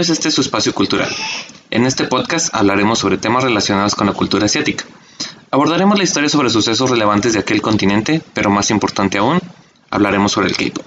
[0.00, 1.14] Bienvenidos a este su espacio cultural.
[1.70, 4.86] En este podcast hablaremos sobre temas relacionados con la cultura asiática.
[5.50, 9.42] Abordaremos la historia sobre sucesos relevantes de aquel continente, pero más importante aún,
[9.90, 10.86] hablaremos sobre el K-pop.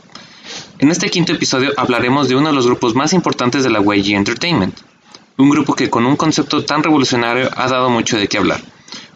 [0.79, 4.15] En este quinto episodio hablaremos de uno de los grupos más importantes de la YG
[4.15, 4.75] Entertainment,
[5.37, 8.61] un grupo que con un concepto tan revolucionario ha dado mucho de qué hablar,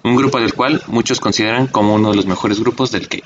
[0.03, 3.17] un grupo del cual muchos consideran como uno de los mejores grupos del K.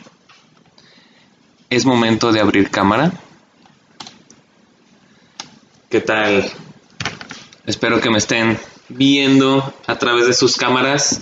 [1.70, 3.12] Es momento de abrir cámara.
[5.92, 6.50] ¿Qué tal?
[7.66, 8.58] Espero que me estén
[8.88, 11.20] viendo a través de sus cámaras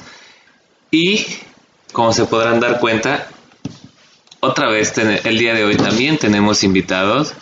[0.92, 1.26] y
[1.92, 3.28] como se podrán dar cuenta,
[4.42, 7.34] otra vez el día de hoy también tenemos invitados,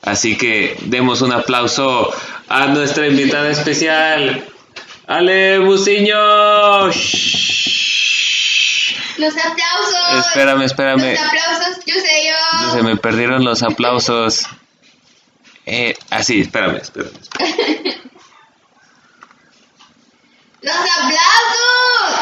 [0.00, 2.14] así que demos un aplauso
[2.48, 4.42] a nuestra invitada especial,
[5.06, 6.16] Ale Buciño.
[9.18, 10.26] Los aplausos.
[10.26, 11.10] Espérame, espérame.
[11.10, 12.72] Los aplausos, yo sé yo.
[12.72, 14.46] Se me perdieron los aplausos.
[15.66, 17.12] Eh, así, espérame, espérame.
[17.20, 18.00] espérame.
[20.62, 22.20] ¡Los aplausos!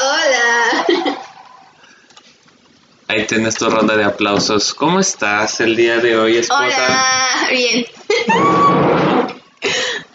[0.00, 1.16] Hola.
[3.08, 4.72] Ahí tienes tu ronda de aplausos.
[4.72, 6.64] ¿Cómo estás el día de hoy, esposa?
[6.64, 7.48] Hola.
[7.50, 7.84] Bien.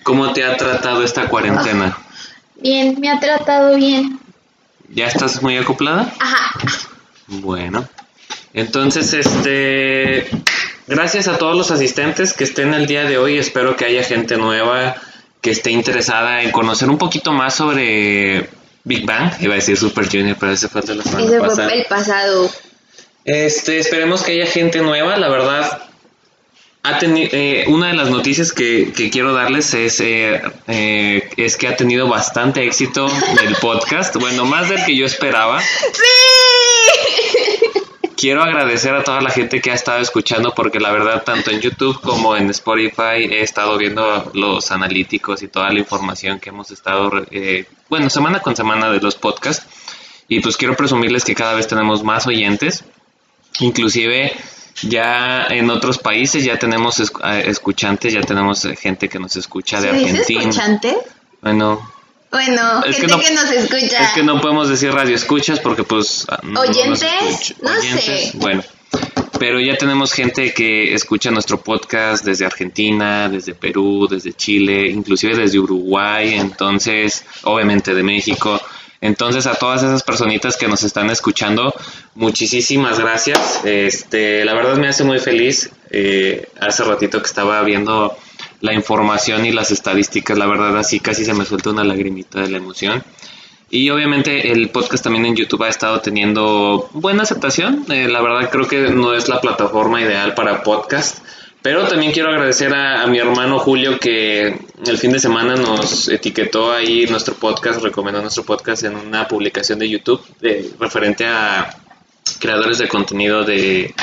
[0.03, 1.97] ¿Cómo te ha tratado esta cuarentena?
[2.55, 4.19] Bien, me ha tratado bien.
[4.89, 6.13] ¿Ya estás muy acoplada?
[6.19, 6.57] Ajá.
[7.27, 7.85] Bueno.
[8.55, 10.27] Entonces, este...
[10.87, 13.37] Gracias a todos los asistentes que estén el día de hoy.
[13.39, 14.95] Espero que haya gente nueva
[15.41, 18.49] que esté interesada en conocer un poquito más sobre
[18.83, 19.31] Big Bang.
[19.41, 21.69] Iba a decir Super Junior, pero ese fue el de la semana Ese pasada.
[21.69, 22.51] fue el pasado.
[23.25, 25.81] Este, esperemos que haya gente nueva, la verdad.
[26.83, 31.67] Ha eh, una de las noticias que, que quiero darles es, eh, eh, es que
[31.67, 33.07] ha tenido bastante éxito
[33.43, 34.15] el podcast.
[34.17, 35.59] Bueno, más del que yo esperaba.
[35.93, 36.44] ¡Sí!
[38.25, 41.61] Quiero agradecer a toda la gente que ha estado escuchando porque la verdad tanto en
[41.61, 46.71] YouTube como en Spotify he estado viendo los analíticos y toda la información que hemos
[46.71, 49.67] estado, eh, bueno, semana con semana de los podcasts.
[50.27, 52.83] Y pues quiero presumirles que cada vez tenemos más oyentes.
[53.59, 54.33] Inclusive
[54.81, 57.05] ya en otros países ya tenemos eh,
[57.45, 60.39] escuchantes, ya tenemos eh, gente que nos escucha de ¿Se dice Argentina.
[60.41, 60.97] escuchante?
[61.43, 61.91] Bueno,
[62.35, 64.03] Bueno, Es que gente no- que, nos escucha.
[64.03, 66.25] es que no podemos decir radio escuchas porque pues...
[66.27, 67.55] ah, no ¿Oyentes?
[67.61, 68.31] No sé.
[68.33, 68.61] Bueno,
[69.39, 75.33] pero ya tenemos gente que escucha nuestro podcast desde Argentina, desde Perú, desde Chile, inclusive
[75.35, 78.59] desde Uruguay, entonces, obviamente de México.
[78.99, 81.73] Entonces a todas esas personitas que nos están escuchando,
[82.15, 83.61] muchísimas gracias.
[83.63, 85.69] Este, la verdad me hace muy feliz.
[85.89, 88.17] Eh, hace ratito que estaba viendo
[88.65, 92.49] la información y las estadísticas, la verdad así casi se me suelta una lagrimita de
[92.49, 93.03] la emoción.
[93.69, 97.85] Y obviamente el podcast también en YouTube ha estado teniendo buena aceptación.
[97.89, 101.19] Eh, la verdad creo que no es la plataforma ideal para podcast.
[101.61, 104.55] Pero también quiero agradecer a, mi hermano Julio que
[104.85, 109.79] el fin de semana nos etiquetó ahí nuestro podcast, recomendó nuestro podcast en una publicación
[109.79, 110.21] de YouTube
[110.79, 111.75] referente a
[112.39, 113.93] creadores de contenido de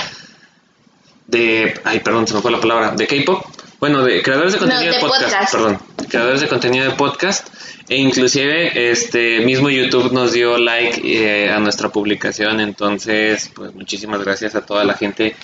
[1.26, 3.44] de ay perdón se me fue la palabra de K-pop
[3.82, 5.53] bueno de creadores de No, contenido de de podcast, podcast.
[5.53, 5.78] perdón
[6.09, 7.48] creadores de contenido de podcast
[7.88, 14.22] e inclusive este mismo YouTube nos dio like eh, a nuestra publicación entonces pues muchísimas
[14.22, 15.34] gracias a toda la gente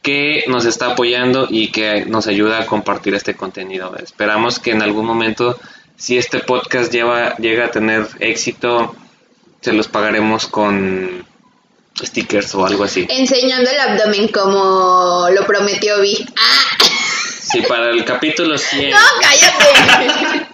[0.00, 4.80] que nos está apoyando y que nos ayuda a compartir este contenido esperamos que en
[4.80, 5.60] algún momento
[5.94, 8.96] si este podcast lleva llega a tener éxito
[9.60, 11.26] se los pagaremos con
[12.02, 16.26] stickers o algo así Enseñando el abdomen como lo prometió Vi.
[16.38, 17.01] ¡Ah!
[17.52, 18.90] Sí, para el capítulo 100.
[18.90, 20.46] No, cállate.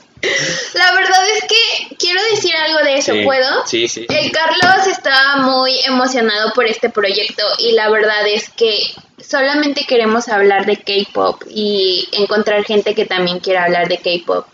[0.75, 3.67] La verdad es que quiero decir algo de eso, Sí, ¿puedo?
[3.67, 4.07] Sí, sí.
[4.09, 8.77] El Carlos está muy emocionado por este proyecto y la verdad es que
[9.25, 14.47] solamente queremos hablar de K-pop y encontrar gente que también quiera hablar de K-pop.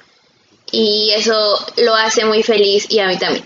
[0.71, 3.45] Y eso lo hace muy feliz y a mí también.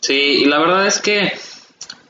[0.00, 1.32] Sí, y la verdad es que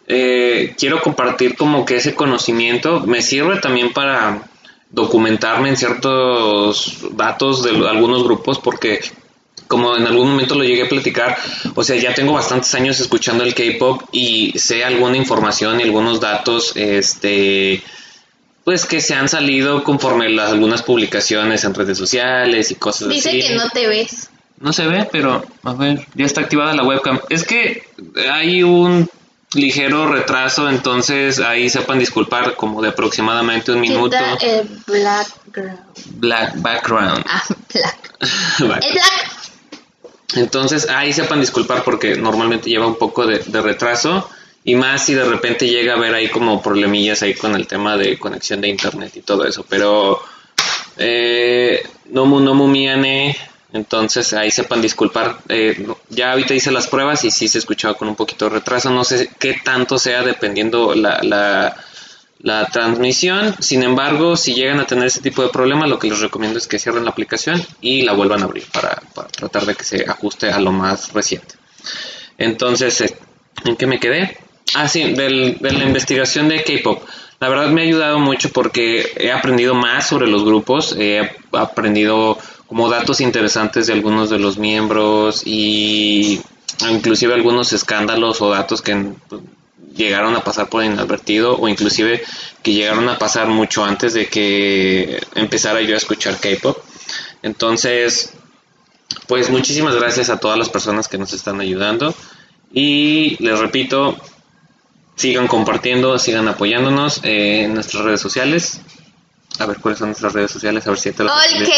[0.09, 4.43] eh, quiero compartir como que ese conocimiento me sirve también para
[4.93, 9.01] documentarme en ciertos datos de algunos grupos porque
[9.67, 11.39] como en algún momento lo llegué a platicar,
[11.75, 16.21] o sea, ya tengo bastantes años escuchando el K-pop y sé alguna información y algunos
[16.21, 17.83] datos, este,
[18.65, 23.31] pues que se han salido conforme las algunas publicaciones en redes sociales y cosas Dice
[23.31, 23.41] así.
[23.41, 24.29] que no te ves.
[24.61, 27.21] No se ve, pero a ver, ya está activada la webcam.
[27.31, 27.85] Es que
[28.31, 29.09] hay un
[29.55, 34.17] ligero retraso, entonces ahí sepan disculpar como de aproximadamente un minuto.
[34.39, 35.27] Quita.
[36.07, 37.25] Black background.
[37.27, 37.43] Ah,
[38.59, 38.85] black.
[40.35, 44.29] Entonces ahí sepan disculpar porque normalmente lleva un poco de, retraso
[44.65, 47.97] y más si de repente llega a haber ahí como problemillas ahí con el tema
[47.97, 50.23] de conexión de internet y todo eso, pero
[50.97, 53.37] eh, Nomu Nomu Miane
[53.73, 55.39] entonces ahí sepan disculpar.
[55.49, 58.91] Eh, ya ahorita hice las pruebas y sí se escuchaba con un poquito de retraso.
[58.91, 61.77] No sé qué tanto sea dependiendo la, la,
[62.41, 63.57] la transmisión.
[63.61, 66.67] Sin embargo, si llegan a tener ese tipo de problema, lo que les recomiendo es
[66.67, 70.51] que cierren la aplicación y la vuelvan a abrir para, tratar de que se ajuste
[70.51, 71.55] a lo más reciente.
[72.37, 73.17] Entonces, eh,
[73.65, 74.39] ¿en qué me quedé?
[74.75, 77.03] Ah, sí, del, de la investigación de K-Pop.
[77.41, 82.39] La verdad me ha ayudado mucho porque he aprendido más sobre los grupos, he aprendido
[82.73, 86.41] como datos interesantes de algunos de los miembros y
[86.89, 89.13] inclusive algunos escándalos o datos que
[89.95, 92.23] llegaron a pasar por inadvertido o inclusive
[92.63, 96.79] que llegaron a pasar mucho antes de que empezara yo a escuchar K-Pop.
[97.43, 98.33] Entonces,
[99.27, 102.15] pues muchísimas gracias a todas las personas que nos están ayudando
[102.73, 104.17] y les repito,
[105.15, 108.81] sigan compartiendo, sigan apoyándonos en nuestras redes sociales.
[109.59, 110.87] A ver, ¿cuáles son nuestras redes sociales?
[110.87, 111.69] A ver si te las All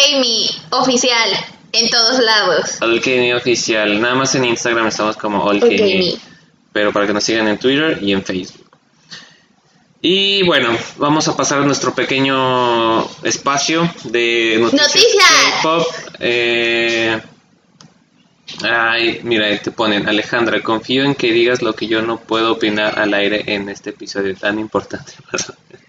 [0.70, 1.30] oficial,
[1.72, 2.80] en todos lados.
[2.80, 3.00] All
[3.34, 5.60] oficial, nada más en Instagram estamos como All,
[6.72, 8.64] Pero para que nos sigan en Twitter y en Facebook.
[10.00, 14.88] Y bueno, vamos a pasar a nuestro pequeño espacio de noticias.
[15.64, 16.14] Noticias.
[16.20, 17.20] Eh,
[18.62, 22.98] Ay, mira, te ponen, Alejandra, confío en que digas lo que yo no puedo opinar
[22.98, 25.12] al aire en este episodio tan importante.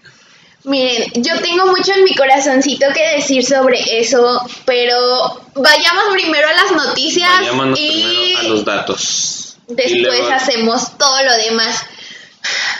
[0.66, 6.52] Miren, yo tengo mucho en mi corazoncito que decir sobre eso, pero vayamos primero a
[6.52, 7.30] las noticias
[7.76, 9.58] y a los datos.
[9.68, 11.84] Después hacemos todo lo demás.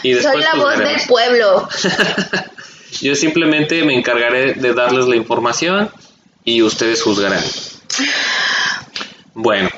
[0.01, 1.69] Soy la voz del pueblo.
[3.01, 5.89] yo simplemente me encargaré de darles la información
[6.43, 7.43] y ustedes juzgarán.
[9.33, 9.69] Bueno,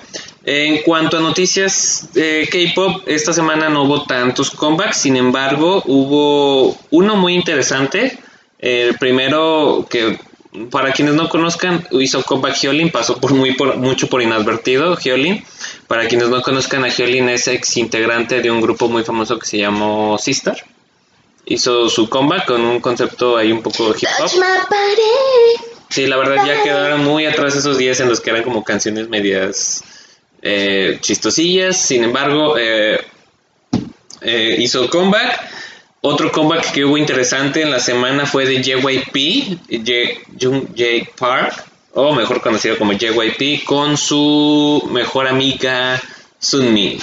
[0.51, 6.75] en cuanto a noticias de K-pop, esta semana no hubo tantos comebacks, sin embargo, hubo
[6.89, 8.17] uno muy interesante.
[8.57, 10.17] El primero que
[10.71, 15.45] para quienes no conozcan, hizo comeback Hyolyn, pasó por muy por, mucho por inadvertido Hyolyn.
[15.87, 19.45] Para quienes no conozcan a Hyolyn es ex integrante de un grupo muy famoso que
[19.45, 20.65] se llamó Sister.
[21.45, 24.29] Hizo su comeback con un concepto ahí un poco hip hop.
[25.89, 29.09] Sí, la verdad ya quedaron muy atrás esos días en los que eran como canciones
[29.09, 29.83] medias
[30.41, 31.77] eh, chistosillas.
[31.77, 32.99] Sin embargo, eh,
[34.21, 35.49] eh, hizo comeback.
[36.01, 39.57] Otro comeback que hubo interesante en la semana fue de JYP,
[40.39, 46.01] Jung J Park, o mejor conocido como JYP, con su mejor amiga
[46.39, 46.99] Sunmi.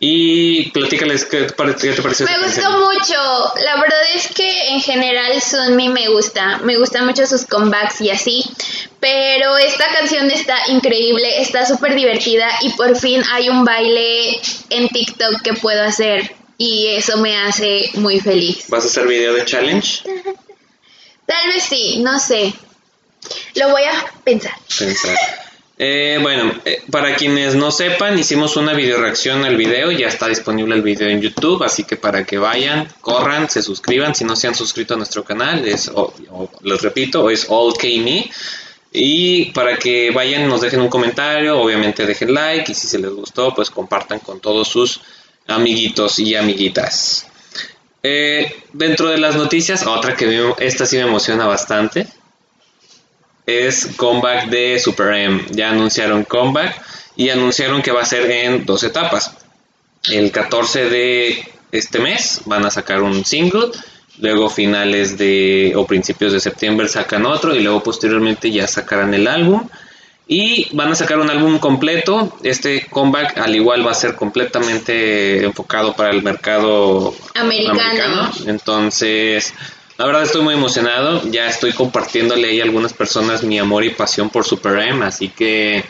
[0.00, 1.92] Y platícales qué te, pareció.
[2.26, 3.52] Me gustó mucho.
[3.64, 6.58] La verdad es que en general Sunmi me gusta.
[6.58, 8.44] Me gustan mucho sus comebacks y así.
[9.00, 14.40] Pero esta canción está increíble, está súper divertida y por fin hay un baile
[14.70, 16.32] en TikTok que puedo hacer.
[16.58, 18.66] Y eso me hace muy feliz.
[18.68, 20.02] ¿Vas a hacer video de challenge?
[21.26, 22.52] Tal vez sí, no sé.
[23.54, 24.54] Lo voy a pensar.
[24.78, 25.47] Pensar.
[25.80, 30.26] Eh, bueno, eh, para quienes no sepan, hicimos una video reacción al video, ya está
[30.26, 34.34] disponible el video en YouTube, así que para que vayan, corran, se suscriban, si no
[34.34, 35.88] se han suscrito a nuestro canal, es,
[36.62, 38.28] les repito, es All Me.
[38.90, 43.10] Y para que vayan, nos dejen un comentario, obviamente dejen like y si se les
[43.10, 45.00] gustó, pues compartan con todos sus
[45.46, 47.26] amiguitos y amiguitas.
[48.02, 52.08] Eh, dentro de las noticias, otra que esta sí me emociona bastante,
[53.48, 55.42] es comeback de Super M.
[55.50, 56.80] Ya anunciaron comeback
[57.16, 59.34] y anunciaron que va a ser en dos etapas.
[60.10, 63.70] El 14 de este mes van a sacar un single,
[64.18, 69.26] luego finales de o principios de septiembre sacan otro y luego posteriormente ya sacarán el
[69.26, 69.66] álbum
[70.26, 72.36] y van a sacar un álbum completo.
[72.42, 78.30] Este comeback al igual va a ser completamente enfocado para el mercado americano.
[78.46, 79.54] Entonces,
[79.98, 83.90] la verdad estoy muy emocionado, ya estoy compartiéndole ahí a algunas personas mi amor y
[83.90, 85.84] pasión por Super M, así que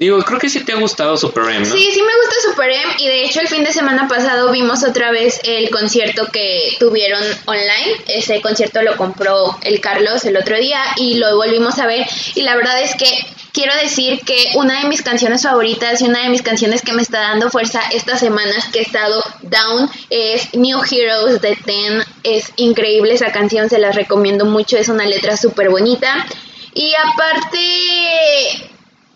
[0.00, 1.74] digo, creo que sí te ha gustado Super M, ¿no?
[1.76, 4.82] Sí, sí me gusta Super M y de hecho el fin de semana pasado vimos
[4.82, 10.56] otra vez el concierto que tuvieron online, ese concierto lo compró el Carlos el otro
[10.56, 13.06] día y lo volvimos a ver y la verdad es que
[13.52, 17.02] quiero decir que una de mis canciones favoritas y una de mis canciones que me
[17.02, 22.02] está dando fuerza estas semanas que he estado down es New Heroes de Ten.
[22.22, 26.26] Es increíble esa canción, se la recomiendo mucho, es una letra súper bonita.
[26.72, 28.69] Y aparte,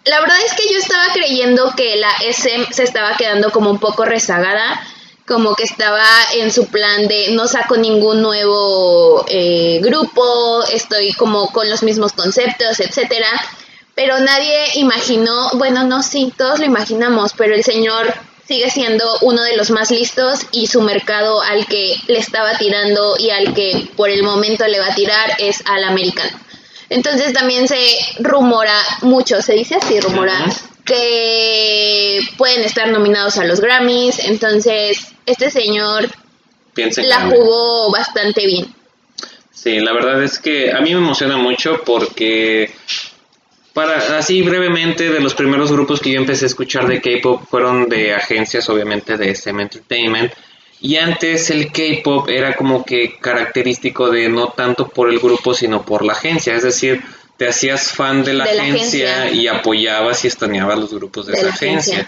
[0.04, 3.78] la verdad es que yo estaba creyendo que la SM se estaba quedando como un
[3.78, 4.80] poco rezagada
[5.26, 11.50] como que estaba en su plan de no saco ningún nuevo eh, grupo, estoy como
[11.50, 13.28] con los mismos conceptos, etcétera
[13.94, 18.12] pero nadie imaginó, bueno, no, sí, todos lo imaginamos, pero el señor
[18.46, 23.16] sigue siendo uno de los más listos y su mercado al que le estaba tirando
[23.18, 26.38] y al que por el momento le va a tirar es al americano.
[26.88, 27.78] Entonces también se
[28.18, 30.38] rumora mucho, se dice así, rumora,
[30.84, 34.18] que pueden estar nominados a los Grammys.
[34.20, 36.08] Entonces, este señor
[36.76, 38.74] la jugó bastante bien.
[39.50, 42.70] Sí, la verdad es que a mí me emociona mucho porque
[43.72, 47.88] para así brevemente de los primeros grupos que yo empecé a escuchar de K-pop fueron
[47.88, 50.32] de agencias obviamente de SM Entertainment
[50.84, 55.82] y antes el K-pop era como que característico de no tanto por el grupo sino
[55.82, 57.02] por la agencia, es decir,
[57.38, 62.06] te hacías fan de la, agencia, y apoyabas y estaneabas los grupos de, esa agencia.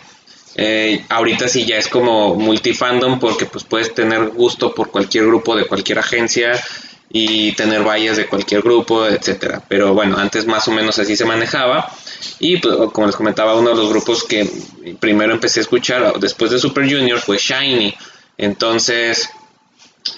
[0.56, 5.56] Eh, ahorita sí ya es como multifandom porque pues puedes tener gusto por cualquier grupo
[5.56, 6.62] de cualquier agencia
[7.10, 9.62] y tener vallas de cualquier grupo, etcétera.
[9.66, 11.90] Pero bueno, antes más o menos así se manejaba.
[12.40, 14.46] Y pues, como les comentaba, uno de los grupos que
[15.00, 17.94] primero empecé a escuchar después de Super Junior fue Shiny.
[18.38, 19.30] Entonces,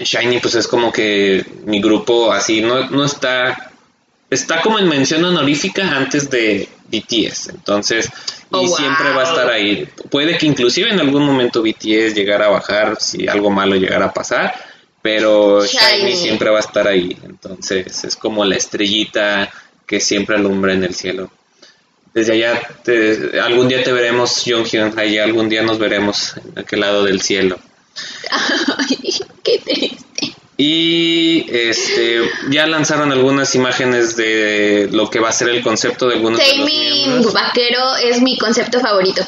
[0.01, 3.73] Shiny pues es como que mi grupo así no, no está
[4.31, 7.49] está como en mención honorífica antes de BTS.
[7.51, 8.07] Entonces,
[8.51, 9.89] y oh, siempre va a estar ahí.
[10.11, 14.13] Puede que inclusive en algún momento BTS llegara a bajar si algo malo llegara a
[14.13, 14.55] pasar,
[15.03, 16.17] pero Shiny.
[16.17, 17.17] siempre va a estar ahí.
[17.25, 19.51] Entonces es como la estrellita
[19.87, 21.31] que siempre alumbra en el cielo.
[22.13, 22.61] Desde allá,
[23.45, 27.59] algún día te veremos, Jonghyun, allá algún día nos veremos en aquel lado del cielo.
[28.31, 30.35] Ay, qué triste.
[30.61, 36.17] Y este ya lanzaron algunas imágenes de lo que va a ser el concepto de
[36.17, 39.23] algunos Taming vaquero es mi concepto favorito.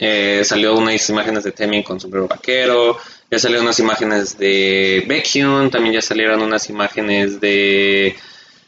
[0.00, 2.98] Eh, salió unas imágenes de Taming con sombrero vaquero,
[3.30, 8.16] ya salieron unas imágenes de Baekhyun, también ya salieron unas imágenes de,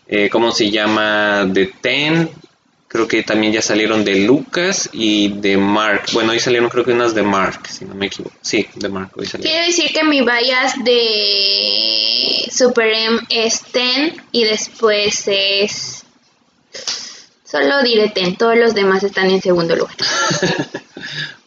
[0.07, 1.45] eh, ¿cómo se llama?
[1.45, 2.31] De Ten,
[2.91, 6.07] creo que también ya salieron de Lucas y de Mark.
[6.13, 8.35] Bueno, hoy salieron creo que unas de Mark, si no me equivoco.
[8.43, 9.53] Sí, de Mark, hoy salieron.
[9.53, 16.05] Quiero decir que mi bias de Super M es Ten y después es...
[17.45, 19.95] Solo diré Ten, todos los demás están en segundo lugar.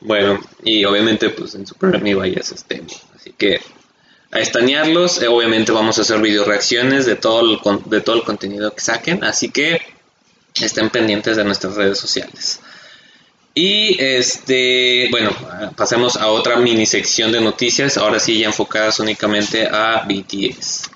[0.06, 2.86] Bueno, y obviamente pues en Super Mi Vallas estén.
[3.16, 3.62] Así que
[4.32, 8.24] a estanearlos, eh, obviamente vamos a hacer video reacciones de todo, el, de todo el
[8.24, 9.80] contenido que saquen, así que
[10.62, 12.60] estén pendientes de nuestras redes sociales.
[13.56, 15.32] Y este, bueno,
[15.76, 20.90] pasemos a otra mini sección de noticias, ahora sí ya enfocadas únicamente a BTS.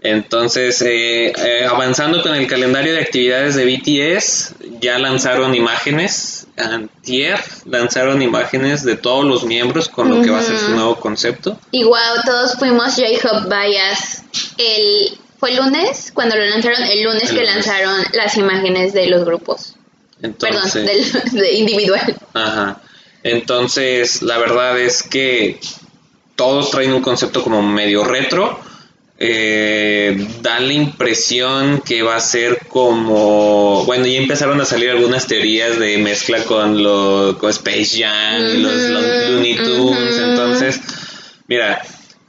[0.00, 7.40] Entonces, eh, eh, avanzando con el calendario de actividades de BTS, ya lanzaron imágenes antier
[7.64, 11.58] lanzaron imágenes de todos los miembros con lo que va a ser su nuevo concepto.
[11.70, 14.22] Igual todos fuimos J-Hop Bias
[14.58, 19.24] el fue el lunes cuando lo lanzaron, el lunes que lanzaron las imágenes de los
[19.24, 19.74] grupos.
[20.20, 20.70] Perdón,
[21.32, 22.14] de individual.
[22.32, 22.80] Ajá.
[23.24, 25.58] Entonces, la verdad es que
[26.36, 28.60] todos traen un concepto como medio retro
[29.18, 35.26] eh, da la impresión que va a ser como bueno ya empezaron a salir algunas
[35.26, 40.80] teorías de mezcla con lo con Space Jam los, Looney Tunes entonces
[41.46, 41.82] mira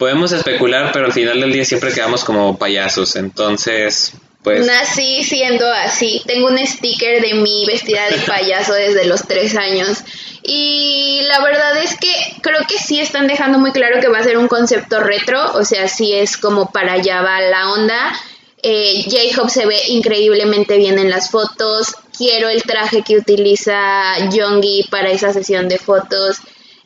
[0.03, 4.11] podemos especular pero al final del día siempre quedamos como payasos entonces
[4.43, 9.55] pues nací siendo así tengo un sticker de mi vestida de payaso desde los tres
[9.55, 10.03] años
[10.43, 14.23] y la verdad es que creo que sí están dejando muy claro que va a
[14.23, 18.13] ser un concepto retro, o sea, sí es como para allá va la onda.
[18.61, 21.95] Eh, J-Hope se ve increíblemente bien en las fotos.
[22.17, 26.37] Quiero el traje que utiliza Jongi para esa sesión de fotos.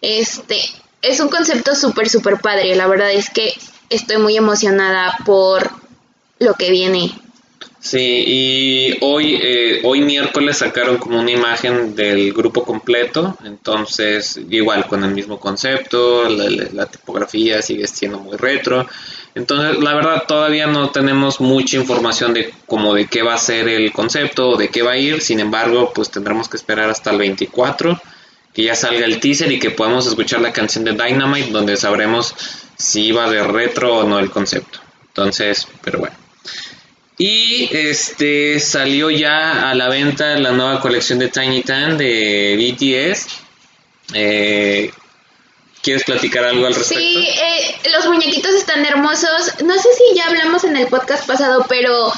[0.02, 0.62] Este
[1.02, 2.76] es un concepto súper, súper padre.
[2.76, 3.54] La verdad es que
[3.90, 5.70] estoy muy emocionada por
[6.40, 7.12] lo que viene.
[7.80, 14.88] Sí, y hoy, eh, hoy miércoles sacaron como una imagen del grupo completo, entonces igual
[14.88, 18.88] con el mismo concepto, la, tipografía sigue siendo muy retro,
[19.36, 23.70] entonces la verdad todavía no tenemos mucha información de como de qué va a ser
[23.70, 27.12] el concepto o de qué va a ir, sin embargo pues tendremos que esperar hasta
[27.12, 28.02] el 24
[28.58, 32.34] que ya salga el teaser y que podamos escuchar la canción de Dynamite donde sabremos
[32.76, 36.16] si va de retro o no el concepto, entonces, pero bueno.
[37.20, 43.28] Y este salió ya a la venta la nueva colección de Tiny Tan de BTS.
[44.16, 44.92] Eh,
[45.84, 47.04] ¿Quieres platicar algo al respecto?
[47.04, 49.54] Sí, eh, los muñequitos están hermosos.
[49.64, 52.12] No sé si ya hablamos en el podcast pasado, pero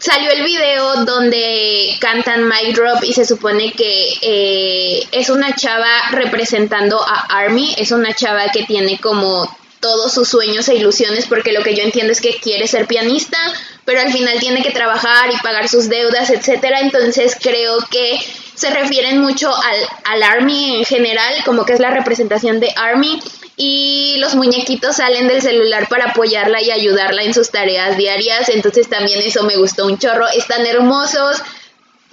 [0.00, 6.10] salió el video donde cantan Mic Drop y se supone que eh, es una chava
[6.10, 7.74] representando a Army.
[7.76, 9.46] Es una chava que tiene como
[9.78, 13.38] todos sus sueños e ilusiones porque lo que yo entiendo es que quiere ser pianista,
[13.84, 16.80] pero al final tiene que trabajar y pagar sus deudas, etcétera.
[16.80, 18.18] Entonces creo que
[18.54, 23.20] se refieren mucho al, al Army en general, como que es la representación de Army.
[23.62, 28.88] Y los muñequitos salen del celular para apoyarla y ayudarla en sus tareas diarias, entonces
[28.88, 31.42] también eso me gustó un chorro, están hermosos.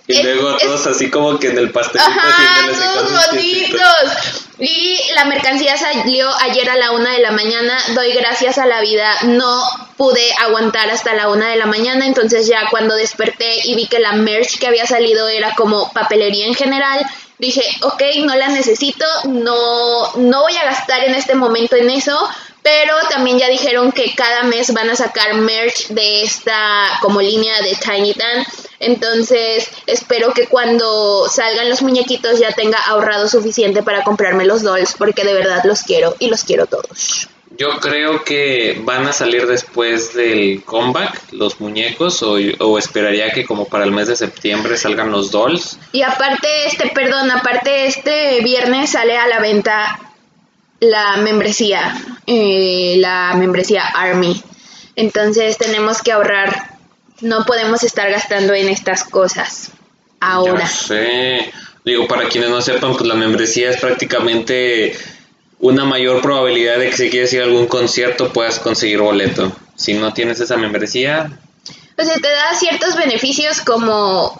[0.08, 4.44] Y luego todos así como que en el pastelito Ajá, todos bonitos.
[4.60, 7.78] Y la mercancía salió ayer a la una de la mañana.
[7.94, 9.10] Doy gracias a la vida.
[9.24, 9.64] No
[9.96, 12.06] pude aguantar hasta la una de la mañana.
[12.06, 16.48] Entonces ya cuando desperté y vi que la merch que había salido era como papelería
[16.48, 17.06] en general,
[17.40, 19.06] dije, ok, no la necesito.
[19.26, 22.18] No, no voy a gastar en este momento en eso.
[22.64, 27.62] Pero también ya dijeron que cada mes van a sacar merch de esta como línea
[27.62, 28.46] de Tiny Tan.
[28.80, 34.96] Entonces espero que cuando salgan los muñequitos ya tenga ahorrado suficiente para comprarme los dolls
[34.98, 37.30] porque de verdad los quiero y los quiero todos.
[37.58, 43.46] Yo creo que van a salir después del comeback los muñecos o, o, esperaría que
[43.46, 45.80] como para el mes de septiembre salgan los dolls.
[45.92, 50.00] Y aparte este, perdón, aparte este viernes sale a la venta
[50.80, 51.96] la membresía,
[52.28, 54.42] eh, la membresía Army.
[54.96, 56.78] Entonces tenemos que ahorrar
[57.22, 59.72] no podemos estar gastando en estas cosas
[60.20, 60.62] ahora.
[60.62, 61.52] Ya sé.
[61.84, 64.96] Digo, para quienes no sepan, pues la membresía es prácticamente
[65.60, 69.52] una mayor probabilidad de que si quieres ir a algún concierto puedas conseguir boleto.
[69.76, 71.40] Si no tienes esa membresía...
[72.00, 74.40] O sea, te da ciertos beneficios como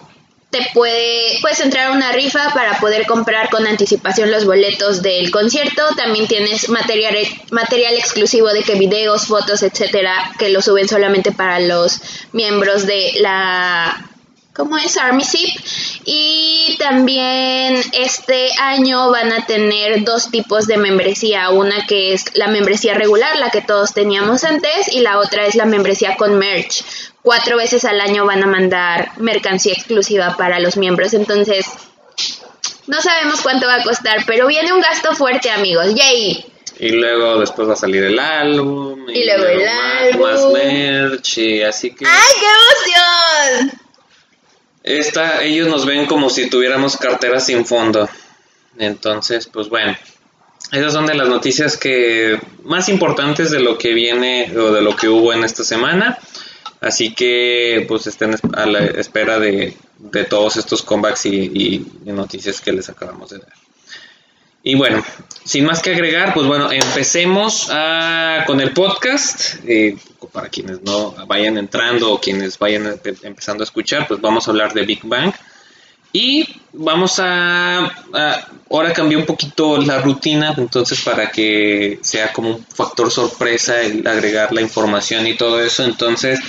[0.50, 5.30] te puede, puedes entrar a una rifa para poder comprar con anticipación los boletos del
[5.30, 5.82] concierto.
[5.96, 7.16] También tienes material,
[7.50, 12.00] material exclusivo de que videos, fotos, etcétera, que lo suben solamente para los
[12.32, 14.07] miembros de la
[14.58, 14.98] ¿cómo es?
[14.98, 15.58] Army Zip.
[16.04, 21.48] Y también este año van a tener dos tipos de membresía.
[21.48, 25.54] Una que es la membresía regular, la que todos teníamos antes, y la otra es
[25.54, 26.84] la membresía con merch
[27.28, 31.12] cuatro veces al año van a mandar mercancía exclusiva para los miembros.
[31.12, 31.66] Entonces,
[32.86, 35.94] no sabemos cuánto va a costar, pero viene un gasto fuerte, amigos.
[35.94, 36.46] ¡Yay!
[36.80, 39.06] Y luego después va a salir el álbum.
[39.10, 40.22] Y, luego, el álbum.
[40.22, 42.06] Más merch, y así que...
[42.06, 42.46] ¡Ay, qué
[43.60, 43.87] emoción!
[44.88, 48.08] Esta, ellos nos ven como si tuviéramos carteras sin fondo.
[48.78, 49.94] Entonces, pues bueno.
[50.72, 54.96] Esas son de las noticias que más importantes de lo que viene o de lo
[54.96, 56.18] que hubo en esta semana.
[56.80, 59.76] Así que pues estén a la espera de,
[60.30, 63.52] todos estos comebacks y, noticias que les acabamos de dar.
[64.62, 65.04] Y bueno,
[65.44, 67.70] sin más que agregar, pues bueno, empecemos
[68.46, 69.56] con el podcast.
[69.66, 69.96] Eh,
[70.32, 74.74] para quienes no vayan entrando o quienes vayan empezando a escuchar, pues vamos a hablar
[74.74, 75.32] de Big Bang.
[76.12, 77.90] Y vamos a,
[78.70, 84.06] ahora cambié un poquito la rutina, entonces para que sea como un factor sorpresa el
[84.06, 86.40] agregar la información y todo eso, entonces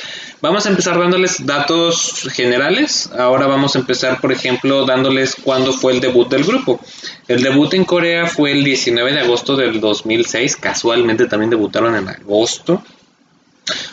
[0.42, 3.10] vamos a empezar dándoles datos generales.
[3.18, 6.80] Ahora vamos a empezar, por ejemplo, dándoles cuándo fue el debut del grupo.
[7.28, 12.08] El debut en Corea fue el 19 de agosto del 2006, casualmente también debutaron en
[12.08, 12.84] agosto.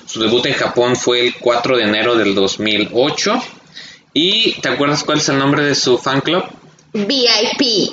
[0.06, 3.42] Su debut en Japón fue el 4 de enero del 2008
[4.18, 6.42] ¿Y te acuerdas cuál es el nombre de su fan club?
[6.94, 7.92] VIP.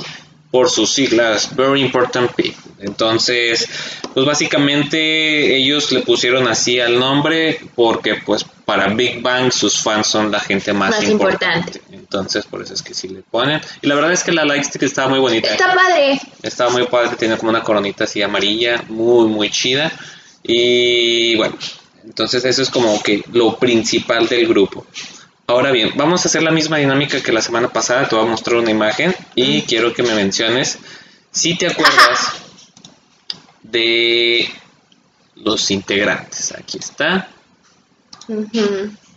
[0.53, 2.53] Por sus siglas, Very Important P.
[2.79, 3.67] Entonces,
[4.13, 10.05] pues básicamente ellos le pusieron así al nombre porque pues para Big Bang sus fans
[10.05, 11.81] son la gente más, importante.
[11.91, 13.59] Entonces, por eso es que sí le ponen.
[13.81, 15.49] Y la verdad es que la lightstick estaba muy bonita.
[15.49, 16.21] Está padre.
[16.43, 19.91] Estaba muy padre, tiene como una coronita así amarilla, muy, muy chida.
[20.43, 21.57] Y bueno,
[22.05, 24.85] entonces eso es como que lo principal del grupo.
[25.45, 28.07] Ahora bien, vamos a hacer la misma dinámica que la semana pasada.
[28.07, 30.79] Te voy a mostrar una imagen y quiero que me menciones
[31.31, 32.33] si te acuerdas
[33.61, 34.49] de
[35.35, 36.53] los integrantes.
[36.53, 37.27] Aquí está.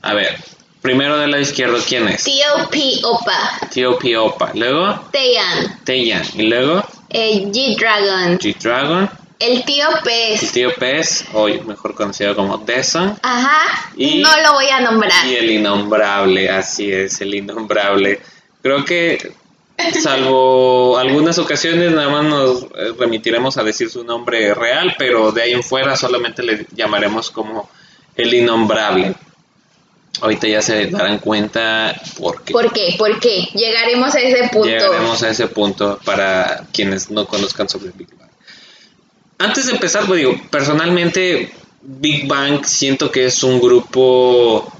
[0.02, 0.36] A ver,
[0.82, 2.24] primero de la izquierda, ¿quién es?
[2.24, 3.00] T.O.P.
[3.04, 3.60] Opa.
[3.72, 4.16] T.O.P.
[4.16, 4.50] Opa.
[4.54, 5.08] Luego.
[5.12, 5.84] Taeyan.
[5.84, 6.24] Taeyan.
[6.34, 6.84] Y luego.
[7.10, 8.38] Eh, G-Dragon.
[8.38, 9.10] G-Dragon.
[9.38, 10.42] El tío Pez.
[10.42, 13.18] El tío Pez, hoy mejor conocido como Deson.
[13.22, 13.90] Ajá.
[13.96, 15.26] Y no lo voy a nombrar.
[15.26, 18.20] Y el innombrable, así es, el innombrable.
[18.62, 19.32] Creo que,
[20.02, 25.42] salvo algunas ocasiones, nada más nos eh, remitiremos a decir su nombre real, pero de
[25.42, 27.68] ahí en fuera solamente le llamaremos como
[28.16, 29.14] el innombrable.
[30.22, 32.54] Ahorita ya se darán cuenta por qué.
[32.54, 32.94] ¿Por qué?
[32.96, 33.50] ¿Por qué?
[33.52, 34.66] Llegaremos a ese punto.
[34.66, 38.25] Llegaremos a ese punto para quienes no conozcan sobre Big Bang.
[39.38, 44.72] Antes de empezar, pues digo, personalmente Big Bang siento que es un grupo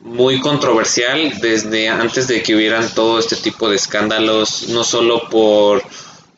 [0.00, 5.82] muy controversial desde antes de que hubieran todo este tipo de escándalos, no solo por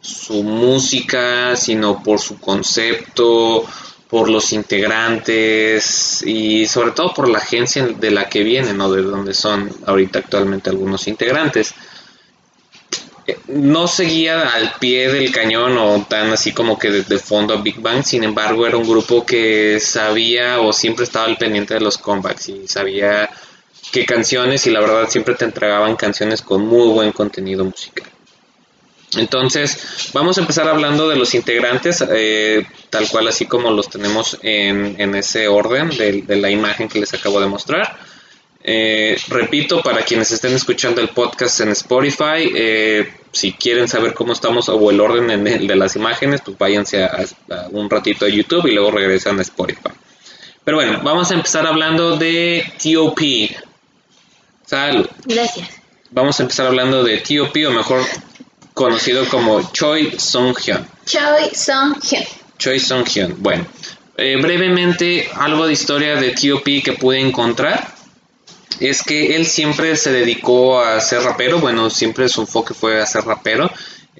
[0.01, 3.65] su música, sino por su concepto,
[4.09, 9.03] por los integrantes y sobre todo por la agencia de la que vienen o de
[9.03, 11.75] donde son ahorita actualmente algunos integrantes.
[13.49, 17.81] No seguía al pie del cañón o tan así como que de, fondo a Big
[17.81, 21.99] Bang, sin embargo era un grupo que sabía o siempre estaba al pendiente de los
[21.99, 23.29] comebacks y sabía
[23.93, 28.09] qué canciones y la verdad siempre te entregaban canciones con muy buen contenido musical.
[29.17, 34.39] Entonces, vamos a empezar hablando de los integrantes, eh, tal cual así como los tenemos
[34.43, 37.97] en, ese orden de, de la imagen que les acabo de mostrar.
[38.63, 44.33] Eh, repito, para quienes estén escuchando el podcast en Spotify, eh, si quieren saber cómo
[44.33, 47.27] estamos o el orden de las imágenes, pues váyanse a,
[47.71, 49.91] un ratito a YouTube y luego regresan a Spotify.
[50.65, 53.21] Pero bueno, vamos a empezar hablando de TOP.
[54.67, 55.09] Salud.
[55.25, 55.69] Gracias.
[56.11, 58.03] Vamos a empezar hablando de TOP, o mejor
[58.75, 60.87] conocido como Choi Song-hyun.
[61.07, 62.25] Choi Song-hyun.
[62.59, 63.37] Choi Song-hyun.
[63.39, 63.67] Bueno,
[64.17, 67.98] eh, brevemente algo de historia de TOP que pude encontrar
[68.81, 73.07] es que él siempre se dedicó a ser rapero, bueno, siempre su enfoque fue a
[73.07, 73.71] ser rapero.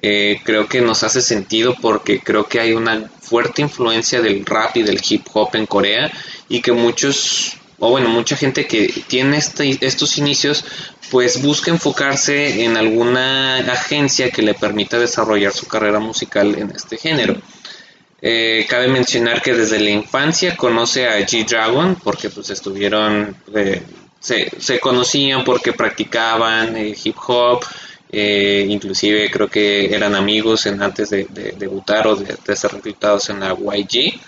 [0.01, 4.77] Eh, creo que nos hace sentido porque creo que hay una fuerte influencia del rap
[4.77, 6.09] y del hip hop en Corea
[6.47, 10.63] y que muchos, o bueno, mucha gente que tiene este, estos inicios,
[11.11, 16.97] pues busca enfocarse en alguna agencia que le permita desarrollar su carrera musical en este
[16.97, 17.35] género.
[18.21, 23.81] Eh, cabe mencionar que desde la infancia conoce a G-Dragon porque pues estuvieron eh,
[24.19, 27.63] se, conocían porque practicaban eh, hip hop,
[28.11, 31.25] eh, inclusive creo que eran amigos en, antes de,
[31.57, 34.19] debutar o de, ser reclutados en la YG.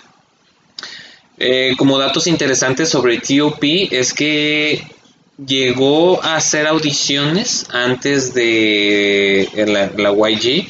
[1.38, 4.86] Eh, como datos interesantes sobre TOP es que
[5.44, 9.48] llegó a hacer audiciones antes de
[9.96, 10.68] la YG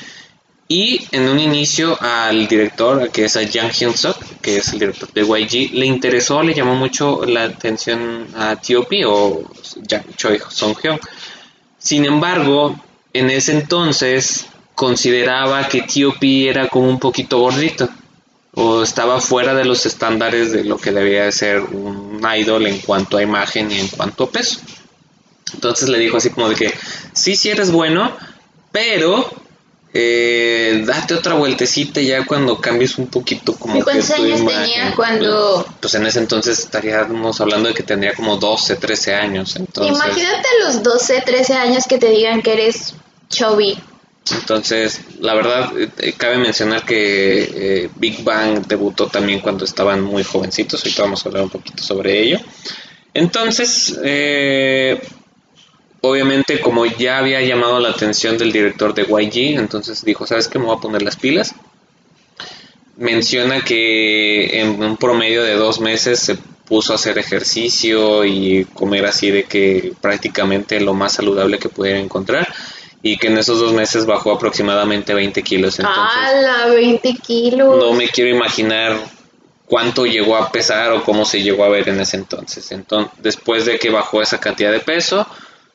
[0.73, 4.79] y en un inicio al director, que es a Jang Hyun Suk, que es el
[4.79, 9.05] director de YG, le interesó, le llamó mucho la atención a T.O.P.
[9.05, 9.43] o
[10.17, 10.99] Choi Song Hyun.
[11.77, 12.75] Sin embargo,
[13.13, 16.49] en ese entonces consideraba que T.O.P.
[16.49, 17.91] era como un poquito gordito
[18.55, 22.79] o estaba fuera de los estándares de lo que debía de ser un idol en
[22.79, 24.61] cuanto a imagen y en cuanto a peso.
[25.53, 26.73] Entonces le dijo así como de que
[27.13, 28.11] sí, sí eres bueno,
[28.71, 29.41] pero
[29.94, 35.66] eh, date otra vueltecita ya cuando cambies un poquito como ¿Y cuántos años tenía cuando...?
[35.81, 39.57] Pues en ese entonces estaríamos hablando de que tendría como 12, 13 años.
[39.57, 39.94] Entonces...
[39.94, 42.94] Imagínate los 12, 13 años que te digan que eres
[43.28, 43.78] chubby.
[44.31, 50.22] Entonces, la verdad, eh, cabe mencionar que eh, Big Bang debutó también cuando estaban muy
[50.22, 50.81] jovencitos.
[50.81, 52.38] Ahorita vamos a hablar un poquito sobre ello.
[53.12, 55.02] Entonces, eh,
[56.03, 60.59] obviamente como ya había llamado la atención del director de YG, entonces dijo, ¿sabes qué?
[60.59, 61.55] Me voy a poner las pilas.
[62.97, 66.37] Menciona que en un promedio de dos meses se
[66.67, 71.99] puso a hacer ejercicio y comer así de que prácticamente lo más saludable que pudiera
[71.99, 72.53] encontrar
[73.03, 75.79] y que en esos dos meses bajó aproximadamente 20 kilos.
[75.81, 76.67] ¡Hala!
[76.75, 77.77] 20 kilos.
[77.77, 78.97] No me quiero imaginar
[79.67, 82.71] cuánto llegó a pesar o cómo se llegó a ver en ese entonces.
[82.73, 85.27] Entonces, después de que bajó esa cantidad de peso,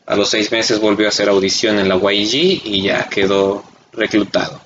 [0.08, 4.60] a los seis meses volvió a hacer audición en la YG y ya quedó reclutado.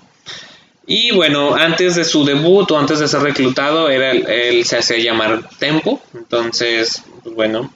[0.86, 4.98] Y bueno, antes de su debut o antes de ser reclutado, era, él se hacía
[4.98, 6.00] llamar Tempo.
[6.14, 7.74] Entonces, pues bueno,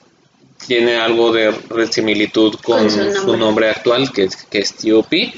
[0.66, 1.52] tiene algo de
[1.90, 3.70] similitud con, su, nombre.
[3.70, 5.34] actual, que, que es T.O.P.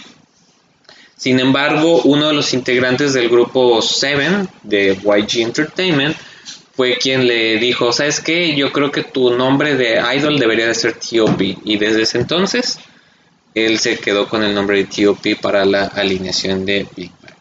[1.16, 6.16] Sin embargo, uno de los integrantes del grupo Seven de YG Entertainment
[6.78, 8.54] fue quien le dijo, ¿sabes qué?
[8.54, 11.58] Yo creo que tu nombre de idol debería de ser T.O.P.
[11.64, 12.78] Y desde ese entonces,
[13.52, 15.34] él se quedó con el nombre de T.O.P.
[15.42, 17.34] para la alineación de Big Bang.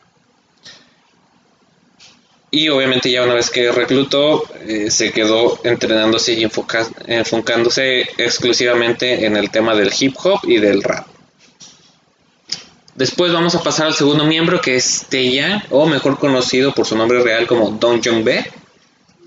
[2.50, 9.38] Y obviamente ya una vez que reclutó, eh, se quedó entrenándose y enfocándose exclusivamente en
[9.38, 11.06] el tema del hip hop y del rap.
[12.96, 16.98] Después vamos a pasar al segundo miembro que es Taeya, o mejor conocido por su
[16.98, 18.44] nombre real como Don Jung Bae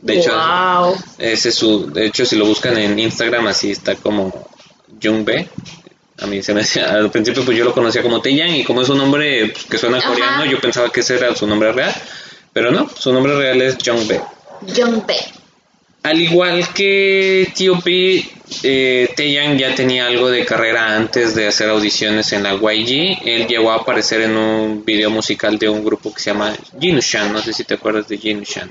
[0.03, 0.33] de hecho,
[1.19, 4.49] ese su, de hecho, si lo buscan en Instagram, así está como
[5.03, 5.49] Jungbe.
[6.19, 8.83] A mí se me decía, al principio pues yo lo conocía como Taeyang y como
[8.83, 11.95] es un nombre pues, que suena coreano, yo pensaba que ese era su nombre real,
[12.53, 14.21] pero no, su nombre real es Jungbe.
[14.77, 15.17] Jungbe.
[16.03, 18.25] Al igual que T.O.P.,
[18.63, 23.19] eh, Taeyang ya tenía algo de carrera antes de hacer audiciones en la YG.
[23.23, 27.33] Él llegó a aparecer en un video musical de un grupo que se llama Jinushan,
[27.33, 28.71] no sé si te acuerdas de Jinushan.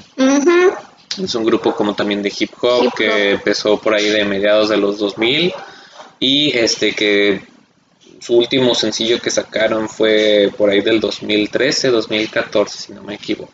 [1.17, 4.77] Es un grupo como también de hip hop que empezó por ahí de mediados de
[4.77, 5.53] los 2000
[6.19, 7.41] y este que
[8.19, 13.53] su último sencillo que sacaron fue por ahí del 2013, 2014 si no me equivoco.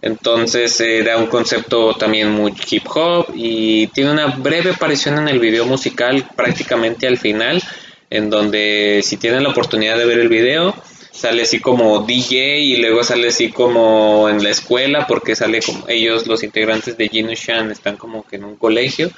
[0.00, 5.38] Entonces era un concepto también muy hip hop y tiene una breve aparición en el
[5.38, 7.62] video musical prácticamente al final
[8.10, 10.74] en donde si tienen la oportunidad de ver el video,
[11.12, 15.86] sale así como DJ y luego sale así como en la escuela porque sale como
[15.88, 19.10] ellos los integrantes de Gino Shan están como que en un colegio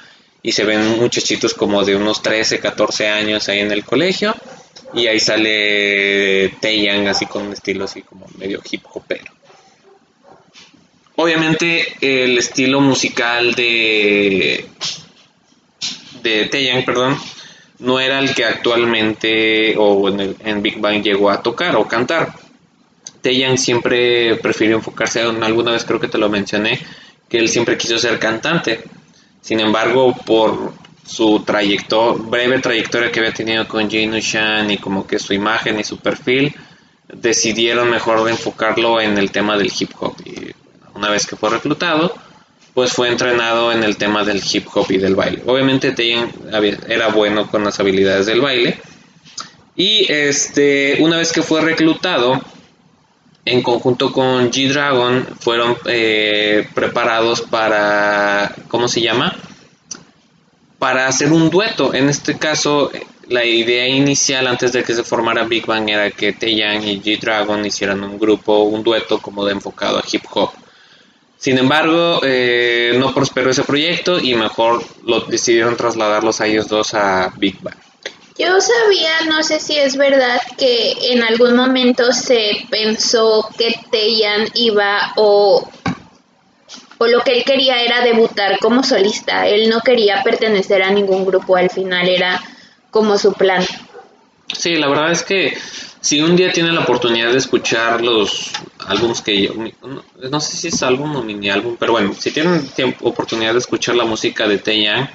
[0.43, 4.35] y se ven muchachitos como de unos 13, 14 años ahí en el colegio
[4.93, 9.33] y ahí sale Taeyang así con un estilo así como medio hip hopero.
[11.15, 14.65] Obviamente el estilo musical de
[16.21, 17.17] de Taeyang, perdón,
[17.79, 22.33] no era el que actualmente o en, Big Bang llegó a tocar o cantar.
[23.21, 26.79] Taeyang siempre prefirió enfocarse en alguna vez creo que te lo mencioné
[27.27, 28.83] que él siempre quiso ser cantante.
[29.41, 30.73] Sin embargo, por
[31.05, 35.83] su breve trayectoria que había tenido con Jane Shan y como que su imagen y
[35.83, 36.55] su perfil,
[37.13, 40.15] decidieron mejor enfocarlo en el tema del hip hop.
[40.25, 40.51] Y
[40.95, 42.15] una vez que fue reclutado,
[42.75, 45.41] pues fue entrenado en el tema del hip hop y del baile.
[45.45, 46.29] Obviamente Taeyang
[46.89, 48.77] era bueno con las habilidades del baile.
[49.77, 52.41] Y este, una vez que fue reclutado,
[53.45, 59.33] en conjunto con G-Dragon, fueron eh, preparados para, ¿cómo se llama?
[60.77, 61.93] Para hacer un dueto.
[61.93, 62.91] En este caso,
[63.29, 67.65] la idea inicial antes de que se formara Big Bang era que Taeyang y G-Dragon
[67.65, 70.49] hicieran un grupo, un dueto como de enfocado a hip hop.
[71.37, 76.93] Sin embargo, eh, no prosperó ese proyecto y mejor lo decidieron trasladarlos a ellos dos
[76.93, 77.75] a Big Bang.
[78.37, 84.49] Yo sabía, no sé si es verdad, que en algún momento se pensó que Teyan
[84.55, 85.65] iba o,
[86.97, 89.47] o lo que él quería era debutar como solista.
[89.47, 92.43] Él no quería pertenecer a ningún grupo, al final era
[92.91, 93.63] como su plan.
[94.53, 95.57] Sí, la verdad es que
[96.05, 98.51] si un día tiene la oportunidad de escuchar los
[98.87, 99.53] álbumes que yo,
[100.29, 102.69] no, sé si es álbum o mini álbum, pero bueno, si tienen
[103.01, 105.09] oportunidad de escuchar la música de Taeyang,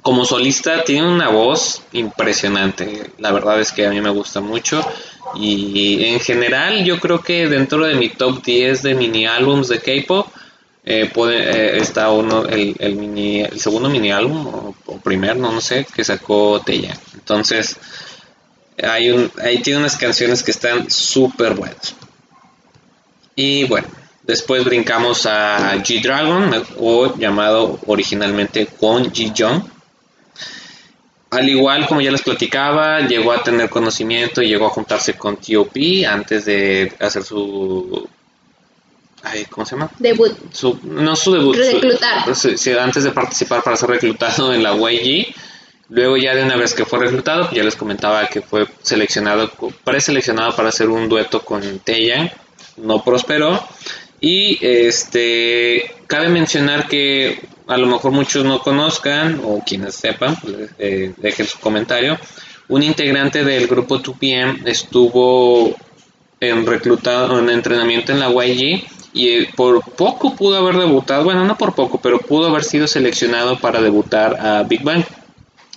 [0.00, 3.10] como solista tiene una voz impresionante.
[3.18, 4.80] La verdad es que a mí me gusta mucho
[5.34, 9.80] y en general yo creo que dentro de mi top 10 de mini álbums de
[9.80, 10.28] K-pop
[10.84, 15.60] eh, eh, está uno el, mini el segundo mini álbum o, o primer no no
[15.60, 16.98] sé que sacó Taeyang.
[17.14, 17.76] Entonces
[18.82, 21.94] hay un, ahí tiene unas canciones que están súper buenas.
[23.34, 23.86] Y bueno,
[24.22, 29.62] después brincamos a G-Dragon, o llamado originalmente Kwon Ji-jong.
[31.30, 35.36] Al igual como ya les platicaba, llegó a tener conocimiento y llegó a juntarse con
[35.36, 36.06] T.O.P.
[36.06, 38.08] antes de hacer su...
[39.50, 39.90] ¿Cómo se llama?
[39.98, 40.32] Debut.
[40.84, 41.56] no su debut.
[41.56, 42.24] Reclutar.
[42.80, 45.34] antes de participar para ser reclutado en la YG
[45.88, 49.50] Luego ya de una vez que fue reclutado, ya les comentaba que fue seleccionado,
[49.84, 52.30] preseleccionado para hacer un dueto con Taeyang,
[52.78, 53.62] no prosperó.
[54.20, 60.70] Y este cabe mencionar que a lo mejor muchos no conozcan o quienes sepan, pues,
[60.78, 62.18] eh, dejen su comentario.
[62.68, 65.76] Un integrante del grupo 2PM estuvo
[66.40, 71.44] en reclutado en entrenamiento en la YG y eh, por poco pudo haber debutado, bueno,
[71.44, 75.04] no por poco, pero pudo haber sido seleccionado para debutar a Big Bang.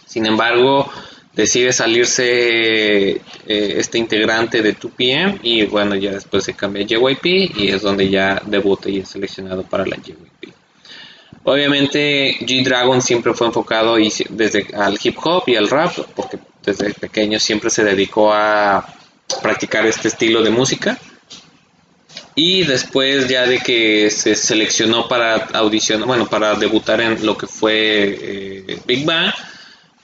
[0.10, 0.92] Sin embargo,
[1.36, 7.26] decide salirse eh, este integrante de 2PM y bueno, ya después se cambia a JYP
[7.58, 10.52] y es donde ya debuta y es seleccionado para la JYP.
[11.44, 16.92] Obviamente G-Dragon siempre fue enfocado y desde al hip hop y al rap, porque desde
[16.96, 18.84] pequeño siempre se dedicó a
[19.44, 20.98] practicar este estilo de música.
[22.34, 27.46] Y después ya de que se seleccionó para audición, bueno, para debutar en lo que
[27.46, 29.32] fue eh, Big Bang,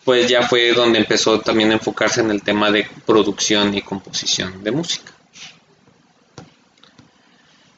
[0.06, 4.64] pues ya fue donde empezó también a enfocarse en el tema de producción y composición
[4.64, 5.12] de música.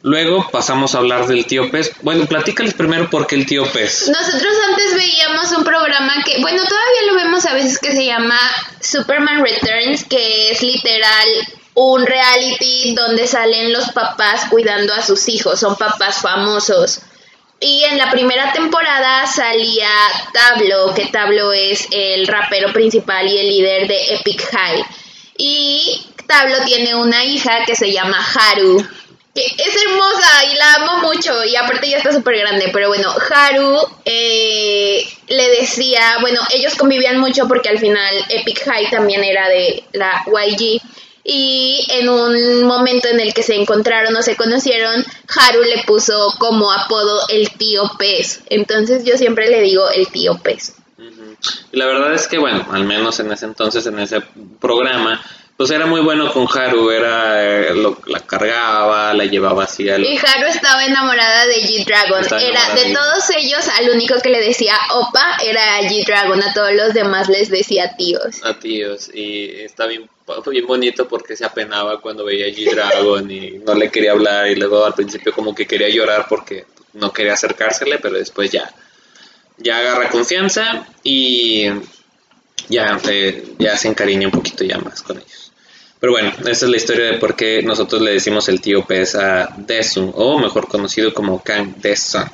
[0.03, 1.91] Luego pasamos a hablar del tío Pez.
[2.01, 4.07] Bueno, platícales primero por qué el tío Pez.
[4.07, 8.39] Nosotros antes veíamos un programa que, bueno, todavía lo vemos a veces que se llama
[8.79, 11.27] Superman Returns, que es literal
[11.73, 17.01] un reality donde salen los papás cuidando a sus hijos, son papás famosos.
[17.59, 19.89] Y en la primera temporada salía
[20.31, 24.85] Tablo, que Tablo es el rapero principal y el líder de Epic High.
[25.37, 28.85] Y Tablo tiene una hija que se llama Haru,
[29.33, 33.09] que es hermosa y la amo mucho y aparte ya está súper grande, pero bueno,
[33.09, 39.47] Haru eh, le decía, bueno, ellos convivían mucho porque al final Epic High también era
[39.47, 40.81] de la YG
[41.29, 46.33] y en un momento en el que se encontraron o se conocieron, Haru le puso
[46.39, 48.43] como apodo el tío pez.
[48.49, 50.77] Entonces yo siempre le digo el tío pez.
[51.71, 54.21] La verdad es que, bueno, al menos en ese entonces, en ese
[54.61, 55.21] programa,
[55.57, 60.05] pues era muy bueno con Haru, era eh, lo, la cargaba, la llevaba así al...
[60.05, 62.23] Y Haru estaba enamorada de G-Dragon.
[62.25, 66.73] Era de de- todos ellos, al único que le decía opa era G-Dragon, a todos
[66.73, 68.43] los demás les decía tíos.
[68.43, 70.07] a tíos y está bien,
[70.51, 74.55] bien bonito porque se apenaba cuando veía a G-Dragon y no le quería hablar y
[74.55, 78.71] luego al principio como que quería llorar porque no quería acercársele, pero después ya,
[79.57, 81.65] ya agarra confianza y
[82.69, 85.46] ya, eh, ya se encariña un poquito ya más con ellos.
[85.99, 89.15] Pero bueno, esa es la historia de por qué nosotros le decimos el tío pez
[89.15, 92.25] a Desun, o mejor conocido como Kang Desun.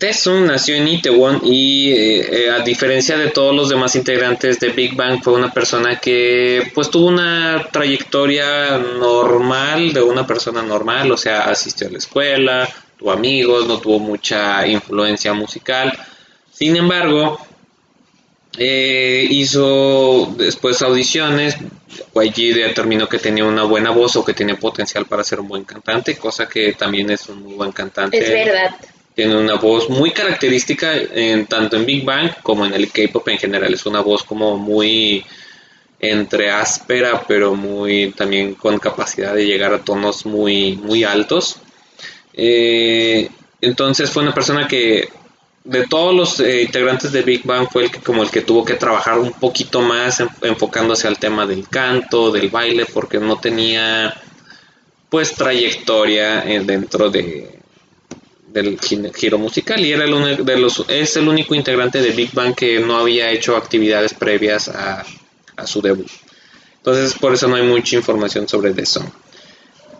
[0.00, 4.70] Desun nació en Itaewon y eh, eh, a diferencia de todos los demás integrantes de
[4.70, 11.12] Big Bang fue una persona que pues tuvo una trayectoria normal de una persona normal,
[11.12, 12.66] o sea, asistió a la escuela,
[12.98, 15.92] tuvo amigos, no tuvo mucha influencia musical.
[16.50, 17.38] Sin embargo,
[18.56, 21.56] eh, hizo después audiciones,
[22.14, 25.64] YG determinó que tenía una buena voz o que tenía potencial para ser un buen
[25.64, 28.18] cantante, cosa que también es un muy buen cantante.
[28.18, 28.76] Es verdad.
[29.14, 33.38] Tiene una voz muy característica en, tanto en Big Bang como en el K-pop en
[33.38, 33.74] general.
[33.74, 35.24] Es una voz como muy
[35.98, 41.56] entre áspera, pero muy también con capacidad de llegar a tonos muy, muy altos.
[42.32, 43.28] Eh,
[43.60, 45.08] entonces fue una persona que
[45.64, 48.64] de todos los eh, integrantes de Big Bang fue el que como el que tuvo
[48.64, 53.38] que trabajar un poquito más en- enfocándose al tema del canto, del baile, porque no
[53.38, 54.14] tenía
[55.08, 57.58] pues trayectoria eh, dentro de
[58.48, 58.80] del
[59.14, 62.54] giro musical y era el uni- de los es el único integrante de Big Bang
[62.54, 65.04] que no había hecho actividades previas a,
[65.56, 66.08] a su debut.
[66.78, 69.06] Entonces por eso no hay mucha información sobre The Song.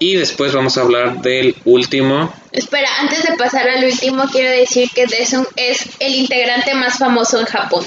[0.01, 4.91] Y después vamos a hablar del último Espera, antes de pasar al último, quiero decir
[4.93, 7.85] que Daesung es el integrante más famoso en Japón.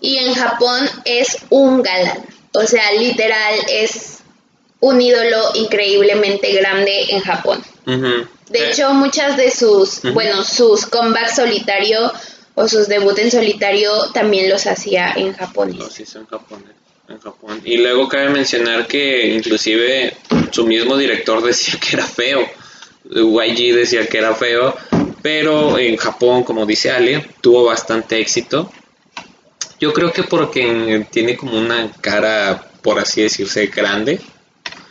[0.00, 2.24] Y en Japón es un galán.
[2.52, 4.18] O sea, literal, es
[4.78, 7.60] un ídolo increíblemente grande en Japón.
[7.84, 12.12] De hecho, muchas de sus, bueno, sus comebacks solitario
[12.54, 15.76] o sus debut en solitario también los hacía en japonés.
[15.76, 16.72] Los hizo en Japón, eh,
[17.08, 17.60] en Japón.
[17.64, 20.14] Y luego cabe mencionar que inclusive
[20.50, 22.46] su mismo director decía que era feo.
[23.04, 24.76] YG decía que era feo,
[25.22, 28.70] pero en Japón, como dice Ale, tuvo bastante éxito.
[29.80, 34.20] Yo creo que porque tiene como una cara, por así decirse, grande.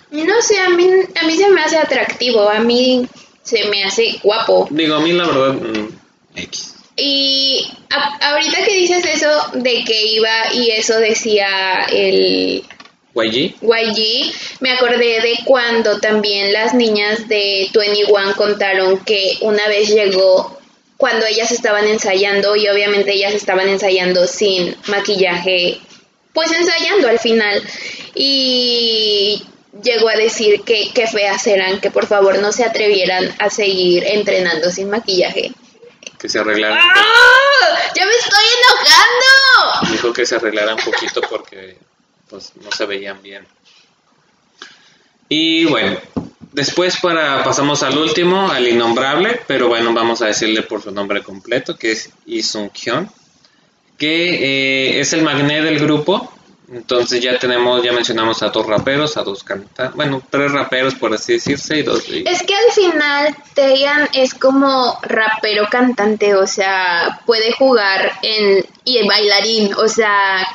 [0.10, 0.90] No sé, a mí,
[1.22, 3.08] a mí se me hace atractivo, a mí
[3.44, 4.68] se me hace guapo.
[4.72, 5.90] Digo, a mí la verdad, mm,
[6.36, 6.77] X.
[6.98, 12.64] Y a- ahorita que dices eso de que iba y eso decía el
[13.14, 19.90] YG, YG, me acordé de cuando también las niñas de 21 contaron que una vez
[19.90, 20.58] llegó
[20.98, 25.80] cuando ellas estaban ensayando y obviamente ellas estaban ensayando sin maquillaje,
[26.34, 27.62] pues ensayando al final
[28.16, 29.44] y
[29.84, 34.04] llegó a decir que qué feas eran, que por favor no se atrevieran a seguir
[34.08, 35.52] entrenando sin maquillaje.
[36.20, 36.80] Que se arreglara.
[36.80, 37.92] ¡Ah!
[37.96, 39.92] ¡Ya me estoy enojando!
[39.92, 41.78] Dijo que se arreglara un poquito porque
[42.30, 43.46] pues no se veían bien.
[45.30, 46.00] Y bueno,
[46.54, 51.22] después para pasamos al último, al innombrable, pero bueno, vamos a decirle por su nombre
[51.22, 53.10] completo, que es Lee Sung Hyun,
[53.98, 56.34] que eh, es el magné del grupo.
[56.72, 61.14] Entonces ya tenemos, ya mencionamos a dos raperos, a dos cantantes, bueno, tres raperos por
[61.14, 62.10] así decirse y dos.
[62.10, 68.66] y- Es que al final Taeyan es como rapero cantante, o sea, puede jugar en
[68.84, 70.46] y bailarín, o sea,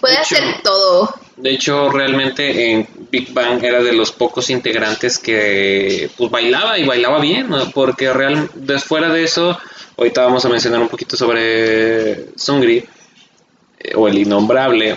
[0.00, 1.14] puede De hecho, hacer todo.
[1.36, 6.86] De hecho, realmente en Big Bang era de los pocos integrantes que pues bailaba y
[6.86, 7.70] bailaba bien, ¿no?
[7.72, 8.48] porque real,
[8.86, 9.58] fuera de eso,
[9.98, 12.82] ahorita vamos a mencionar un poquito sobre Sungri
[13.78, 14.96] eh, o el innombrable.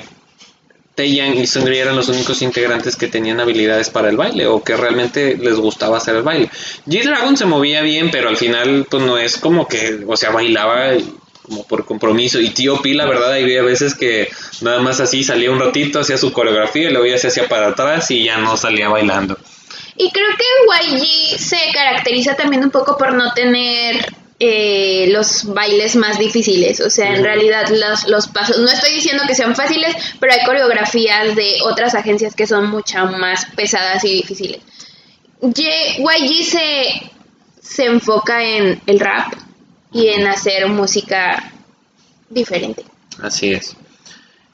[0.99, 4.75] Taeyang y Sungri eran los únicos integrantes que tenían habilidades para el baile o que
[4.75, 6.49] realmente les gustaba hacer el baile.
[6.87, 10.91] G-Dragon se movía bien, pero al final pues no es como que, o sea, bailaba
[11.41, 12.41] como por compromiso.
[12.41, 14.27] Y Tío Pi, la verdad, había veces que
[14.59, 17.69] nada más así salía un ratito, hacía su coreografía y luego ya se hacía para
[17.69, 19.37] atrás y ya no salía bailando.
[19.95, 24.05] Y creo que YG se caracteriza también un poco por no tener
[24.39, 26.79] eh, los bailes más difíciles.
[26.79, 30.45] O sea, en realidad los, los pasos, no estoy diciendo que sean fáciles, pero hay
[30.45, 34.61] coreografías de otras agencias que son mucho más pesadas y difíciles.
[35.41, 37.11] YG se,
[37.61, 39.33] se enfoca en el rap
[39.91, 41.51] y en hacer música
[42.29, 42.85] diferente.
[43.21, 43.75] Así es.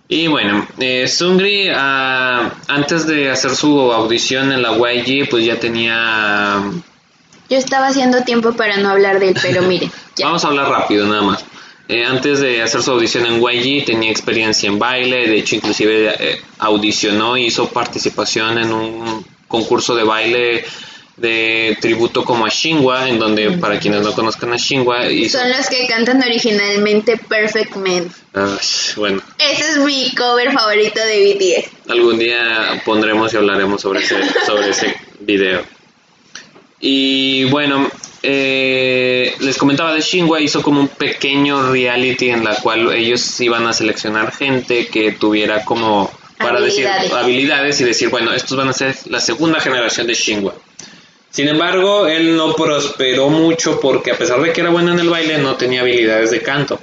[0.08, 5.60] Y bueno, eh, Sungri, ah, antes de hacer su audición en la YG, pues ya
[5.60, 6.62] tenía...
[7.50, 10.28] Yo estaba haciendo tiempo para no hablar de él, pero miren, ya.
[10.28, 11.46] Vamos a hablar rápido nada más.
[11.88, 16.16] eh, antes de hacer su audición en YG tenía experiencia en baile, de hecho inclusive
[16.20, 20.66] eh, audicionó y hizo participación en un concurso de baile
[21.18, 25.40] de tributo como a Shinwa, en donde para quienes no conozcan a Shinwa hizo...
[25.40, 28.12] Son los que cantan originalmente Perfect Men.
[28.34, 28.58] Ah,
[28.98, 31.36] bueno, Ese es mi cover favorito de
[31.86, 31.90] BTS.
[31.92, 35.62] algún día pondremos y hablaremos sobre ese, sobre ese video.
[36.80, 37.90] Y bueno,
[38.22, 43.66] eh, les comentaba de Shinwa, hizo como un pequeño reality en la cual ellos iban
[43.68, 47.02] a seleccionar gente que tuviera como para Habilidades.
[47.04, 50.54] decir habilidades y decir, bueno, estos van a ser la segunda generación de Shinwa.
[51.30, 55.10] Sin embargo, él no prosperó mucho porque a pesar de que era bueno en el
[55.10, 56.80] baile, no tenía habilidades de canto.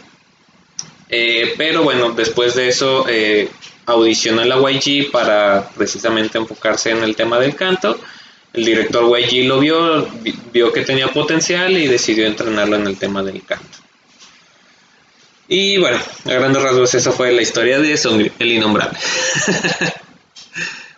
[1.08, 3.48] Eh, pero bueno, después de eso eh,
[3.86, 7.98] audicionó en la YG para precisamente enfocarse en el tema del canto.
[8.52, 12.96] El director YG lo vio, vi- vio que tenía potencial y decidió entrenarlo en el
[12.98, 13.78] tema del canto.
[15.48, 18.98] Y bueno, a grandes rasgos esa fue la historia de Songri, el innombrable.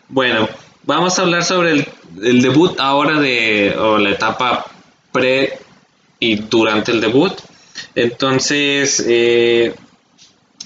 [0.09, 0.49] bueno,
[0.85, 1.89] vamos a hablar sobre el,
[2.23, 4.65] el debut ahora de, o la etapa
[5.13, 5.59] pre
[6.19, 7.33] y durante el debut.
[7.95, 9.75] Entonces, eh,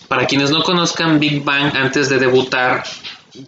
[0.09, 2.85] para quienes no conozcan Big Bang antes de debutar,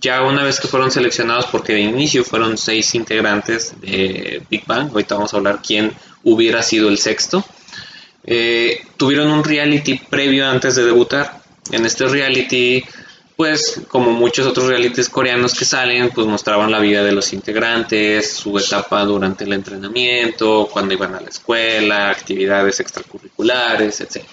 [0.00, 4.90] ya una vez que fueron seleccionados, porque de inicio fueron seis integrantes de Big Bang,
[4.90, 7.44] ahorita vamos a hablar quién hubiera sido el sexto,
[8.24, 11.40] eh, tuvieron un reality previo antes de debutar.
[11.72, 12.84] En este reality,
[13.36, 18.32] pues como muchos otros realities coreanos que salen, pues mostraban la vida de los integrantes,
[18.32, 24.24] su etapa durante el entrenamiento, cuando iban a la escuela, actividades extracurriculares, etc.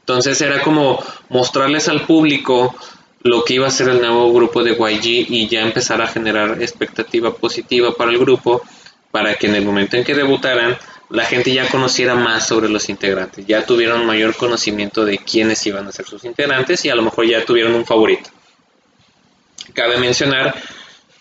[0.00, 2.74] Entonces era como mostrarles al público
[3.22, 6.60] lo que iba a ser el nuevo grupo de YG y ya empezar a generar
[6.60, 8.62] expectativa positiva para el grupo
[9.10, 10.76] para que en el momento en que debutaran
[11.10, 15.86] la gente ya conociera más sobre los integrantes, ya tuvieron mayor conocimiento de quiénes iban
[15.86, 18.30] a ser sus integrantes y a lo mejor ya tuvieron un favorito.
[19.74, 20.54] Cabe mencionar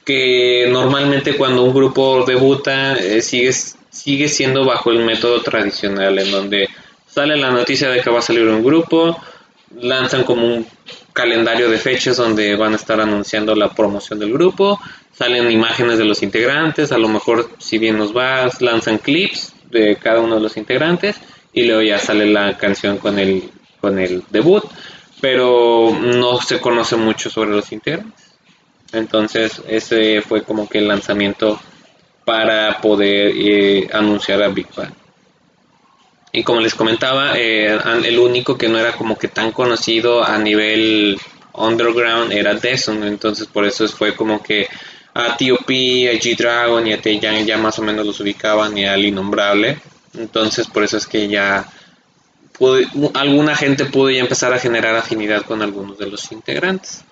[0.05, 6.31] que normalmente cuando un grupo debuta eh, sigue, sigue siendo bajo el método tradicional en
[6.31, 6.69] donde
[7.05, 9.21] sale la noticia de que va a salir un grupo,
[9.79, 10.65] lanzan como un
[11.13, 14.79] calendario de fechas donde van a estar anunciando la promoción del grupo,
[15.11, 19.95] salen imágenes de los integrantes, a lo mejor si bien nos va, lanzan clips de
[19.97, 21.17] cada uno de los integrantes
[21.53, 23.49] y luego ya sale la canción con el,
[23.79, 24.63] con el debut,
[25.19, 28.31] pero no se conoce mucho sobre los integrantes.
[28.93, 31.59] Entonces ese fue como que el lanzamiento
[32.25, 34.93] para poder eh, anunciar a Big Bang.
[36.33, 40.37] Y como les comentaba, eh, el único que no era como que tan conocido a
[40.37, 41.19] nivel
[41.53, 44.67] underground era Deson, entonces por eso fue como que
[45.13, 47.01] a T.O.P., a G-Dragon y a
[47.41, 49.77] ya más o menos los ubicaban y al Innombrable,
[50.17, 51.67] entonces por eso es que ya
[52.57, 57.03] pude- alguna gente pudo ya empezar a generar afinidad con algunos de los integrantes.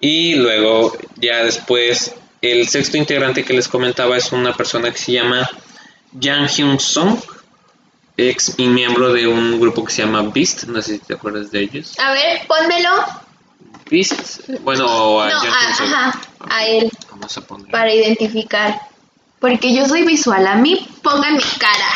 [0.00, 5.12] Y luego, ya después, el sexto integrante que les comentaba es una persona que se
[5.12, 5.48] llama
[6.20, 7.18] Jang Hyun Song,
[8.16, 11.50] ex y miembro de un grupo que se llama Beast, no sé si te acuerdas
[11.50, 11.98] de ellos.
[11.98, 12.90] A ver, pónmelo.
[13.90, 14.84] Beast, bueno,
[15.20, 17.70] a No, a, ajá, a él, Vamos a poner.
[17.70, 18.80] para identificar.
[19.38, 21.88] Porque yo soy visual, a mí pongan mi cara.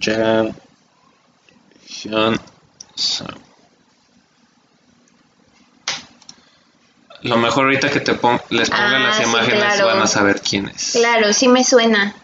[0.00, 0.54] Jang
[1.86, 2.40] Hyun
[2.94, 3.28] Sung.
[7.22, 9.86] Lo mejor ahorita que te pon- les ponga Ah, las sí, imágenes claro.
[9.86, 10.92] van a saber quién es.
[10.92, 12.14] Claro, sí me suena.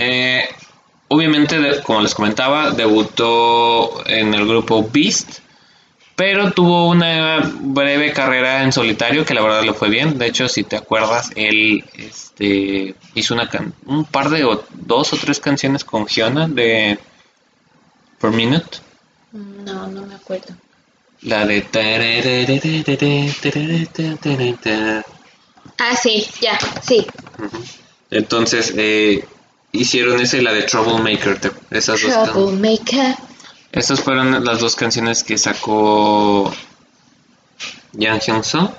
[0.00, 0.48] Eh,
[1.08, 5.40] obviamente, de- como les comentaba, debutó en el grupo Beast,
[6.14, 10.16] pero tuvo una breve carrera en solitario que la verdad le fue bien.
[10.18, 15.12] De hecho, si te acuerdas, él este, hizo una can- un par de o dos
[15.12, 16.98] o tres canciones con Hyuna de
[18.20, 18.78] Per Minute.
[19.32, 20.54] No, no me acuerdo.
[21.22, 21.66] La de...
[25.78, 27.04] Ah, sí, ya, sí.
[28.10, 29.24] Entonces, eh,
[29.72, 31.38] hicieron esa y la de Troublemaker.
[31.70, 33.14] Esas dos Troublemaker.
[33.72, 36.52] Estas fueron las dos canciones que sacó
[37.92, 38.72] Yang Hyun Soo.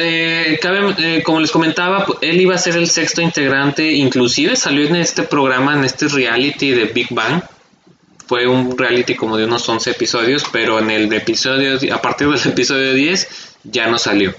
[0.00, 4.54] Eh, cabe- eh, como les comentaba, pu- él iba a ser el sexto integrante, inclusive
[4.54, 7.42] salió en este programa, en este reality de Big Bang.
[8.28, 12.38] Fue un reality como de unos 11 episodios, pero en el episodio, a partir del
[12.52, 13.26] episodio 10
[13.64, 14.34] ya no salió.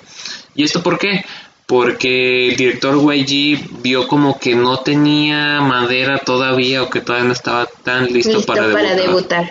[0.56, 1.26] ¿Y esto por qué?
[1.70, 7.34] Porque el director YG vio como que no tenía madera todavía o que todavía no
[7.34, 9.46] estaba tan listo, Listo para para, debutar.
[9.46, 9.50] debutar.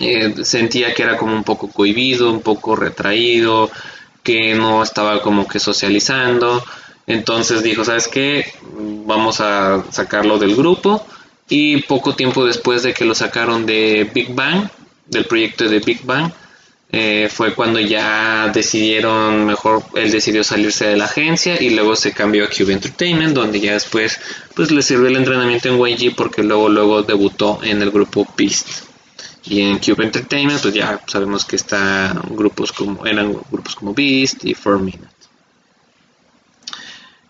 [0.00, 3.70] Eh, sentía que era como un poco cohibido, un poco retraído,
[4.24, 6.64] que no estaba como que socializando
[7.06, 8.52] Entonces dijo, ¿sabes qué?
[9.06, 11.06] Vamos a sacarlo del grupo.
[11.48, 14.68] Y poco tiempo después de que lo sacaron de Big Bang,
[15.06, 16.32] del proyecto de Big Bang,
[16.90, 22.12] eh, fue cuando ya decidieron, mejor él decidió salirse de la agencia y luego se
[22.12, 24.18] cambió a Cube Entertainment, donde ya después
[24.54, 28.86] pues le sirvió el entrenamiento en YG porque luego luego debutó en el grupo Beast.
[29.44, 34.46] Y en Cube Entertainment pues ya sabemos que está grupos como eran grupos como Beast
[34.46, 35.08] y Four Minute.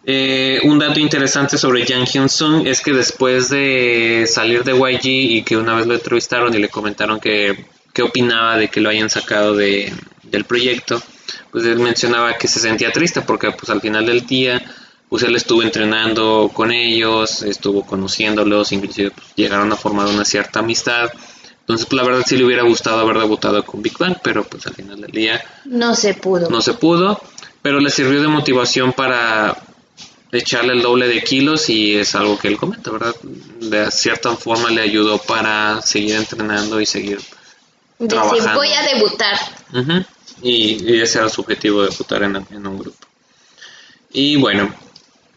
[0.05, 5.05] Eh, un dato interesante sobre Jang Hyun Sung es que después de salir de YG
[5.05, 7.67] y que una vez lo entrevistaron y le comentaron que
[7.99, 9.93] qué opinaba de que lo hayan sacado de,
[10.23, 11.03] del proyecto,
[11.51, 14.63] pues él mencionaba que se sentía triste porque pues al final del día
[15.09, 20.61] pues él estuvo entrenando con ellos, estuvo conociéndolos, inclusive pues, llegaron a formar una cierta
[20.61, 21.11] amistad.
[21.59, 24.65] Entonces, pues la verdad sí le hubiera gustado haber debutado con Big Bang, pero pues
[24.69, 26.49] al final del día no se pudo.
[26.51, 27.21] No se pudo,
[27.63, 29.57] pero le sirvió de motivación para
[30.31, 33.17] echarle el doble de kilos y es algo que él comenta, ¿verdad?
[33.61, 37.19] De cierta forma le ayudó para seguir entrenando y seguir
[37.99, 39.39] Decir, voy a debutar.
[40.43, 42.99] y, ese era su objetivo, debutar en, en, un grupo.
[44.13, 44.73] Y bueno,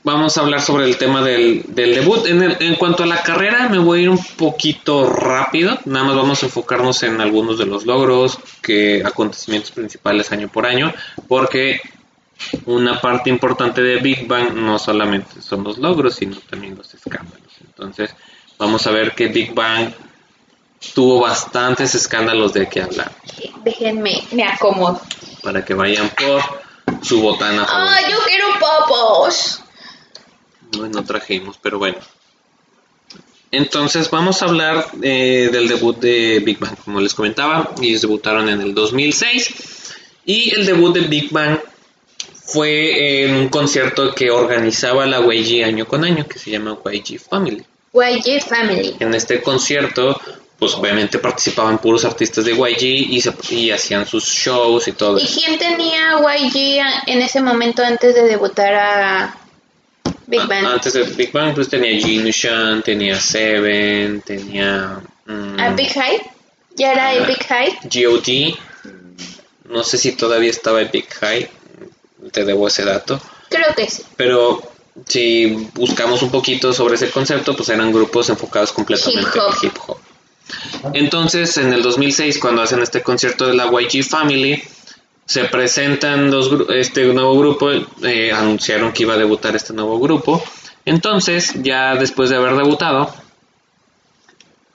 [0.03, 2.26] vamos a hablar sobre el tema del, debut.
[2.28, 5.80] En, en, cuanto a la carrera, me voy a ir un poquito rápido.
[5.86, 10.66] Nada más vamos a enfocarnos en algunos de los logros, que acontecimientos principales año por
[10.68, 10.93] año,
[11.28, 11.82] porque
[12.66, 17.53] una parte importante de Big Bang no solamente son los logros, sino también los escándalos.
[17.62, 18.16] Entonces,
[18.57, 19.93] vamos a ver que Big Bang
[20.94, 23.12] tuvo bastantes escándalos de qué hablar.
[23.64, 25.02] Déjenme, me acomodo.
[25.44, 26.42] Para que vayan por
[27.04, 27.66] su botana.
[27.70, 29.62] ¡Ay, yo quiero popos!
[30.78, 31.98] No, no trajimos, pero bueno.
[33.52, 38.48] Entonces vamos a hablar eh, del debut de Big Bang, como les comentaba, ellos debutaron
[38.48, 39.94] en el 2006
[40.26, 41.60] y el debut de Big Bang
[42.46, 47.20] fue en un concierto que organizaba la YG año con año, que se llama YG
[47.20, 47.64] Family.
[47.94, 48.96] YG Family.
[49.00, 50.20] En este concierto
[50.62, 55.18] pues obviamente participaban puros artistas de YG y, se, y hacían sus shows y todo.
[55.18, 59.36] ¿Y quién tenía YG en ese momento antes de debutar a
[60.28, 60.68] Big Bang?
[60.68, 65.01] antes de Big Bang pues tenía Jinushan, tenía Seven, tenía...
[65.26, 66.22] Mm, ¿A Big High?
[66.76, 67.80] ¿Ya era Epic High?
[67.86, 68.59] GOT.
[69.68, 71.49] No sé si todavía estaba Epic High,
[72.32, 73.20] te debo ese dato.
[73.49, 74.03] Creo que sí.
[74.16, 74.62] Pero
[75.07, 79.97] si buscamos un poquito sobre ese concepto, pues eran grupos enfocados completamente en hip hop.
[80.94, 84.62] Entonces, en el 2006, cuando hacen este concierto de la YG Family,
[85.26, 86.32] se presentan
[86.70, 87.70] este nuevo grupo,
[88.04, 90.44] eh, anunciaron que iba a debutar este nuevo grupo.
[90.86, 93.14] Entonces, ya después de haber debutado,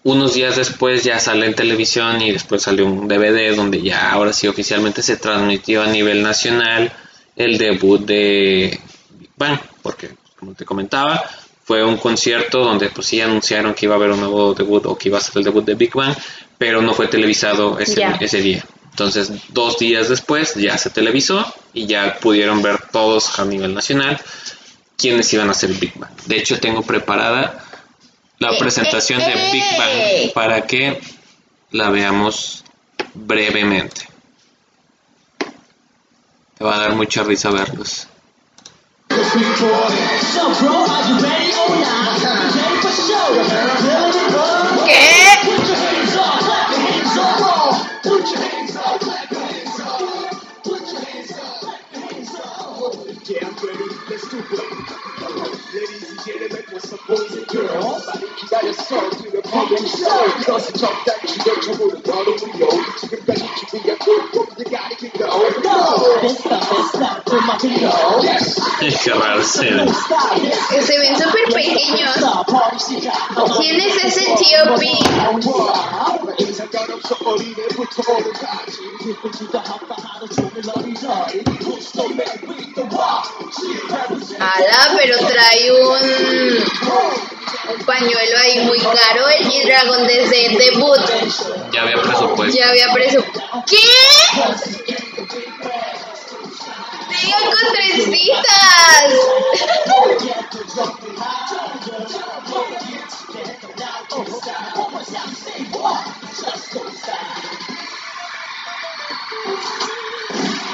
[0.05, 4.33] unos días después ya sale en televisión y después salió un DVD donde ya ahora
[4.33, 6.93] sí oficialmente se transmitió a nivel nacional
[7.35, 8.81] el debut de
[9.11, 11.25] Big Bang, porque como te comentaba,
[11.67, 14.97] fue un concierto donde pues sí anunciaron que iba a haber un nuevo debut o
[14.97, 16.17] que iba a ser el debut de Big Bang,
[16.57, 18.65] pero no fue televisado ese, ese día.
[18.91, 21.45] Entonces, dos días después ya se televisó
[21.75, 24.17] y ya pudieron ver todos a nivel nacional
[24.97, 26.15] quiénes iban a ser Big Bang.
[26.27, 27.65] De hecho, tengo preparada
[28.39, 31.01] la eh, presentación de Big Bang para que
[31.73, 32.63] la veamos
[33.13, 34.03] brevemente.
[36.57, 38.07] Te va a dar mucha risa verlos.
[39.17, 42.23] So bro, are you ready or not?
[42.55, 43.29] Ready for show.
[45.45, 48.03] Put your hands up, your hands up.
[48.03, 49.01] Put your hands up.
[50.65, 53.29] Put your hands up.
[53.29, 53.95] Yeah, I'm ready.
[54.11, 54.96] Let's do it.
[69.15, 69.89] Raro se ven.
[70.83, 72.15] Se ven súper pequeños.
[73.59, 74.87] ¿Quién es ese tío P?
[85.07, 86.65] Pero trae un,
[87.75, 91.01] un pañuelo ahí muy caro el G-Dragon desde debut.
[91.73, 92.57] Ya había presupuesto.
[92.57, 93.65] Ya había presupuesto.
[93.67, 93.77] ¿Qué?
[97.09, 99.07] ¡Venga con trencitas!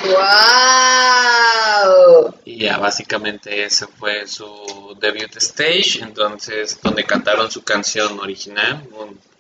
[0.05, 2.35] ¡Wow!
[2.45, 8.83] Y ya básicamente ese fue su debut stage, entonces donde cantaron su canción original,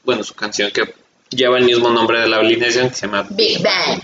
[0.05, 0.95] bueno, su canción que
[1.30, 4.03] lleva el mismo nombre de la alineación que se llama Big Bang.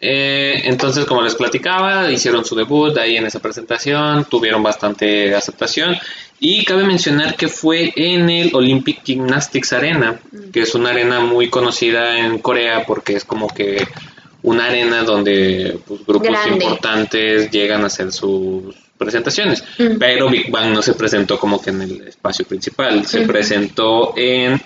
[0.00, 5.96] Eh, entonces, como les platicaba, hicieron su debut ahí en esa presentación, tuvieron bastante aceptación
[6.46, 10.20] y cabe mencionar que fue en el Olympic Gymnastics Arena,
[10.52, 13.88] que es una arena muy conocida en Corea porque es como que
[14.42, 19.64] una arena donde pues, grupos importantes llegan a hacer sus presentaciones.
[19.98, 24.60] Pero Big Bang no se presentó como que en el espacio principal, se presentó en,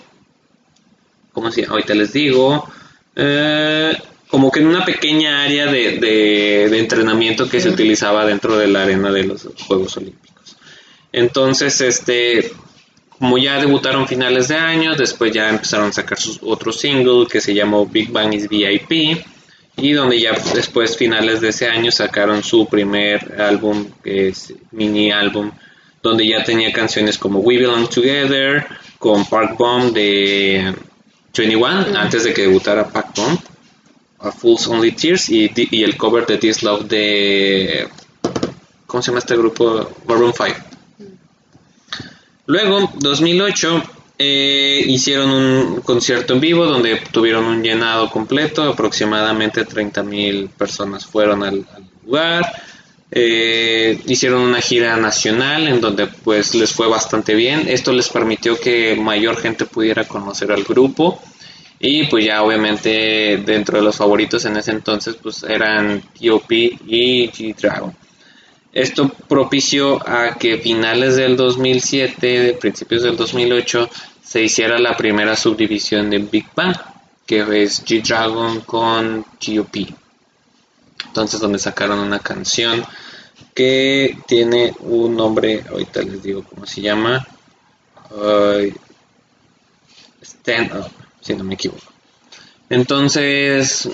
[1.32, 1.74] ¿cómo se llama?
[1.74, 2.68] Ahorita les digo,
[3.14, 8.66] eh, como que en una pequeña área de, de, entrenamiento que se utilizaba dentro de
[8.66, 10.27] la arena de los Juegos Olímpicos.
[11.12, 12.52] Entonces, este,
[13.18, 17.40] como ya debutaron finales de año, después ya empezaron a sacar sus otro single que
[17.40, 19.24] se llamó Big Bang is VIP
[19.76, 25.12] y donde ya después finales de ese año sacaron su primer álbum que es mini
[25.12, 25.50] álbum
[26.02, 28.66] donde ya tenía canciones como We Belong Together
[28.98, 30.74] con Park Bomb de
[31.36, 33.38] 21 antes de que debutara Park Bomb
[34.20, 37.88] a Fools Only Tears y, y, el cover de This Love de
[38.86, 39.88] ¿cómo se llama este grupo?
[40.06, 40.67] Maroon 5
[42.48, 43.82] luego 2008
[44.18, 51.44] eh, hicieron un concierto en vivo donde tuvieron un llenado completo, aproximadamente 30.000 personas fueron
[51.44, 51.64] al,
[52.04, 52.44] lugar.
[53.10, 57.68] Eh, hicieron una gira nacional en donde pues les fue bastante bien.
[57.68, 61.22] Esto les permitió que mayor gente pudiera conocer al grupo.
[61.78, 66.56] Y pues ya obviamente dentro de los favoritos en ese entonces pues eran T.O.P.
[66.88, 67.94] y G-Dragon.
[68.78, 73.90] Esto propició a que finales del 2007, principios del 2008,
[74.22, 76.76] se hiciera la primera subdivisión de Big Bang,
[77.26, 79.84] que es G-Dragon con G.O.P.
[81.06, 82.84] Entonces donde sacaron una canción
[83.52, 87.26] que tiene un nombre, ahorita les digo cómo se llama,
[90.22, 91.92] Stand Up, si no me equivoco.
[92.70, 93.88] Entonces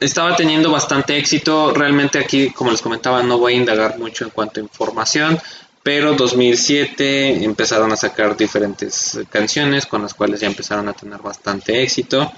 [0.00, 1.72] estaba teniendo bastante éxito.
[1.72, 5.38] Realmente aquí, como les comentaba, no voy a indagar mucho en cuanto a información,
[5.82, 11.82] pero 2007 empezaron a sacar diferentes canciones con las cuales ya empezaron a tener bastante
[11.82, 12.30] éxito.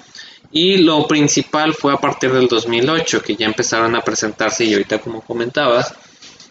[0.50, 4.98] Y lo principal fue a partir del 2008 que ya empezaron a presentarse y ahorita
[4.98, 5.94] como comentabas,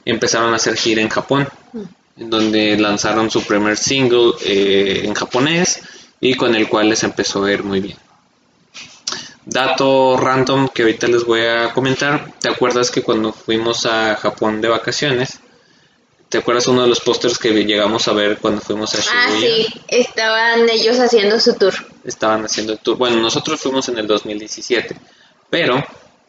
[0.05, 1.47] empezaron a hacer gira en Japón,
[2.17, 5.81] en donde lanzaron su primer single eh, en japonés
[6.19, 7.97] y con el cual les empezó a ir muy bien
[9.47, 12.33] dato random que ahorita les voy a comentar.
[12.39, 15.39] ¿Te acuerdas que cuando fuimos a Japón de vacaciones?
[16.29, 19.25] ¿Te acuerdas uno de los pósters que llegamos a ver cuando fuimos a Shibuya?
[19.25, 21.73] Ah, sí, estaban ellos haciendo su tour.
[22.03, 22.97] Estaban haciendo el tour.
[22.97, 24.97] Bueno, nosotros fuimos en el 2017,
[25.49, 25.81] pero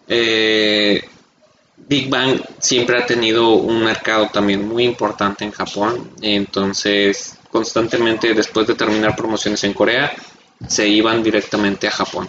[0.07, 1.03] eh,
[1.77, 6.13] Big Bang siempre ha tenido un mercado también muy importante en Japón.
[6.23, 10.13] Entonces, constantemente después de terminar promociones en Corea,
[10.67, 12.29] se iban directamente a Japón.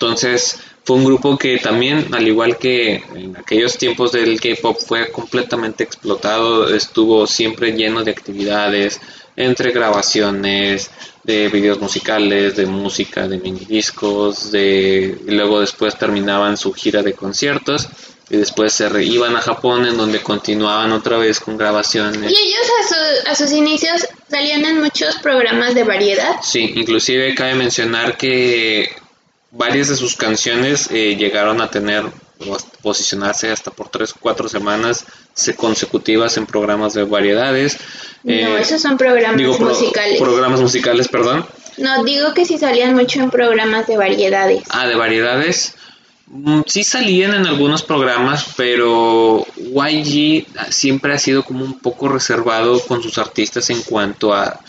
[0.00, 5.12] Entonces fue un grupo que también, al igual que en aquellos tiempos del K-Pop, fue
[5.12, 8.98] completamente explotado, estuvo siempre lleno de actividades,
[9.36, 10.90] entre grabaciones,
[11.22, 17.02] de videos musicales, de música, de mini discos, de, y luego después terminaban su gira
[17.02, 17.86] de conciertos
[18.30, 22.30] y después se iban a Japón en donde continuaban otra vez con grabaciones.
[22.30, 26.36] ¿Y ellos a, a sus inicios salían en muchos programas de variedad?
[26.42, 28.90] Sí, inclusive cabe mencionar que
[29.50, 32.04] varias de sus canciones eh, llegaron a tener
[32.46, 35.04] o a posicionarse hasta por tres cuatro semanas
[35.56, 37.78] consecutivas en programas de variedades.
[38.22, 40.18] No, eh, esos son programas musicales.
[40.18, 41.46] Programas musicales, perdón.
[41.76, 44.62] No, digo que sí salían mucho en programas de variedades.
[44.70, 45.74] Ah, de variedades.
[46.26, 52.80] Mm, sí salían en algunos programas, pero YG siempre ha sido como un poco reservado
[52.80, 54.60] con sus artistas en cuanto a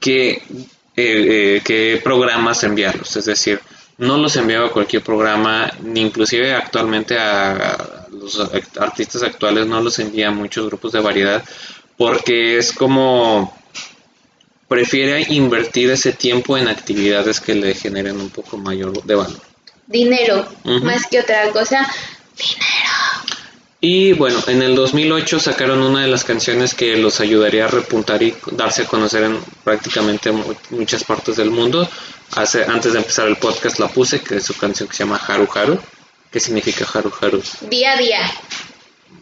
[0.00, 0.42] qué,
[0.96, 3.16] eh, qué programas enviarlos.
[3.16, 3.60] Es decir,
[3.98, 8.38] no los enviaba a cualquier programa, ni inclusive actualmente a, los
[8.78, 11.44] artistas actuales no los envía a muchos grupos de variedad,
[11.96, 13.56] porque es como
[14.66, 19.40] prefiere invertir ese tiempo en actividades que le generen un poco mayor de valor.
[19.86, 20.46] Dinero,
[20.82, 21.86] más que otra cosa,
[22.36, 22.77] dinero.
[23.80, 28.20] Y bueno, en el 2008 sacaron una de las canciones que los ayudaría a repuntar
[28.22, 30.32] y darse a conocer en prácticamente
[30.70, 31.88] muchas partes del mundo.
[32.34, 35.20] Hace, antes de empezar el podcast la puse, que es su canción que se llama
[35.24, 35.78] Haru Haru.
[36.30, 37.40] ¿Qué significa Haru Haru?
[37.70, 38.32] Día a día.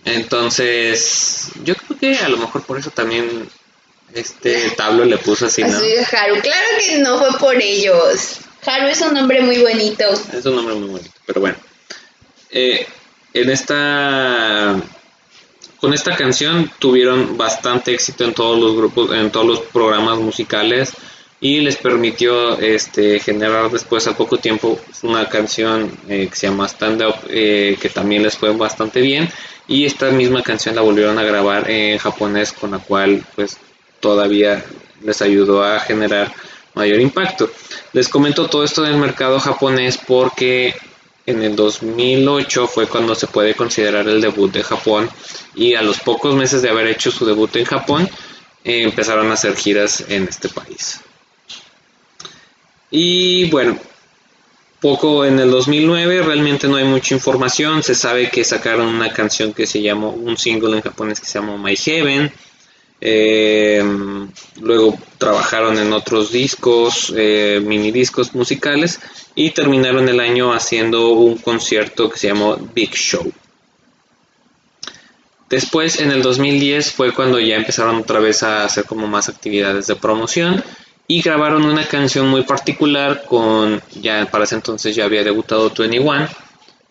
[0.06, 3.48] Entonces, yo creo que a lo mejor por eso también
[4.14, 5.76] este tablo le puso así, ¿no?
[5.76, 8.38] Haru, claro que no fue por ellos.
[8.64, 10.04] Haru es un nombre muy bonito.
[10.32, 11.56] Es un nombre muy bonito, pero bueno.
[12.50, 12.86] Eh,
[13.32, 14.76] en esta
[15.78, 20.92] con esta canción tuvieron bastante éxito en todos los grupos, en todos los programas musicales.
[21.38, 26.66] y les permitió este, generar después a poco tiempo una canción eh, que se llama
[26.66, 29.28] Stand Up eh, que también les fue bastante bien
[29.68, 33.58] y esta misma canción la volvieron a grabar en japonés con la cual pues
[34.00, 34.64] todavía
[35.02, 36.32] les ayudó a generar
[36.74, 37.50] mayor impacto.
[37.92, 40.74] Les comento todo esto del mercado japonés porque
[41.26, 45.10] en el 2008 fue cuando se puede considerar el debut de Japón
[45.54, 48.08] y a los pocos meses de haber hecho su debut en Japón
[48.64, 51.00] eh, empezaron a hacer giras en este país.
[52.90, 53.78] Y bueno,
[54.80, 57.82] poco en el 2009 realmente no hay mucha información.
[57.82, 61.38] Se sabe que sacaron una canción que se llamó, un single en japonés que se
[61.40, 62.32] llamó My Heaven.
[63.00, 63.82] Eh,
[64.60, 69.00] luego trabajaron en otros discos, eh, mini discos musicales
[69.34, 73.30] y terminaron el año haciendo un concierto que se llamó Big Show.
[75.48, 79.86] Después, en el 2010, fue cuando ya empezaron otra vez a hacer como más actividades
[79.86, 80.64] de promoción
[81.06, 86.28] y grabaron una canción muy particular con, ya para ese entonces ya había debutado 21.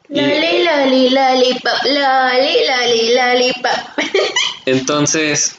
[0.08, 4.06] Lali, lali, lali, pop, lali, lali, lali, pop.
[4.66, 5.58] Entonces,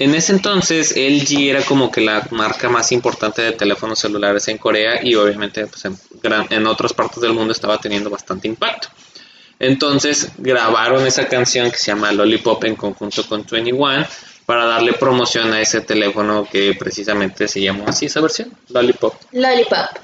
[0.00, 4.56] en ese entonces LG era como que la marca más importante de teléfonos celulares en
[4.56, 8.88] Corea y obviamente pues, en, gran, en otras partes del mundo estaba teniendo bastante impacto.
[9.58, 14.06] Entonces grabaron esa canción que se llama Lollipop en conjunto con 21
[14.46, 19.14] para darle promoción a ese teléfono que precisamente se llamó así esa versión, Lollipop.
[19.32, 19.98] Lollipop.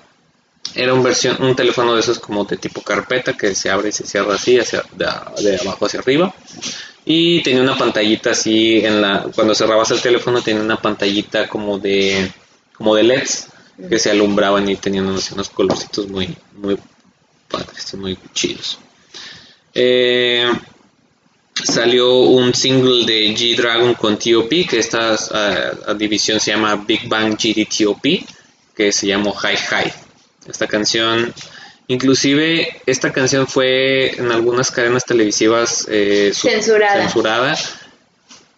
[0.75, 3.93] Era un versión, un teléfono de esos como de tipo carpeta que se abre y
[3.93, 5.07] se cierra así, hacia, de,
[5.43, 6.35] de abajo hacia arriba.
[7.09, 11.79] Y tenía una pantallita así en la, cuando cerrabas el teléfono tenía una pantallita como
[11.79, 12.31] de,
[12.75, 13.49] como de LEDs
[13.89, 16.77] que se alumbraban y tenían unos, unos colorcitos muy, muy
[17.49, 18.79] padres, muy chidos.
[19.73, 20.51] Eh,
[21.63, 27.37] salió un single de G-Dragon con TOP, que esta uh, división se llama Big Bang
[27.37, 28.27] GD-TOP,
[28.75, 29.93] que se llamó High High.
[30.49, 31.33] Esta canción,
[31.89, 37.03] inclusive esta canción fue en algunas cadenas televisivas eh, censurada.
[37.03, 37.59] censurada.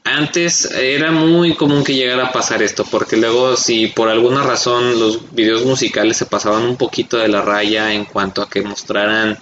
[0.04, 4.98] Antes era muy común que llegara a pasar esto, porque luego si por alguna razón
[4.98, 9.38] los videos musicales se pasaban un poquito de la raya en cuanto a que mostraran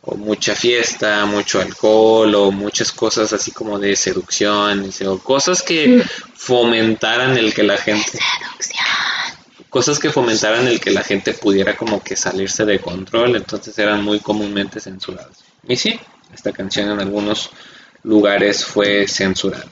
[0.00, 6.02] o mucha fiesta, mucho alcohol o muchas cosas así como de seducción o cosas que
[6.34, 8.87] fomentaran el que la gente Seducción.
[9.68, 14.02] Cosas que fomentaran el que la gente pudiera como que salirse de control, entonces eran
[14.02, 15.44] muy comúnmente censuradas.
[15.66, 15.98] Y sí,
[16.34, 17.50] esta canción en algunos
[18.02, 19.66] lugares fue censurada.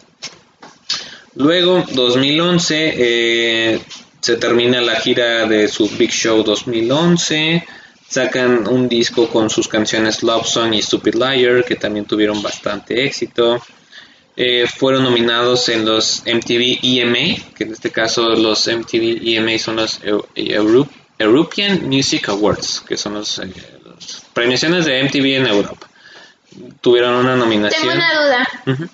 [1.35, 3.81] Luego, 2011, eh,
[4.21, 7.65] se termina la gira de su Big Show 2011
[8.09, 13.05] sacan un disco con sus canciones Love Song y Stupid Liar, que también tuvieron bastante
[13.05, 13.63] éxito.
[14.37, 19.77] Eh, fueron nominados en los MTV EMA, que en este caso los MTV EMA son
[19.77, 20.01] los
[20.35, 20.87] Euro
[21.19, 23.51] European Music Awards, que son los, eh,
[23.85, 25.89] los, premiaciones de MTV en Europa.
[26.83, 27.81] Tuvieron una nominación.
[27.81, 28.49] Tengo una duda.
[28.67, 28.91] Uh -huh.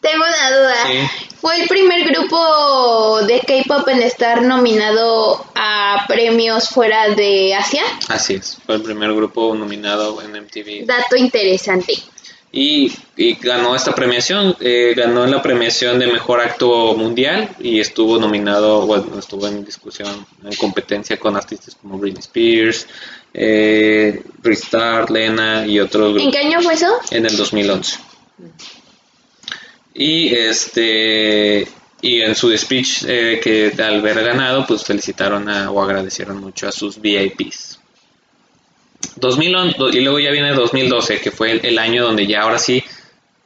[0.00, 0.74] Tengo una duda.
[0.86, 1.26] Sí.
[1.40, 7.82] ¿Fue el primer grupo de K-pop en estar nominado a premios fuera de Asia?
[8.08, 10.86] Así es, fue el primer grupo nominado en MTV.
[10.86, 11.94] Dato interesante.
[12.56, 18.16] Y, y ganó esta premiación, eh, ganó la premiación de mejor acto mundial y estuvo
[18.20, 22.86] nominado, bueno, estuvo en discusión, en competencia con artistas como Britney Spears,
[23.32, 26.26] eh, Restart, Lena y otros grupos.
[26.26, 26.96] ¿En qué año fue eso?
[27.10, 27.98] En el 2011.
[29.94, 31.66] Y este
[32.02, 36.68] y en su speech eh, que al haber ganado, pues felicitaron a, o agradecieron mucho
[36.68, 37.80] a sus VIPs.
[39.16, 42.82] 2011, y luego ya viene 2012, que fue el, el, año donde ya ahora sí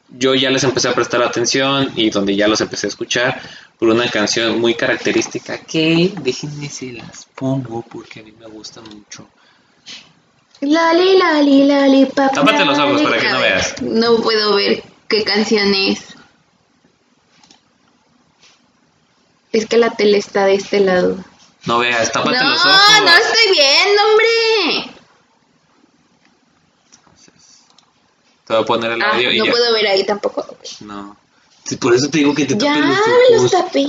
[0.08, 3.40] yo ya les empecé a prestar atención y donde ya los empecé a escuchar
[3.78, 8.80] por una canción muy característica que déjenme si las pongo porque a mí me gusta
[8.80, 9.28] mucho.
[10.60, 12.32] Lali, lali, lali, papá.
[12.34, 13.82] Tápate los ojos para que no veas.
[13.82, 16.00] No puedo ver qué canción es.
[19.52, 21.16] Es que la tele está de este lado.
[21.64, 22.80] No veas, tápate no, los ojos.
[22.98, 24.97] No, no estoy viendo, hombre.
[28.48, 29.50] Te voy a poner el ah, audio y no ya.
[29.50, 30.40] puedo ver ahí tampoco.
[30.40, 30.70] Okay.
[30.80, 31.14] No.
[31.78, 33.10] Por eso te digo que te tapes ya, los ojos.
[33.28, 33.86] Ya, los tapé.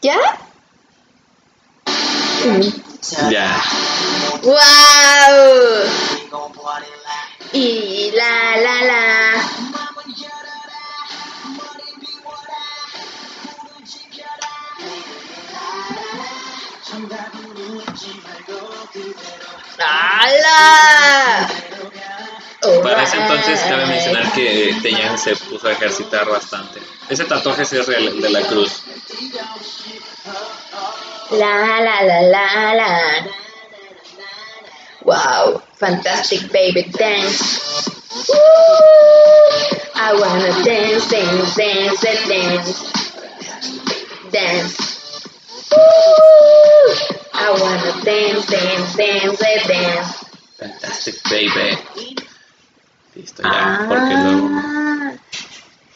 [0.00, 0.16] ¿Ya?
[3.30, 3.62] Ya.
[4.42, 4.56] ¡Wow!
[7.52, 9.89] Y la la la.
[19.78, 21.48] ¡Hala!
[22.82, 26.80] Para ese entonces cabe mencionar que Teyan se puso a ejercitar bastante.
[27.08, 28.82] Ese tatuaje sí es real, el de la cruz.
[31.30, 33.26] La la la la la.
[35.02, 37.90] Wow, fantastic baby dance.
[38.28, 38.34] Woo!
[39.94, 42.92] I wanna dance, dance, dance, dance,
[44.30, 44.99] dance.
[45.70, 46.94] Woo!
[47.34, 50.26] I wanna dance, dance, dance, dance.
[50.58, 51.78] Fantastic baby.
[53.14, 55.12] Listo ya, porque luego, Ah,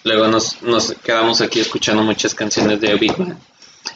[0.05, 3.37] luego nos, nos quedamos aquí escuchando muchas canciones de Big Bang.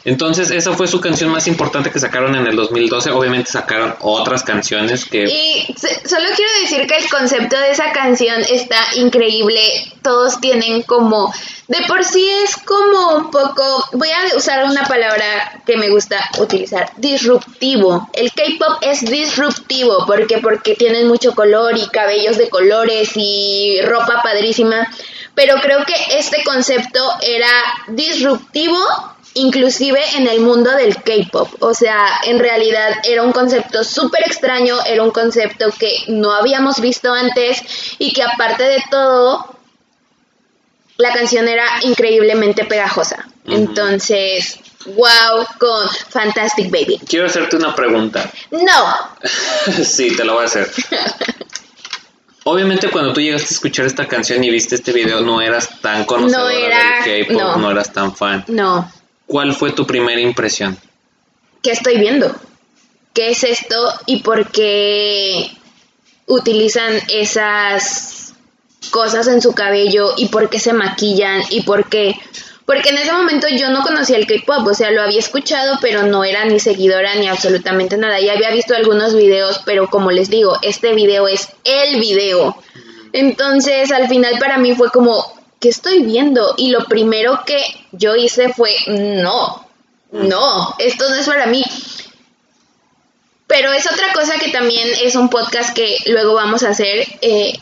[0.05, 3.11] Entonces, esa fue su canción más importante que sacaron en el 2012.
[3.11, 5.25] Obviamente sacaron otras canciones que...
[5.25, 9.59] Y solo quiero decir que el concepto de esa canción está increíble.
[10.01, 11.33] Todos tienen como,
[11.67, 16.17] de por sí es como un poco, voy a usar una palabra que me gusta
[16.37, 18.09] utilizar, disruptivo.
[18.13, 24.21] El K-pop es disruptivo porque porque tienen mucho color y cabellos de colores y ropa
[24.23, 24.87] padrísima.
[25.35, 27.49] Pero creo que este concepto era
[27.87, 28.77] disruptivo
[29.35, 31.61] inclusive en el mundo del K-pop.
[31.61, 36.79] O sea, en realidad era un concepto súper extraño, era un concepto que no habíamos
[36.81, 37.61] visto antes
[37.99, 39.55] y que aparte de todo,
[40.97, 43.25] la canción era increíblemente pegajosa.
[43.45, 46.99] Entonces, wow con Fantastic Baby.
[47.07, 48.29] Quiero hacerte una pregunta.
[48.51, 48.95] No,
[49.83, 50.69] sí, te lo voy a hacer.
[52.45, 56.05] Obviamente cuando tú llegaste a escuchar esta canción y viste este video no eras tan
[56.05, 57.57] conocedora No era- del K-pop, no.
[57.57, 58.43] no eras tan fan.
[58.47, 58.91] no.
[59.29, 60.75] ¿Cuál fue tu primera impresión?
[61.61, 62.35] ¿Qué estoy viendo?
[63.13, 63.75] ¿Qué es esto
[64.07, 65.51] y por qué
[66.25, 68.33] utilizan esas
[68.89, 72.15] cosas en su cabello y por qué se maquillan y por qué...
[72.65, 76.01] Porque en ese momento yo no conocía el K-pop, o sea, lo había escuchado, pero
[76.07, 78.19] no era ni seguidora ni absolutamente nada.
[78.19, 82.55] Ya había visto algunos videos, pero como les digo, este video es el video.
[83.13, 86.53] Entonces, al final para mí fue como, ¿qué estoy viendo?
[86.57, 89.67] Y lo primero que yo hice fue, no,
[90.11, 91.63] no, esto no es para mí.
[93.47, 97.07] Pero es otra cosa que también es un podcast que luego vamos a hacer.
[97.21, 97.57] eh,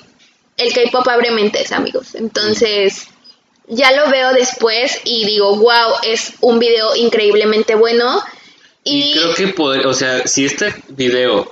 [0.58, 2.16] el K-pop abre mentes, amigos.
[2.16, 3.08] Entonces,
[3.68, 8.22] ya lo veo después y digo, wow, es un video increíblemente bueno.
[8.84, 11.52] Y, Y, creo que, poder, o sea, si este video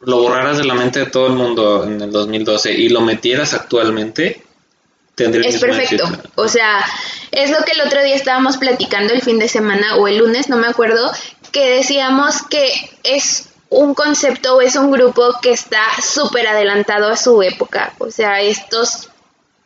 [0.00, 3.54] lo borraras de la mente de todo el mundo en el 2012 y lo metieras
[3.54, 4.43] actualmente,
[5.14, 6.04] tendría es perfecto.
[6.34, 6.84] O sea,
[7.30, 10.48] es lo que el otro día estábamos platicando el fin de semana o el lunes,
[10.48, 11.12] no me acuerdo,
[11.52, 17.16] que decíamos que es un concepto o es un grupo que está súper adelantado a
[17.16, 17.94] su época.
[17.98, 19.10] O sea, estos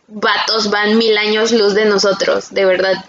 [0.06, 3.04] vatos van mil años luz de nosotros, de verdad.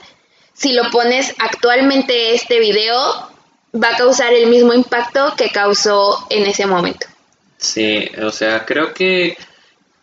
[0.53, 3.29] Si lo pones actualmente este video,
[3.73, 7.07] va a causar el mismo impacto que causó en ese momento.
[7.57, 9.37] Sí, o sea, creo que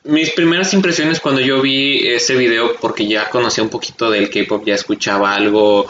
[0.06, 4.64] mis primeras impresiones cuando yo vi ese video, porque ya conocía un poquito del K-pop,
[4.64, 5.86] ya escuchaba algo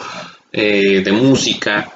[0.51, 1.91] eh, de música.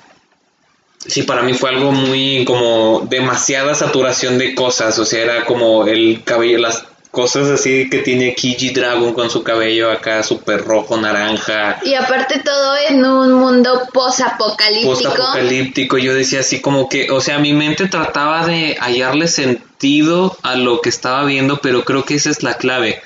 [0.98, 5.88] Sí, para mí fue algo muy como demasiada saturación de cosas, o sea, era como
[5.88, 10.98] el cabello, las cosas así que tiene Kiji Dragon con su cabello acá súper rojo,
[10.98, 14.94] naranja, Y aparte todo en un mundo posapocalíptico.
[14.94, 15.98] post-apocalíptico.
[15.98, 20.82] Yo decía así como que, o sea, mi mente trataba de hallarle sentido a lo
[20.82, 23.02] que estaba viendo, pero creo que esa es la clave.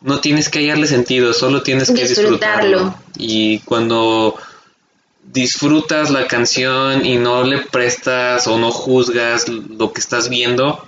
[0.00, 2.78] No tienes que hallarle sentido, solo tienes que disfrutarlo.
[2.78, 2.94] Disfrutarlo.
[3.18, 4.36] Y cuando
[5.24, 10.86] disfrutas la canción y no le prestas o no juzgas lo que estás viendo,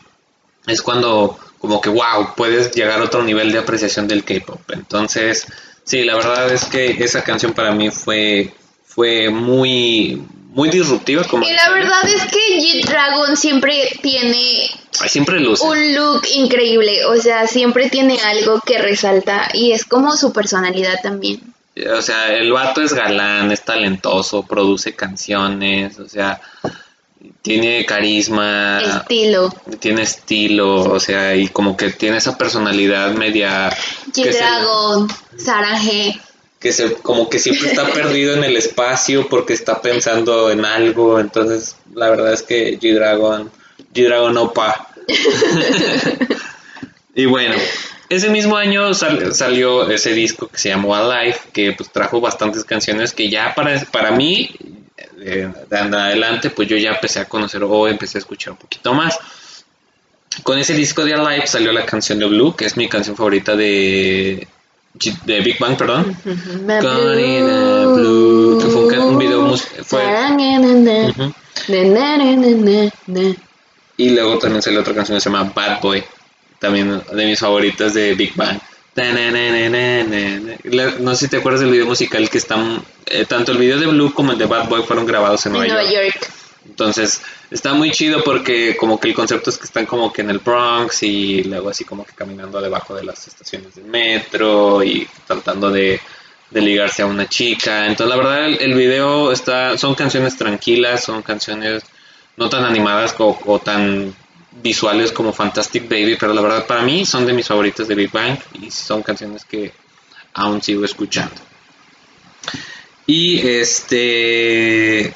[0.67, 4.61] es cuando como que wow, puedes llegar a otro nivel de apreciación del K-pop.
[4.73, 5.47] Entonces,
[5.85, 8.53] sí, la verdad es que esa canción para mí fue
[8.85, 14.69] fue muy muy disruptiva como Y la verdad es que G-Dragon siempre tiene
[15.01, 15.65] Ay, siempre luce.
[15.65, 21.01] un look increíble, o sea, siempre tiene algo que resalta y es como su personalidad
[21.01, 21.41] también.
[21.97, 26.41] O sea, el vato es galán, es talentoso, produce canciones, o sea,
[27.43, 29.53] tiene carisma, Estilo.
[29.81, 33.75] tiene estilo, o sea, y como que tiene esa personalidad media
[34.15, 36.21] que se, G-Dragon, Sarah G.
[36.61, 41.19] que se como que siempre está perdido en el espacio porque está pensando en algo,
[41.21, 43.51] entonces la verdad es que G-Dragon,
[43.95, 44.89] G-Dragon Opa.
[47.15, 47.55] y bueno,
[48.09, 52.65] ese mismo año sal- salió ese disco que se llamó Alive, que pues trajo bastantes
[52.65, 54.51] canciones que ya para, para mí,
[55.23, 58.93] de en adelante, pues yo ya empecé a conocer o empecé a escuchar un poquito
[58.95, 59.19] más.
[60.43, 63.55] Con ese disco de Alive salió la canción de Blue, que es mi canción favorita
[63.55, 64.47] de,
[65.25, 66.17] de Big Bang, perdón.
[66.25, 70.03] Gone in a Blue, que fue un, video fue.
[73.97, 76.03] Y luego también salió otra canción que se llama Bad Boy,
[76.59, 78.59] también de mis favoritas de Big Bang.
[78.95, 79.05] No
[81.15, 84.13] sé si te acuerdas del video musical que están, eh, tanto el video de Blue
[84.13, 86.29] como el de Bad Boy fueron grabados en, Nueva, York.
[86.69, 90.31] Entonces, está muy chido porque como que el concepto es que están como que en
[90.31, 95.09] el Bronx y luego así como que caminando debajo de las estaciones del metro y
[95.27, 96.01] tratando de,
[96.51, 97.87] ligarse a una chica.
[97.87, 101.83] Entonces, la verdad, el, video está, son canciones tranquilas, son canciones
[102.37, 104.15] no tan animadas o, tan
[104.63, 108.11] visuales como Fantastic Baby, pero la verdad para mí son de mis favoritas de Big
[108.11, 109.73] Bang y son canciones que
[110.35, 111.37] aún sigo escuchando.
[113.07, 115.15] Y este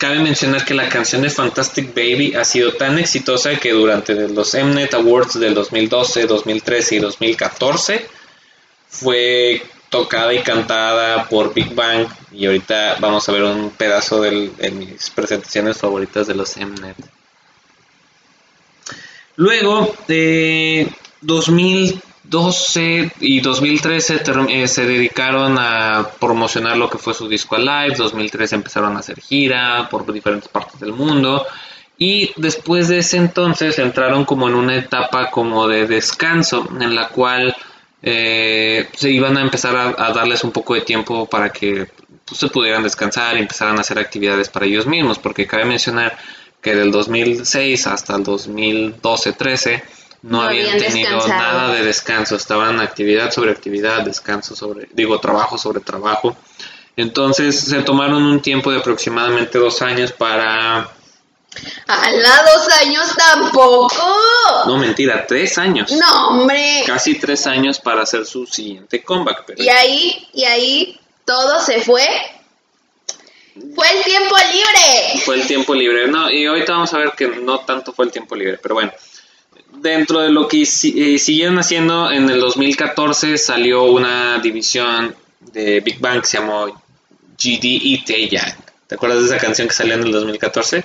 [0.00, 4.54] Cabe mencionar que la canción de Fantastic Baby ha sido tan exitosa que durante los
[4.54, 8.06] Mnet Awards del 2012, 2013 y 2014
[8.88, 14.70] fue tocada y cantada por Big Bang y ahorita vamos a ver un pedazo de
[14.70, 16.96] mis presentaciones favoritas de los Mnet.
[19.40, 20.88] Luego, de
[21.22, 27.96] 2000 2012 y 2013 eh, se dedicaron a promocionar lo que fue su disco Alive,
[27.96, 31.44] 2013 empezaron a hacer gira por diferentes partes del mundo
[31.98, 37.08] y después de ese entonces entraron como en una etapa como de descanso en la
[37.08, 37.54] cual
[38.00, 41.88] eh, se iban a empezar a, darles un poco de tiempo para que
[42.24, 46.16] pues, se pudieran descansar y empezaran a hacer actividades para ellos mismos porque cabe mencionar
[46.60, 49.82] que del 2006 hasta el 2012-13
[50.22, 55.80] no, habían, tenido nada de descanso, estaban actividad sobre actividad, descanso sobre, digo, trabajo sobre
[55.80, 56.36] trabajo.
[56.96, 60.90] Entonces se tomaron un tiempo de aproximadamente dos años para...
[61.86, 64.04] ¡Hala, dos años tampoco!
[64.66, 65.90] No, mentira, tres años.
[65.92, 66.82] No, hombre.
[66.86, 69.54] Casi tres años para hacer su siguiente comeback.
[69.56, 72.06] y ahí, y ahí todo se fue
[73.74, 75.22] fue el tiempo libre.
[75.24, 76.08] Fue el tiempo libre.
[76.08, 78.92] No, y ahorita vamos a ver que no tanto fue el tiempo libre, pero bueno
[79.80, 80.66] dentro de lo que eh,
[81.18, 85.14] siguieron haciendo, en el 2014 salió una división
[85.52, 88.54] de Big Bang que se llamó GD y Taeyang.
[88.86, 90.84] ¿Te acuerdas de esa canción que salió en el 2014?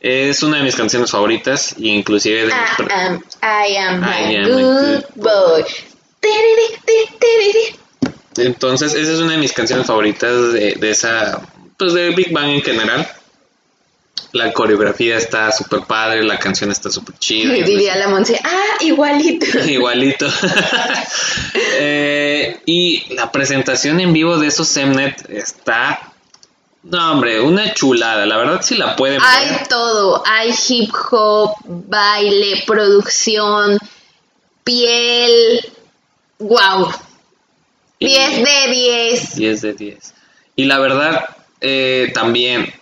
[0.00, 5.64] Es una de mis canciones favoritas, y inclusive de I am, a good boy.
[8.36, 11.42] Entonces, esa es una de mis canciones favoritas de, de esa,
[11.82, 13.08] pues de Big Bang en general.
[14.30, 17.52] La coreografía está súper padre, la canción está súper chida.
[17.66, 19.46] Diría la Monse, ah, igualito.
[19.66, 20.26] igualito.
[21.74, 26.12] Eh, y la presentación en vivo de esos Semnet está
[26.84, 28.24] no, hombre, una chulada.
[28.26, 29.28] La verdad, si la pueden ver.
[29.28, 30.22] Hay todo.
[30.26, 33.78] Hay hip hop, baile, producción,
[34.64, 35.72] piel.
[36.38, 36.92] ¡Wow!
[38.00, 39.36] 10 de 10.
[39.36, 40.14] 10 de 10.
[40.56, 41.24] Y la verdad,
[41.62, 42.72] eh, también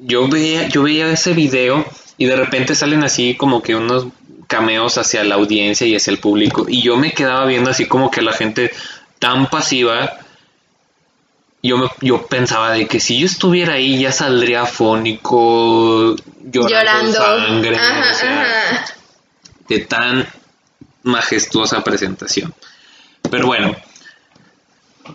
[0.00, 4.08] yo veía, yo veía ese video y de repente salen así como que unos
[4.48, 8.10] cameos hacia la audiencia y hacia el público y yo me quedaba viendo así como
[8.10, 8.72] que la gente
[9.20, 10.18] tan pasiva.
[11.62, 16.14] Yo me, yo pensaba de que si yo estuviera ahí ya saldría fónico
[16.44, 17.78] llorando, sangre
[19.68, 20.28] de tan
[21.02, 22.54] majestuosa presentación.
[23.30, 23.74] Pero bueno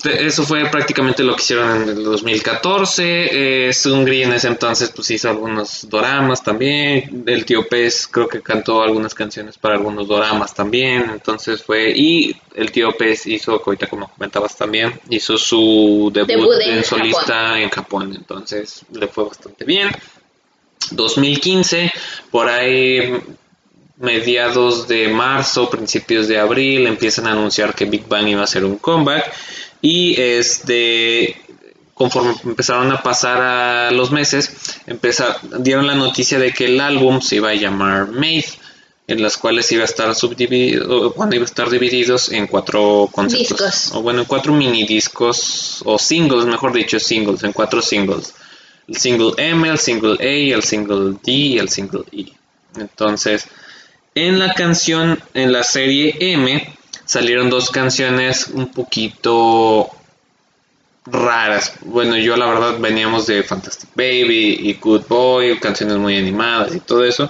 [0.03, 3.67] eso fue prácticamente lo que hicieron en el 2014.
[3.67, 7.23] Eh, Sungri en ese entonces pues hizo algunos doramas también.
[7.25, 11.09] El tío Pez creo que cantó algunas canciones para algunos doramas también.
[11.11, 11.91] Entonces fue...
[11.95, 17.69] Y el tío Pez hizo, ahorita como comentabas también, hizo su debut, en, solista en
[17.69, 18.13] Japón.
[18.15, 19.89] Entonces le fue bastante bien.
[20.91, 21.91] 2015,
[22.29, 23.13] por ahí
[23.97, 28.65] mediados de marzo, principios de abril, empiezan a anunciar que Big Bang iba a hacer
[28.65, 29.33] un comeback.
[29.83, 31.35] Y este,
[31.93, 34.79] conforme empezaron a pasar a los meses,
[35.59, 38.45] dieron la noticia de que el álbum se iba a llamar Made,
[39.07, 43.91] en las cuales iba a estar subdividido, bueno, iba a estar divididos en cuatro conceptos,
[43.93, 48.33] o bueno, en cuatro mini discos, o singles, mejor dicho, singles, en cuatro singles.
[48.87, 52.27] El single M, el single A, el single D y el single E.
[52.77, 53.47] Entonces,
[54.15, 56.73] en la canción, en la serie M,
[57.05, 59.89] salieron dos canciones un poquito
[61.05, 61.73] raras.
[61.81, 66.79] Bueno, yo la verdad veníamos de Fantastic Baby y Good Boy, canciones muy animadas y
[66.79, 67.29] todo eso.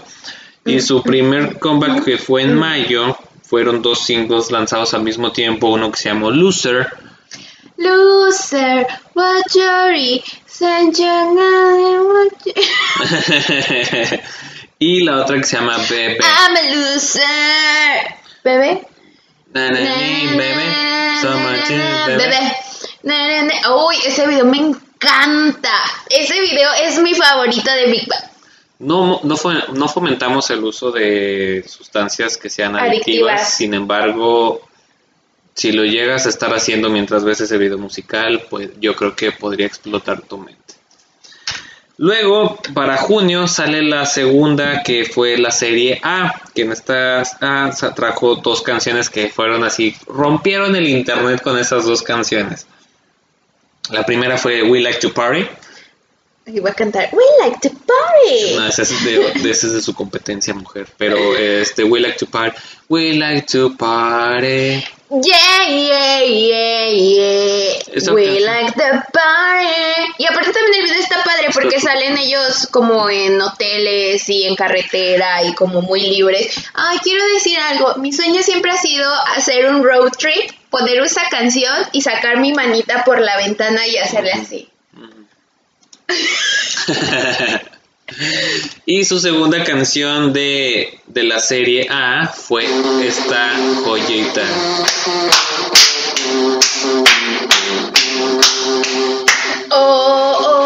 [0.65, 5.67] Y su primer comeback que fue en mayo fueron dos singles lanzados al mismo tiempo,
[5.67, 6.87] uno que se llamó Loser.
[7.77, 9.43] Loser, what
[14.79, 16.17] y la otra que se llama Bebe.
[16.19, 18.15] I'm a loser.
[18.43, 18.87] Bebe.
[22.17, 22.53] Bebé.
[23.69, 25.71] Uy, ese video me encanta.
[26.09, 28.23] Ese video es mi favorito de Big Bang.
[28.79, 29.37] no, no,
[29.73, 34.61] no fomentamos el uso de sustancias que sean adictivas, sin embargo,
[35.53, 39.31] si lo llegas a estar haciendo mientras ves ese video musical, pues yo creo que
[39.31, 40.73] podría explotar tu mente.
[42.03, 47.71] Luego, para junio sale la segunda que fue la serie A, que en esta A
[47.95, 52.67] trajo dos canciones que fueron así, rompieron el internet con esas dos canciones.
[53.89, 55.47] La primera fue We Like to Party.
[56.47, 58.55] Iba a cantar We Like to Party.
[58.57, 62.25] No, esa es de, esa es de su competencia mujer, pero este We Like to
[62.25, 62.57] Party.
[62.89, 64.83] We Like to Party.
[65.21, 68.13] Yeah, yeah, yeah, yeah.
[68.13, 70.13] We like the party.
[70.17, 74.55] Y aparte también el video está padre porque salen ellos como en hoteles y en
[74.55, 76.55] carretera y como muy libres.
[76.73, 77.93] Ay, quiero decir algo.
[77.97, 82.51] Mi sueño siempre ha sido hacer un road trip, poner esa canción y sacar mi
[82.51, 84.69] manita por la ventana y hacerle así.
[88.85, 92.65] y su segunda canción de, de, la serie A fue
[93.01, 94.43] esta joyita.
[99.71, 100.62] Oh, oh.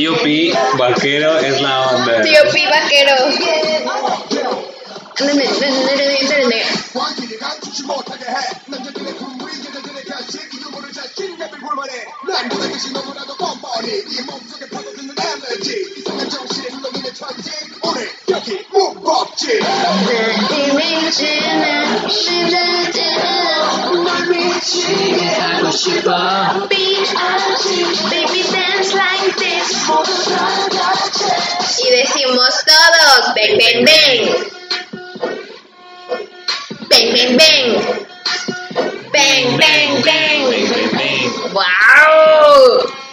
[0.00, 2.22] Tío Pi, vaquero es la onda.
[2.22, 3.16] Tío Pi, vaquero.
[31.82, 34.20] Y decimos todos, ven, ven, ven.
[36.88, 37.66] Ven, ven, ven.
[39.12, 40.42] Ven, ven, ven.
[41.52, 43.09] ¡Wow!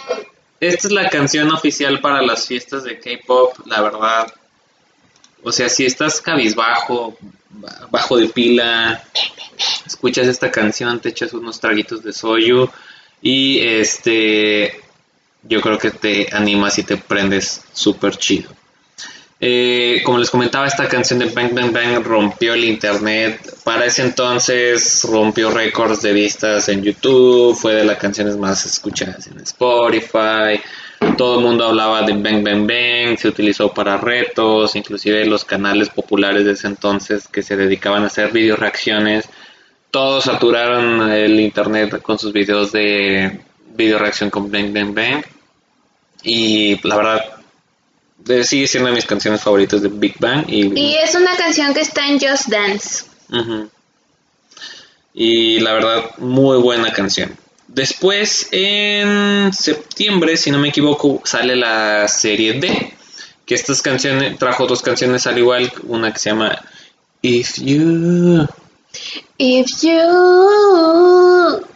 [0.60, 4.32] Esta es la canción oficial para las fiestas de K-pop, la verdad.
[5.42, 7.16] O sea, si estás cabizbajo,
[7.90, 9.04] bajo de pila,
[9.86, 12.68] escuchas esta canción, te echas unos traguitos de soyu
[13.22, 14.80] y este
[15.42, 18.50] yo creo que te animas y te prendes súper chido.
[19.40, 23.40] Eh, como les comentaba, esta canción de Bang Bang Bang rompió el internet.
[23.62, 29.28] Para ese entonces rompió récords de vistas en YouTube, fue de las canciones más escuchadas
[29.28, 30.60] en Spotify.
[31.16, 35.88] Todo el mundo hablaba de Bang Bang Bang, se utilizó para retos, inclusive los canales
[35.88, 39.28] populares de ese entonces que se dedicaban a hacer video reacciones.
[39.92, 43.40] Todos saturaron el internet con sus videos de
[43.76, 45.24] video reacción con Bang Bang Bang.
[46.24, 47.37] Y la verdad,
[48.44, 50.44] sigue siendo de mis canciones favoritas de Big Bang.
[50.48, 53.04] Y, y es una canción que está en Just Dance.
[55.14, 57.36] Y la verdad, muy buena canción.
[57.66, 62.94] Después, en septiembre, si no me equivoco, sale la serie D.
[63.44, 66.62] Que estas canciones, trajo dos canciones al igual, una que se llama
[67.22, 68.46] If You.
[69.38, 71.66] If You.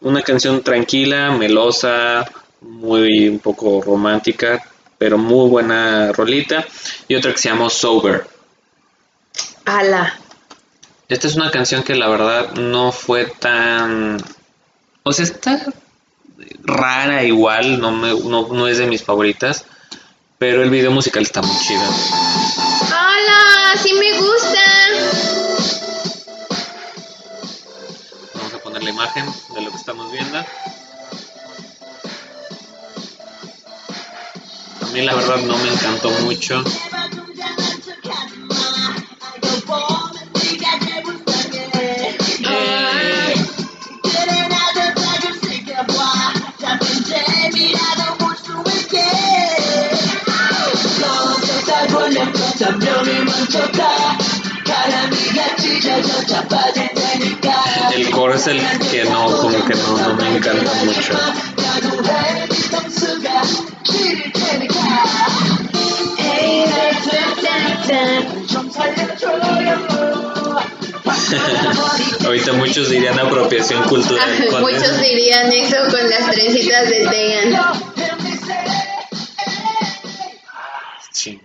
[0.00, 2.24] Una canción tranquila, melosa,
[2.64, 4.62] muy un poco romántica,
[4.98, 6.64] pero muy buena rolita.
[7.08, 8.26] Y otra que se llama Sober.
[9.64, 10.18] Ala.
[11.08, 14.16] Esta es una canción que la verdad no fue tan...
[15.02, 15.60] O sea, está
[16.62, 19.64] rara igual, no, me, no, no es de mis favoritas,
[20.38, 21.82] pero el video musical está muy chido.
[22.90, 23.76] ¡Hala!
[23.82, 24.60] ¡Sí me gusta!
[28.34, 30.38] Vamos a poner la imagen de lo que estamos viendo.
[34.94, 36.62] Mí la verdad no me encantó mucho.
[57.92, 58.60] El coro es el
[58.90, 61.14] que no, como que no, no me encanta mucho.
[72.24, 74.28] Ahorita muchos dirían apropiación cultural.
[74.60, 77.60] muchos dirían eso con las trencitas de Tegan.
[81.12, 81.38] Sí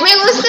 [0.00, 0.48] me gusta.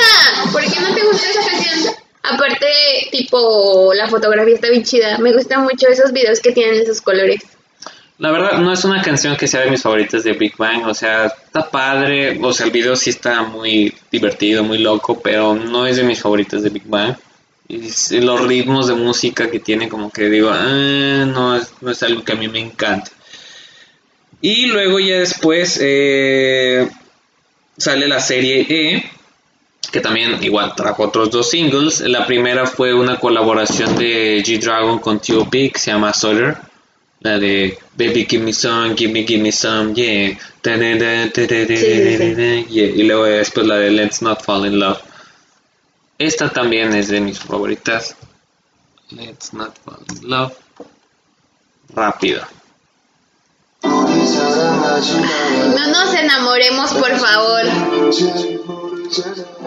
[0.52, 2.03] ¿Por qué no te gusta esa canción?
[2.24, 2.68] Aparte,
[3.12, 5.18] tipo la fotografía está bien chida.
[5.18, 7.42] Me gustan mucho esos videos que tienen esos colores.
[8.18, 10.94] La verdad, no es una canción que sea de mis favoritas de Big Bang, o
[10.94, 15.86] sea, está padre, o sea, el video sí está muy divertido, muy loco, pero no
[15.88, 17.16] es de mis favoritas de Big Bang.
[17.68, 17.90] Y
[18.22, 22.24] los ritmos de música que tiene, como que digo, ah, no, es, no es algo
[22.24, 23.12] que a mí me encanta.
[24.42, 26.88] Y luego ya después eh,
[27.78, 29.12] sale la serie E,
[29.94, 32.02] que también igual trajo otros dos singles.
[32.02, 35.72] La primera fue una colaboración de G-Dragon con T.O.P.
[35.72, 36.74] que se llama Solar
[37.24, 40.38] la de Baby Give Me Some, Give Me, Give Me Some, yeah.
[42.70, 45.00] Y luego después la de Let's Not Fall in Love.
[46.18, 48.16] Esta también es de mis favoritas.
[49.12, 50.54] Let's Not Fall in Love.
[51.96, 52.42] Rápido.
[53.84, 54.08] No
[55.88, 57.64] nos enamoremos, por favor.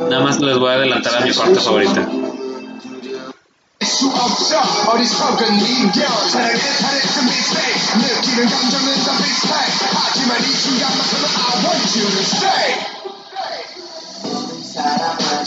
[0.02, 2.08] Nada más les voy a adelantar a mi parte favorita.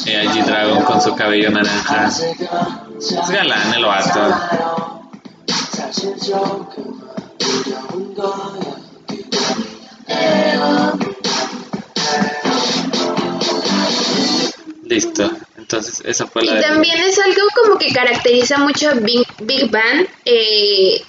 [0.06, 2.08] Y allí Dragon con su cabello naranja.
[2.08, 4.20] Es galán el vato.
[14.90, 15.32] Listo.
[15.56, 16.57] Entonces, esa fue la.
[16.57, 20.07] Y también es algo como que caracteriza mucho a Big, Big Bang.
[20.26, 21.03] Eh,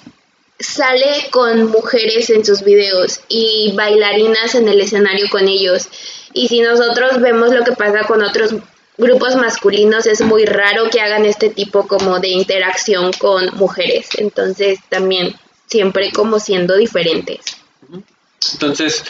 [0.59, 5.89] sale con mujeres en sus videos y bailarinas en el escenario con ellos.
[6.31, 8.53] Y si nosotros vemos lo que pasa con otros
[8.99, 14.09] grupos masculinos, es muy raro que hagan este tipo como de interacción con mujeres.
[14.17, 15.35] Entonces también
[15.65, 17.39] siempre como siendo diferentes.
[18.53, 19.03] Entonces,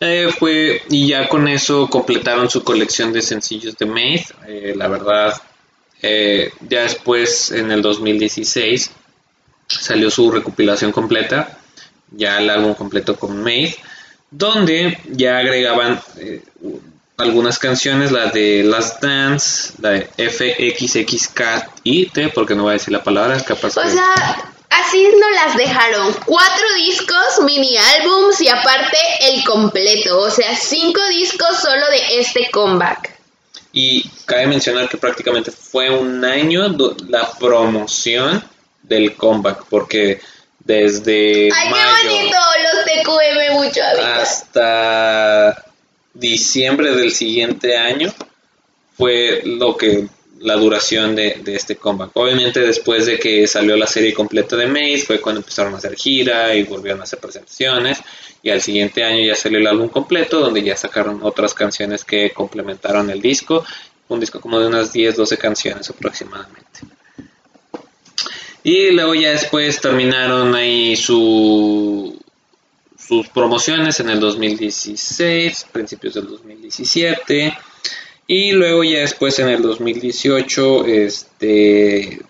[0.00, 4.26] eh, fue, y ya con eso completaron su colección de sencillos de Maze.
[4.46, 5.34] Eh, la verdad,
[6.02, 8.90] eh, ya después, en el 2016,
[9.66, 11.58] salió su recopilación completa,
[12.10, 13.76] ya el álbum completo con Maze,
[14.30, 16.00] donde ya agregaban
[17.16, 21.32] algunas canciones, la de Last Dance, la de FXXKIT,
[22.34, 26.12] porque no voy a decir la palabra, capaz o sea, Así no las dejaron.
[26.24, 30.20] Cuatro discos, mini álbums y aparte el completo.
[30.20, 33.16] O sea, cinco discos solo de este comeback.
[33.72, 36.74] Y cabe mencionar que prácticamente fue un año
[37.08, 38.42] la promoción
[38.82, 40.20] del comeback, porque
[40.60, 45.64] desde Ay, qué bonito, los TQM mucho hasta
[46.12, 48.12] diciembre del siguiente año
[48.96, 50.08] fue lo que
[50.40, 52.10] la duración de, este comeback.
[52.14, 55.96] Obviamente después de que salió la serie completa de Maze fue cuando empezaron a hacer
[55.96, 57.98] gira y volvieron a hacer presentaciones
[58.42, 62.30] y al siguiente año ya salió el álbum completo donde ya sacaron otras canciones que
[62.30, 63.64] complementaron el disco,
[64.08, 66.80] un disco como de unas 10, 12 canciones aproximadamente.
[68.62, 72.20] Y luego ya después terminaron ahí su,
[72.98, 77.56] sus promociones en el 2016, principios del 2017
[78.26, 82.20] y luego ya después en el 2018 este,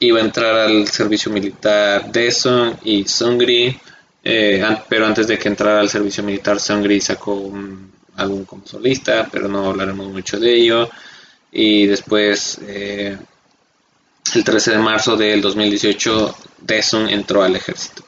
[0.00, 3.78] iba a entrar al servicio militar Deson y Sungri.
[4.24, 9.28] Eh, pero antes de que entrara al servicio militar Sungri sacó un álbum como solista,
[9.32, 10.90] pero no hablaremos mucho de ello.
[11.50, 13.16] Y después, eh,
[14.34, 18.04] el 13 de marzo del 2018, Deson entró al ejército.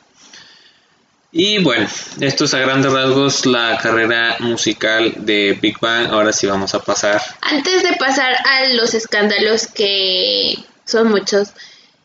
[1.37, 1.89] Y bueno,
[2.21, 6.13] esto es a grandes rasgos la carrera musical de Big Bang.
[6.13, 7.21] Ahora sí vamos a pasar.
[7.41, 11.49] Antes de pasar a los escándalos que son muchos,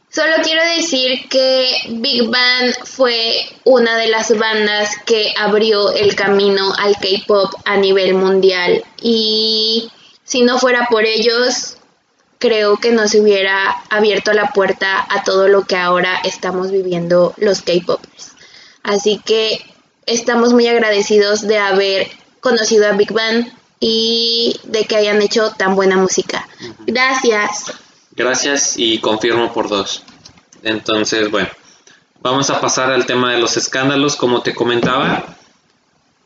[0.10, 6.73] solo quiero decir que Big Bang fue una de las bandas que abrió el camino
[6.80, 8.84] al K-Pop a nivel mundial.
[8.99, 9.91] Y
[10.23, 11.77] si no fuera por ellos,
[12.39, 17.35] creo que no se hubiera abierto la puerta a todo lo que ahora estamos viviendo
[17.38, 18.39] los K-Popers.
[18.90, 19.64] Así que
[20.07, 22.07] estamos muy agradecidos de haber
[22.40, 23.45] conocido a Big Bang
[23.80, 26.48] y de que hayan hecho tan buena música.
[26.88, 27.72] Gracias.
[28.16, 30.02] Gracias y confirmo por dos.
[30.64, 31.49] Entonces, bueno,
[32.22, 34.16] vamos a pasar al tema de los escándalos.
[34.16, 35.38] Como te comentaba,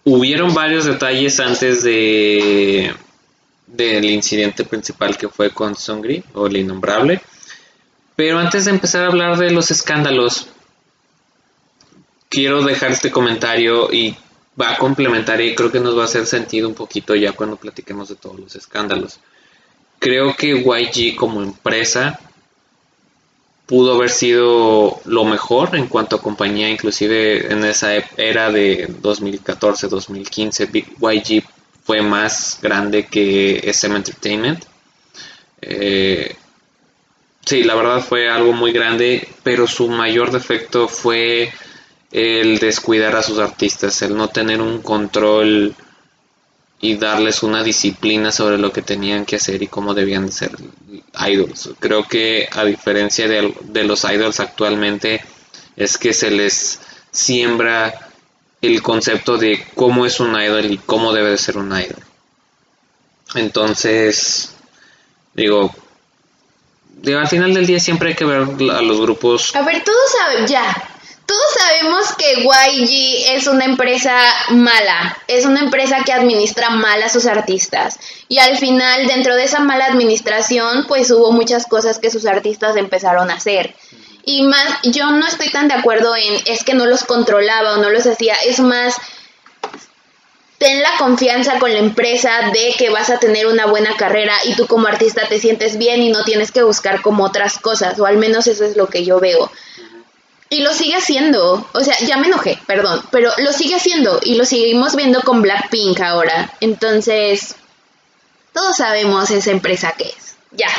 [0.06, 2.95] hubieron varios detalles antes de
[3.68, 7.22] del incidente principal que fue con Songri o el innombrable.
[8.15, 10.48] Pero antes de empezar a hablar de los escándalos,
[12.34, 14.15] quiero dejar este comentario y
[14.60, 17.57] va a complementar y creo que nos va a hacer sentido un poquito ya cuando
[17.57, 19.19] platiquemos de todos los escándalos.
[19.99, 22.19] Creo que YG como empresa
[23.68, 30.88] pudo haber sido lo mejor en cuanto a compañía, inclusive en esa era de 2014-2015,
[30.99, 31.43] YG
[31.84, 34.65] fue más grande que SM Entertainment.
[35.61, 36.35] Eh,
[37.45, 41.53] sí, la verdad fue algo muy grande, pero su mayor defecto fue
[42.14, 45.76] el descuidar a sus artistas, el no tener un control
[46.80, 50.52] y darles una disciplina sobre lo que tenían que hacer y cómo debían ser
[51.27, 51.72] idols.
[51.80, 55.22] Creo que a diferencia de, de los idols actualmente
[55.76, 56.80] es que se les
[57.10, 58.11] siembra
[58.61, 62.03] el concepto de cómo es un idol y cómo debe de ser un idol.
[63.34, 64.53] Entonces,
[65.34, 65.73] digo,
[67.02, 69.56] digo, al final del día siempre hay que ver a los grupos.
[69.56, 70.93] A ver, todos saben, ya.
[71.25, 74.15] Todos sabemos que YG es una empresa
[74.49, 77.97] mala, es una empresa que administra mal a sus artistas.
[78.27, 82.75] Y al final, dentro de esa mala administración, pues hubo muchas cosas que sus artistas
[82.75, 83.73] empezaron a hacer.
[84.25, 87.77] Y más, yo no estoy tan de acuerdo en es que no los controlaba o
[87.77, 88.95] no los hacía, es más,
[90.57, 94.55] ten la confianza con la empresa de que vas a tener una buena carrera y
[94.55, 98.05] tú como artista te sientes bien y no tienes que buscar como otras cosas, o
[98.05, 99.51] al menos eso es lo que yo veo.
[100.53, 104.35] Y lo sigue haciendo, o sea, ya me enojé, perdón, pero lo sigue haciendo y
[104.35, 106.53] lo seguimos viendo con Blackpink ahora.
[106.59, 107.55] Entonces,
[108.53, 110.35] todos sabemos esa empresa que es.
[110.51, 110.69] Ya,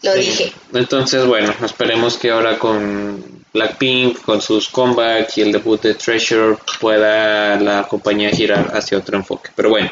[0.00, 0.54] lo dije.
[0.72, 6.56] Entonces, bueno, esperemos que ahora con Blackpink, con sus comebacks y el debut de Treasure,
[6.80, 9.50] pueda la compañía girar hacia otro enfoque.
[9.54, 9.90] Pero bueno,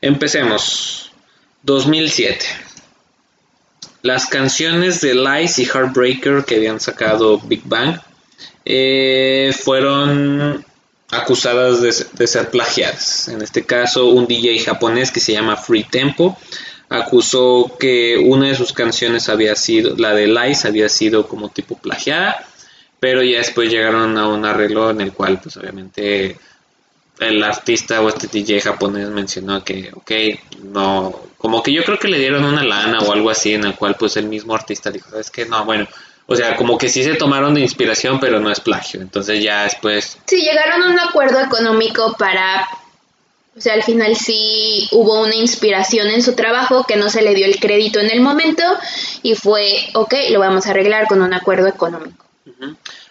[0.00, 1.12] empecemos.
[1.64, 2.46] 2007.
[4.00, 8.00] Las canciones de Lies y Heartbreaker que habían sacado Big Bang
[8.70, 10.62] eh, fueron
[11.10, 13.28] acusadas de, ser plagiadas.
[13.28, 16.36] En este caso, un DJ japonés que se llama Free Tempo
[16.90, 21.78] acusó que una de sus canciones había sido, la de Lies, había sido como tipo
[21.78, 22.46] plagiada,
[23.00, 26.36] pero ya después llegaron a un arreglo en el cual, pues obviamente,
[27.20, 30.12] el artista o este DJ japonés mencionó que, ok,
[30.64, 33.74] no, como que yo creo que le dieron una lana o algo así, en el
[33.76, 35.86] cual, pues el mismo artista dijo, es que no, bueno,
[36.30, 39.00] o sea, como que sí se tomaron de inspiración, pero no es plagio.
[39.00, 40.18] Entonces ya después...
[40.26, 42.68] Sí, llegaron a un acuerdo económico para
[43.56, 47.34] o sea, al final sí hubo una inspiración en su trabajo que no se le
[47.34, 48.62] dio el crédito en el momento
[49.22, 52.24] y fue, ok, lo vamos a arreglar con un acuerdo económico.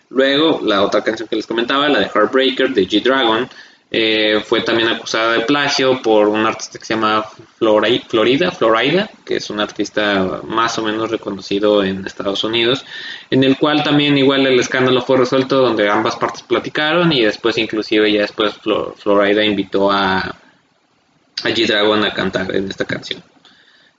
[0.09, 3.49] Luego, la otra canción que les comentaba, la de Heartbreaker de G-Dragon,
[3.89, 7.25] eh, fue también acusada de plagio por un artista que se llama
[7.57, 12.85] Florida, Florida, que es un artista más o menos reconocido en Estados Unidos,
[13.29, 17.57] en el cual también igual el escándalo fue resuelto donde ambas partes platicaron y después
[17.57, 18.55] inclusive ya después
[18.97, 20.35] Florida invitó a, a
[21.49, 23.23] G-Dragon a cantar en esta canción.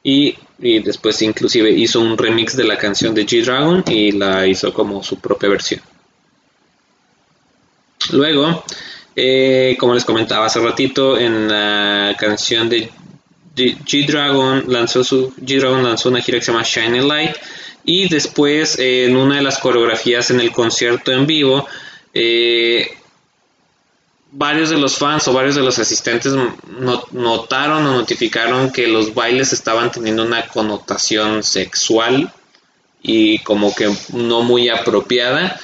[0.02, 4.72] Y, y, después inclusive hizo un remix de la canción de G-Dragon y la hizo
[4.72, 5.80] como su propia versión.
[8.12, 8.64] Luego,
[9.20, 12.88] eh, como les comentaba hace ratito, en la canción de
[13.56, 17.34] G-Dragon lanzó, su, G-Dragon lanzó una gira que se llama Shine Light
[17.84, 21.66] y después en una de las coreografías en el concierto en vivo,
[22.14, 22.96] eh,
[24.30, 26.32] varios de los fans o varios de los asistentes
[27.10, 32.32] notaron o notificaron que los bailes estaban teniendo una connotación sexual
[33.02, 35.58] y como que no muy apropiada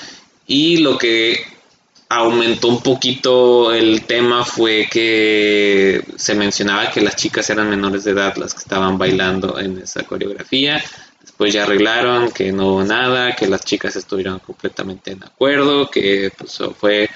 [0.48, 1.53] y lo que
[2.08, 8.12] aumentó un poquito el tema fue que se mencionaba que las chicas eran menores de
[8.12, 10.82] edad las que estaban bailando en esa coreografía.
[11.20, 16.30] Después ya arreglaron que no hubo nada, que las chicas estuvieron completamente de acuerdo, que
[16.36, 17.10] pues fue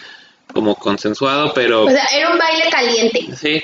[0.52, 1.85] como consensuado, pero...
[1.85, 3.28] O sea, era un baile caliente.
[3.36, 3.62] Sí.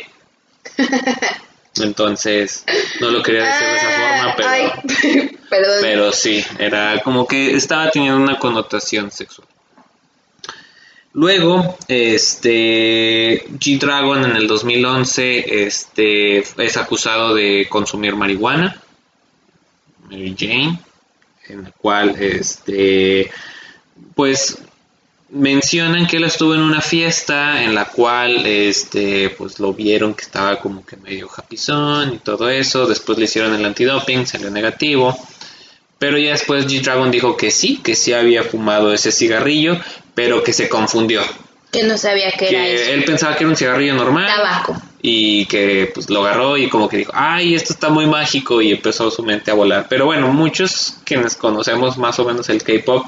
[1.83, 2.65] Entonces,
[3.01, 5.35] no lo quería decir de esa forma, pero...
[5.81, 9.47] Pero sí, era como que estaba teniendo una connotación sexual.
[11.15, 18.83] Luego, este, G-Dragon en el 2011 este, es acusado de consumir marihuana,
[20.11, 20.81] Mary Jane,
[21.47, 23.31] en la cual, este,
[24.17, 24.59] pues,
[25.31, 30.25] mencionan que él estuvo en una fiesta en la cual, este, pues, lo vieron que
[30.25, 35.17] estaba como que medio japizón y todo eso, después le hicieron el antidoping, salió negativo,
[35.97, 39.79] pero ya después G-Dragon dijo que sí, que sí había fumado ese cigarrillo,
[40.15, 41.23] pero que se confundió.
[41.71, 42.93] Que no sabía que, era eso.
[42.93, 44.27] Él pensaba que era un cigarrillo normal.
[44.27, 44.81] Tabaco.
[45.03, 48.73] Y que pues lo agarró y como que dijo, ay, esto está muy mágico y
[48.73, 49.87] empezó su mente a volar.
[49.89, 53.05] Pero bueno, muchos quienes conocemos más o menos el K-Pop,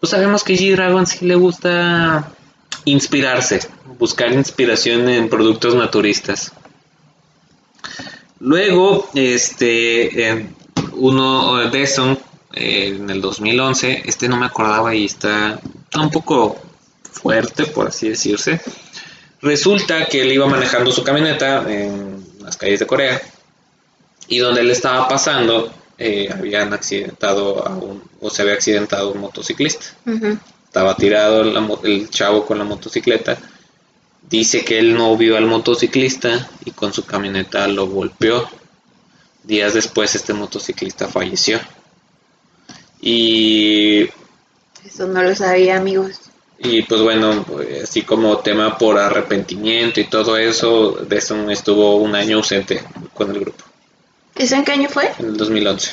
[0.00, 2.30] pues sabemos que G-Dragon sí le gusta
[2.84, 3.60] inspirarse,
[3.98, 6.52] buscar inspiración en productos naturistas.
[8.38, 10.48] Luego, este,
[10.92, 12.18] uno, de Deson,
[12.54, 15.60] eh, en el 2011, este no me acordaba y está
[16.00, 16.56] un poco
[17.10, 18.60] fuerte, por así decirse.
[19.40, 23.20] Resulta que él iba manejando su camioneta en las calles de Corea
[24.28, 29.20] y donde él estaba pasando, eh, habían accidentado a un, o se había accidentado un
[29.20, 29.86] motociclista.
[30.64, 31.42] Estaba tirado
[31.84, 33.38] el chavo con la motocicleta.
[34.28, 38.48] Dice que él no vio al motociclista y con su camioneta lo golpeó.
[39.44, 41.60] Días después este motociclista falleció.
[43.00, 44.08] Y...
[44.96, 46.20] Eso no lo sabía, amigos.
[46.58, 47.44] Y pues bueno,
[47.82, 52.82] así como tema por arrepentimiento y todo eso, de eso estuvo un año ausente
[53.12, 53.62] con el grupo.
[54.34, 55.12] ¿Ese en qué año fue?
[55.18, 55.90] En el 2011.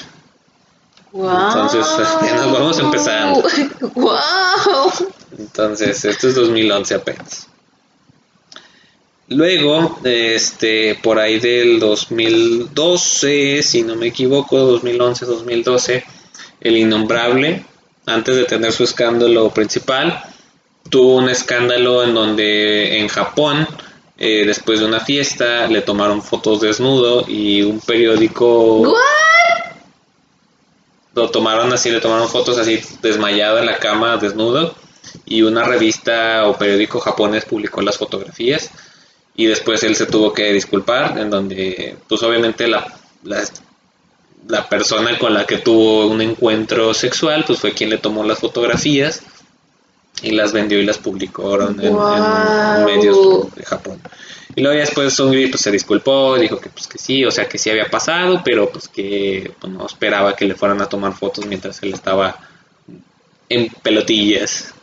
[1.15, 3.43] Entonces, apenas vamos empezando.
[3.93, 5.11] ¡Wow!
[5.37, 7.47] Entonces, esto es 2011 apenas.
[9.27, 16.05] Luego, este, por ahí del 2012, si no me equivoco, 2011-2012,
[16.61, 17.65] el innombrable,
[18.05, 20.23] antes de tener su escándalo principal,
[20.89, 23.67] tuvo un escándalo en donde en Japón,
[24.17, 28.93] eh, después de una fiesta, le tomaron fotos desnudo y un periódico
[31.15, 34.75] lo tomaron así, le tomaron fotos así desmayado en la cama, desnudo,
[35.25, 38.71] y una revista o periódico japonés publicó las fotografías
[39.35, 42.93] y después él se tuvo que disculpar, en donde pues obviamente la,
[43.23, 43.43] la,
[44.69, 49.21] persona con la que tuvo un encuentro sexual pues fue quien le tomó las fotografías
[50.21, 53.99] y las vendió y las publicó en, en medios de Japón.
[54.55, 57.57] Y luego después Sungri pues se disculpó, dijo que pues que sí, o sea que
[57.57, 61.45] sí había pasado, pero pues que pues, no esperaba que le fueran a tomar fotos
[61.45, 62.37] mientras él estaba
[63.49, 64.73] en pelotillas.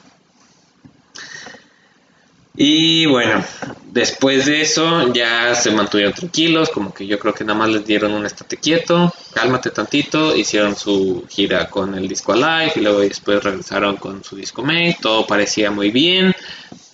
[2.57, 3.45] Y bueno,
[3.93, 7.87] después de eso ya se mantuvieron tranquilos, como que yo creo que nada más les
[7.87, 13.01] dieron un estate quieto, cálmate tantito, hicieron su gira con el disco Alive y luego
[13.01, 16.35] después regresaron con su disco Mate, todo parecía muy bien,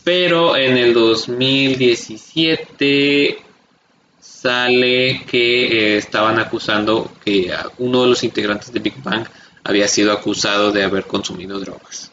[0.04, 3.38] pero en el 2017
[4.20, 9.26] sale que eh, estaban acusando que uno de los integrantes de Big Bang
[9.64, 12.12] había sido acusado de haber consumido drogas.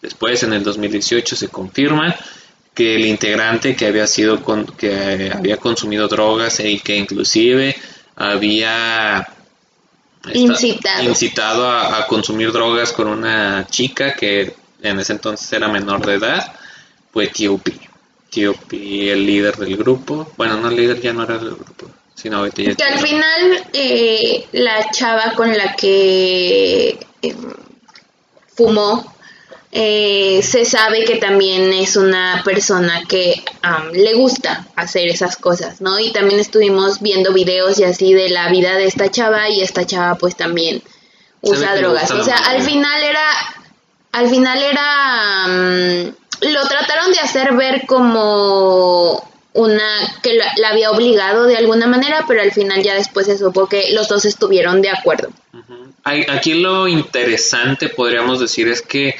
[0.00, 2.14] Después, en el 2018, se confirma
[2.74, 4.42] que el integrante que había sido
[4.76, 7.76] que había consumido drogas y que inclusive
[8.16, 9.26] había
[10.32, 16.52] incitado, a, consumir drogas con una chica que en ese entonces era menor de edad
[17.14, 17.72] fue T.O.P.
[18.28, 19.12] T.O.P.
[19.12, 20.32] el líder del grupo.
[20.36, 21.88] Bueno, no el líder, ya no era del grupo.
[22.12, 27.36] Sino que al final eh, la chava con la que eh,
[28.56, 29.13] fumó
[29.76, 33.42] eh, se sabe que también es una persona que
[33.92, 35.98] le gusta hacer esas cosas, ¿no?
[35.98, 39.84] Y también estuvimos viendo videos y así de la vida de esta chava y esta
[39.84, 40.80] chava pues también
[41.40, 42.08] usa drogas.
[42.12, 43.28] O sea, al final era,
[44.12, 45.46] al final era
[46.40, 52.42] lo trataron de hacer ver como una que la, había obligado de alguna manera, pero
[52.42, 55.30] al final ya después se supo que los dos estuvieron de acuerdo.
[56.04, 59.16] Aquí lo interesante podríamos decir es que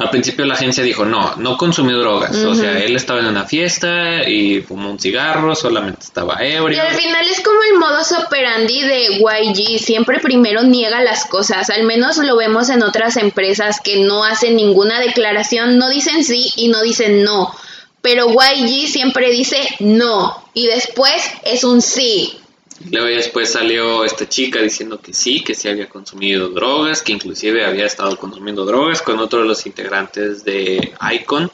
[0.00, 2.34] al principio la agencia dijo, no, no consumió drogas.
[2.36, 6.78] O sea, él estaba en una fiesta y fumó un cigarro, solamente estaba ebrio.
[6.78, 11.68] Y al final es como el modus operandi de YG, siempre primero niega las cosas.
[11.68, 16.50] Al menos lo vemos en otras empresas que no hacen ninguna declaración, no dicen sí
[16.56, 17.54] y no dicen no.
[18.00, 22.38] Pero YG siempre dice no y después es un sí.
[22.88, 27.64] Luego después salió esta chica diciendo que sí, que sí había consumido drogas, que inclusive
[27.64, 31.50] había estado consumiendo drogas con otro de los integrantes de Icon.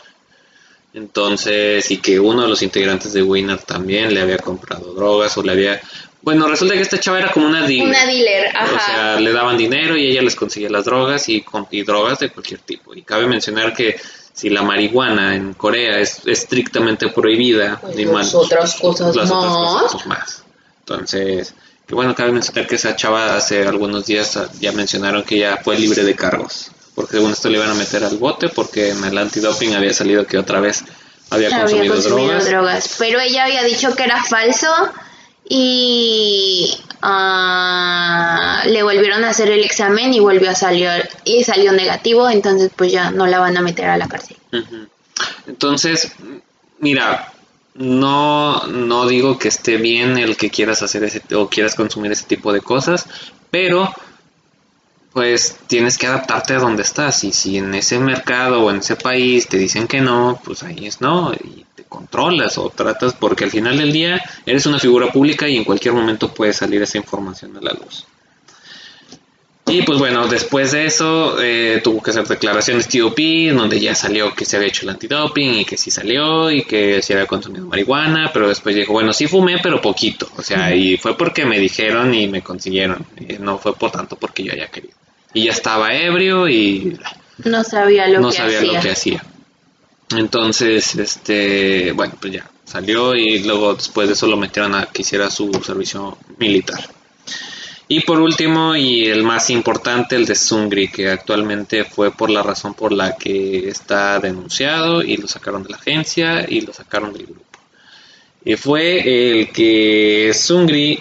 [0.94, 5.42] Entonces, y que uno de los integrantes de Winner también le había comprado drogas o
[5.42, 5.80] le había...
[6.22, 7.88] Bueno, resulta que esta chava era como una dealer.
[7.88, 8.74] Una dealer, ajá.
[8.74, 12.30] O sea, le daban dinero y ella les conseguía las drogas y, y drogas de
[12.30, 12.94] cualquier tipo.
[12.94, 14.00] Y cabe mencionar que
[14.32, 19.44] si la marihuana en Corea es estrictamente prohibida, pues ni más, otras cosas las más.
[19.44, 20.45] Otras cosas más.
[20.88, 21.52] Entonces,
[21.84, 25.76] que bueno, cabe mencionar que esa chava hace algunos días ya mencionaron que ya fue
[25.76, 29.18] libre de cargos, porque según esto le iban a meter al bote porque en el
[29.18, 30.84] antidoping había salido que otra vez
[31.30, 31.96] había, consumido,
[32.40, 32.94] drogas.
[32.98, 34.68] Pero ella había dicho que era falso
[35.48, 36.72] y
[37.02, 40.88] ah, le volvieron a hacer el examen y volvió a salir
[41.24, 44.36] y salió negativo, entonces pues ya no la van a meter a la cárcel.
[45.48, 46.12] Entonces,
[46.78, 47.32] mira,
[47.78, 52.24] no, no digo que esté bien el que quieras hacer ese o quieras consumir ese
[52.24, 53.06] tipo de cosas,
[53.50, 53.92] pero
[55.12, 58.96] pues tienes que adaptarte a donde estás y si en ese mercado o en ese
[58.96, 63.44] país te dicen que no, pues ahí es no y te controlas o tratas porque
[63.44, 66.98] al final del día eres una figura pública y en cualquier momento puede salir esa
[66.98, 68.06] información a la luz.
[69.68, 73.18] Y pues bueno, después de eso eh, tuvo que hacer declaraciones TOP,
[73.52, 77.02] donde ya salió que se había hecho el antidoping y que sí salió y que
[77.02, 80.30] sí había consumido marihuana, pero después dijo, bueno, sí fumé, pero poquito.
[80.36, 83.04] O sea, y fue porque me dijeron y me consiguieron.
[83.40, 84.94] no fue por tanto porque yo haya querido.
[85.34, 86.96] Y ya estaba ebrio y...
[87.38, 88.72] No sabía lo no que sabía hacía.
[88.72, 89.24] lo que hacía.
[90.16, 95.02] Entonces, este, bueno, pues ya salió y luego después de eso lo metieron a que
[95.02, 96.95] hiciera su servicio militar.
[97.88, 102.42] Y por último, y el más importante, el de Sungri, que actualmente fue por la
[102.42, 107.12] razón por la que está denunciado y lo sacaron de la agencia y lo sacaron
[107.12, 107.44] del grupo.
[108.44, 111.00] Y fue el que Sungri,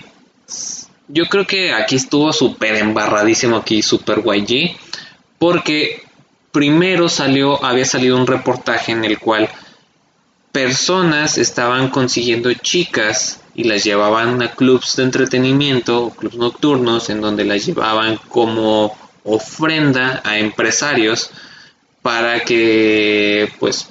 [1.08, 4.78] yo creo que aquí estuvo súper embarradísimo, aquí super YG,
[5.40, 6.04] porque
[6.52, 9.50] primero salió, había salido un reportaje en el cual
[10.52, 17.46] personas estaban consiguiendo chicas y las llevaban a clubs de entretenimiento, clubs nocturnos, en donde
[17.46, 21.32] las llevaban como ofrenda a empresarios
[22.02, 23.88] para que pues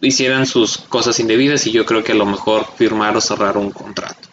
[0.00, 3.70] hicieran sus cosas indebidas y yo creo que a lo mejor firmar o cerrar un
[3.70, 4.28] contrato.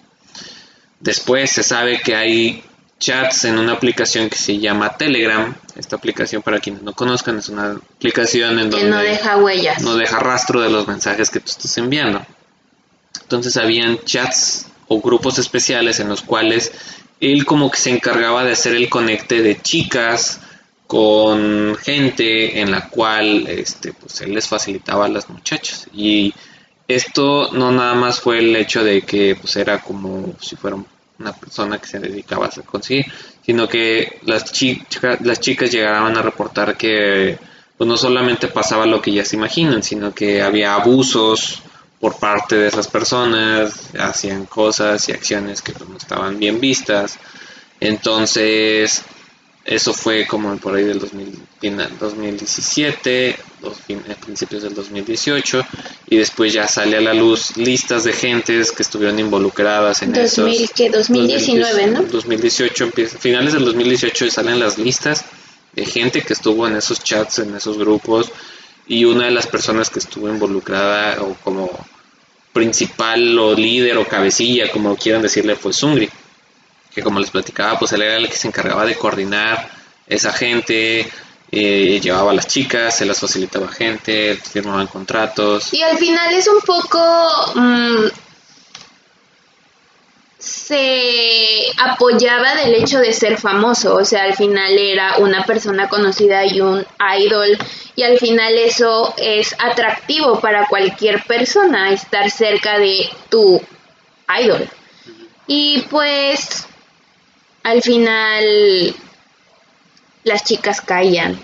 [1.00, 2.64] Después se sabe que hay
[3.00, 5.56] chats en una aplicación que se llama Telegram.
[5.76, 9.82] Esta aplicación, para quienes no conozcan, es una aplicación en donde que no deja huellas.
[9.82, 12.26] no deja rastro de los mensajes que tú estás enviando.
[13.22, 16.74] Entonces habían chats o grupos especiales en los cuales
[17.22, 20.42] él como que se encargaba de hacer el conecte de chicas
[20.88, 25.88] con gente en la cual este pues él les facilitaba a las muchachas.
[25.94, 26.34] Y
[26.88, 30.78] esto no nada más fue el hecho de que pues era como si fuera
[31.20, 33.06] una persona que se dedicaba a conseguir
[33.46, 37.38] sino que las chicas las chicas llegaban a reportar que
[37.78, 41.62] pues no solamente pasaba lo que ya se imaginan sino que había abusos
[42.00, 47.18] por parte de esas personas, hacían cosas y acciones que pues, no estaban bien vistas.
[47.80, 49.04] Entonces,
[49.66, 53.78] eso fue como por ahí del 2000, final, 2017, los
[54.18, 55.66] principios del 2018,
[56.10, 60.56] y después ya sale a la luz listas de gentes que estuvieron involucradas en 2000,
[60.56, 60.72] esos.
[60.72, 62.02] que 2019, ¿no?
[62.04, 65.26] 2018, empieza, finales del 2018 salen las listas
[65.74, 68.32] de gente que estuvo en esos chats, en esos grupos,
[68.90, 71.70] y una de las personas que estuvo involucrada o como
[72.52, 76.10] principal o líder o cabecilla, como quieran decirle, fue Sungri,
[76.94, 79.70] que como les platicaba, pues él era el que se encargaba de coordinar
[80.08, 81.08] esa gente,
[81.52, 85.72] eh, llevaba a las chicas, se las facilitaba gente, firmaban contratos.
[85.72, 87.00] Y al final es un poco...
[87.56, 88.08] Mmm,
[90.40, 96.46] se apoyaba del hecho de ser famoso, o sea, al final era una persona conocida
[96.46, 96.86] y un
[97.20, 97.58] idol,
[97.96, 103.62] y al final eso es atractivo para cualquier persona, estar cerca de tu
[104.42, 104.70] idol.
[105.46, 106.66] Y pues,
[107.64, 108.96] al final,
[110.24, 111.38] las chicas caían.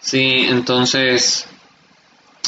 [0.00, 1.46] Sí, entonces,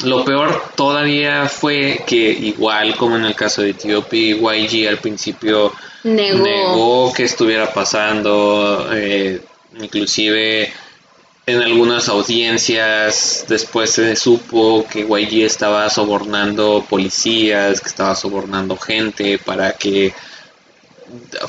[0.05, 5.73] lo peor todavía fue que igual como en el caso de Ethiopia, YG al principio
[6.05, 9.41] negó, negó que estuviera pasando, eh,
[9.79, 10.73] inclusive
[11.45, 19.39] en algunas audiencias después se supo que YG estaba sobornando policías, que estaba sobornando gente
[19.39, 20.15] para que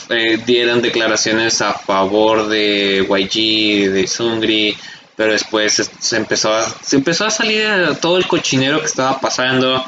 [0.10, 4.76] eh, dieran declaraciones a favor de YG, de Sungri,
[5.15, 7.68] pero después se empezó a, se empezó a salir
[8.02, 9.84] todo el cochinero que estaba pasando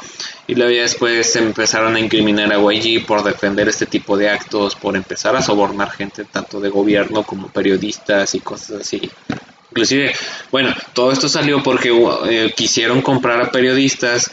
[0.46, 4.30] y luego ya después se empezaron a incriminar a YG por defender este tipo de
[4.30, 9.10] actos, por empezar a sobornar gente tanto de gobierno como periodistas y cosas así.
[9.70, 10.14] Inclusive,
[10.52, 11.90] bueno, todo esto salió porque
[12.28, 14.30] eh, quisieron comprar a periodistas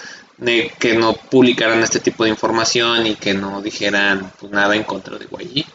[0.79, 5.17] que no publicaran este tipo de información y que no dijeran pues, nada en contra
[5.17, 5.65] de YG.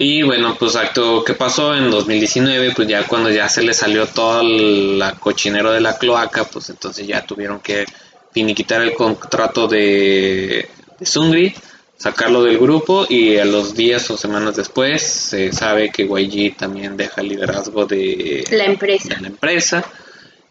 [0.00, 4.06] Y bueno, pues acto que pasó en 2019, pues ya cuando ya se le salió
[4.06, 7.84] todo el la cochinero de la cloaca, pues entonces ya tuvieron que
[8.32, 10.68] finiquitar el contrato de,
[10.98, 11.52] de Sungri,
[11.96, 16.96] sacarlo del grupo y a los días o semanas después se sabe que YG también
[16.96, 19.14] deja el liderazgo de la empresa.
[19.16, 19.84] De la empresa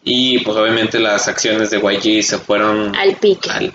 [0.04, 3.50] y pues obviamente las acciones de YG se fueron al pique.
[3.50, 3.72] Al,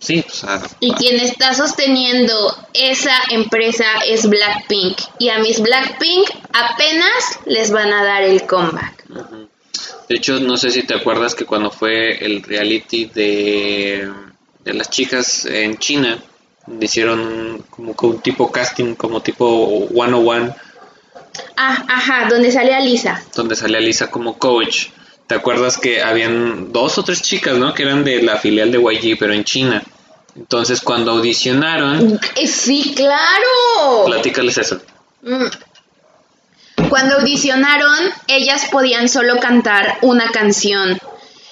[0.00, 2.34] sí, a, y quien está sosteniendo
[2.74, 9.04] esa empresa es Blackpink y a mis Blackpink apenas les van a dar el comeback.
[9.08, 9.48] Uh -huh.
[10.08, 14.10] De hecho, no sé si te acuerdas que cuando fue el reality de,
[14.64, 16.18] de las chicas en China,
[16.80, 20.54] hicieron como un tipo casting, como tipo 101.
[21.56, 23.22] Ah, ajá, donde salía Lisa.
[23.34, 24.88] Donde salía Lisa como coach.
[25.30, 27.72] ¿Te acuerdas que habían dos o tres chicas, ¿no?
[27.72, 29.80] Que eran de la filial de YG, pero en China.
[30.34, 32.18] Entonces, cuando audicionaron...
[32.48, 34.06] Sí, claro.
[34.06, 34.80] Platícales eso.
[35.22, 35.46] Mm.
[36.88, 40.98] Cuando audicionaron, ellas podían solo cantar una canción.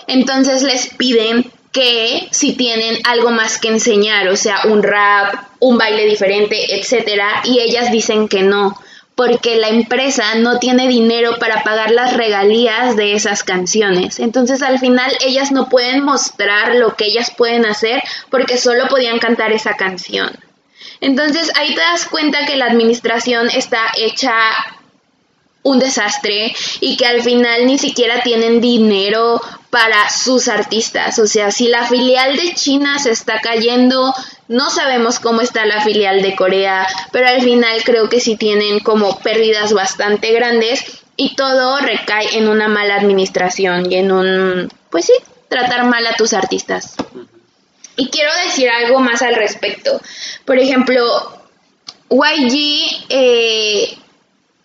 [0.08, 5.78] Entonces les piden que si tienen algo más que enseñar, o sea, un rap, un
[5.78, 8.76] baile diferente, etcétera, y ellas dicen que no,
[9.18, 14.20] porque la empresa no tiene dinero para pagar las regalías de esas canciones.
[14.20, 18.00] Entonces, al final ellas no pueden mostrar lo que ellas pueden hacer
[18.30, 20.30] porque solo podían cantar esa canción.
[21.00, 24.32] Entonces, ahí te das cuenta que la administración está hecha
[25.68, 29.40] un desastre y que al final ni siquiera tienen dinero
[29.70, 31.18] para sus artistas.
[31.18, 34.14] O sea, si la filial de China se está cayendo,
[34.48, 38.80] no sabemos cómo está la filial de Corea, pero al final creo que sí tienen
[38.80, 45.06] como pérdidas bastante grandes y todo recae en una mala administración y en un, pues
[45.06, 45.12] sí,
[45.48, 46.94] tratar mal a tus artistas.
[47.96, 50.00] Y quiero decir algo más al respecto.
[50.44, 51.02] Por ejemplo,
[52.08, 53.98] YG eh,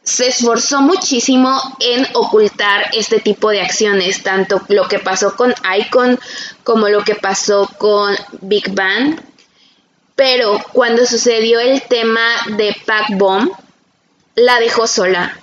[0.03, 6.19] se esforzó muchísimo en ocultar este tipo de acciones, tanto lo que pasó con Icon
[6.63, 9.19] como lo que pasó con Big Bang.
[10.15, 12.21] Pero cuando sucedió el tema
[12.57, 13.51] de Pac Bomb,
[14.35, 15.39] la dejó sola.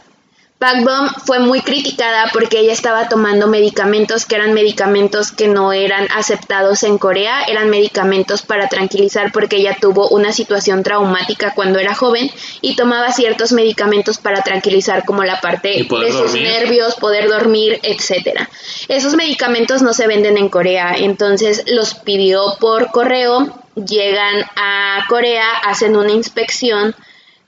[0.61, 5.73] Pac Bomb fue muy criticada porque ella estaba tomando medicamentos que eran medicamentos que no
[5.73, 11.78] eran aceptados en Corea, eran medicamentos para tranquilizar porque ella tuvo una situación traumática cuando
[11.78, 12.31] era joven
[12.61, 18.51] y tomaba ciertos medicamentos para tranquilizar como la parte de sus nervios, poder dormir, etcétera.
[18.89, 25.49] Esos medicamentos no se venden en Corea, entonces los pidió por correo, llegan a Corea,
[25.65, 26.95] hacen una inspección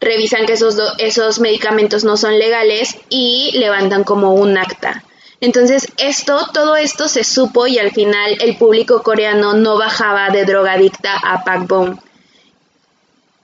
[0.02, 5.04] revisan que esos, medicamentos no son legales y levantan como un acta.
[5.40, 10.44] Entonces, esto, todo esto se supo y al final el público coreano no bajaba de
[10.44, 11.98] drogadicta a Pak Bong.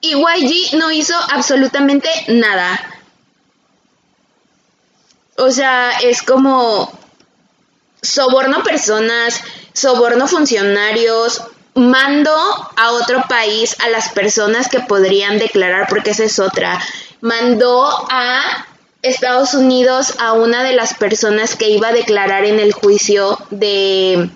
[0.01, 2.79] Y YG no hizo absolutamente nada.
[5.37, 6.93] O sea, es como
[8.03, 11.43] soborno personas, soborno funcionarios,
[11.79, 12.33] mando
[12.77, 16.81] a otro país a las personas que podrían declarar, porque esa es otra.
[17.21, 18.67] Mandó a
[19.03, 24.31] Estados Unidos a una de las personas que iba a declarar en el juicio de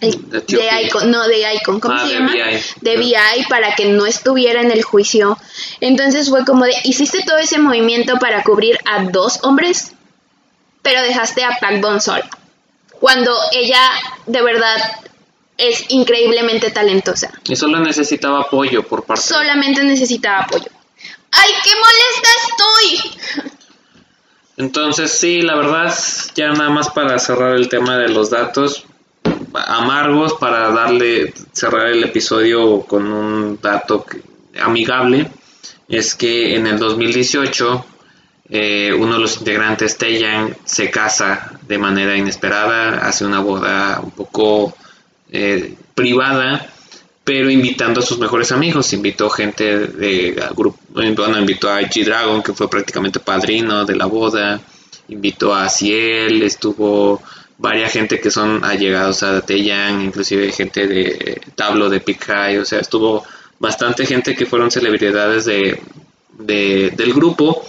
[0.00, 2.32] de Icon, no de Icon, ¿cómo ah, se llama?
[2.80, 5.36] De VI para que no estuviera en el juicio.
[5.80, 9.92] Entonces fue como de, hiciste todo ese movimiento para cubrir a dos hombres,
[10.80, 11.98] pero dejaste a Pac Bon
[12.98, 13.90] Cuando ella
[14.26, 14.76] de verdad
[15.60, 17.30] es increíblemente talentosa.
[17.44, 19.22] Y solo necesitaba apoyo por parte.
[19.22, 20.66] Solamente necesitaba apoyo.
[21.32, 23.52] ¡Ay, qué molesta estoy!
[24.56, 25.94] Entonces, sí, la verdad,
[26.34, 28.84] ya nada más para cerrar el tema de los datos
[29.54, 34.04] amargos, para darle, cerrar el episodio con un dato
[34.60, 35.30] amigable,
[35.88, 37.86] es que en el 2018
[38.52, 44.10] eh, uno de los integrantes, Taeyang, se casa de manera inesperada, hace una boda un
[44.10, 44.74] poco
[45.30, 46.66] eh, privada,
[47.24, 48.92] pero invitando a sus mejores amigos.
[48.92, 54.60] Invitó gente de grupo, bueno, invitó a G-Dragon, que fue prácticamente padrino de la boda.
[55.08, 57.20] Invitó a Ciel, estuvo
[57.58, 62.80] varias gente que son allegados a Taeyang, inclusive gente de Tablo de Picay, o sea,
[62.80, 63.22] estuvo
[63.58, 65.78] bastante gente que fueron celebridades de,
[66.38, 67.62] de, del grupo.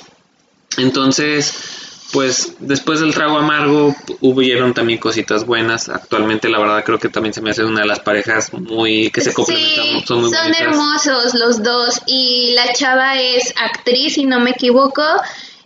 [0.77, 5.89] Entonces, pues después del trago amargo hubieron también cositas buenas.
[5.89, 9.21] Actualmente la verdad creo que también se me hace una de las parejas muy que
[9.21, 10.05] se complementan.
[10.05, 15.03] son muy son hermosos los dos y la chava es actriz si no me equivoco.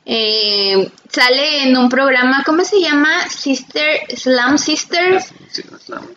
[0.08, 3.28] Eh, sale en un programa, ¿cómo se llama?
[3.28, 5.24] Sister, Slam Sister.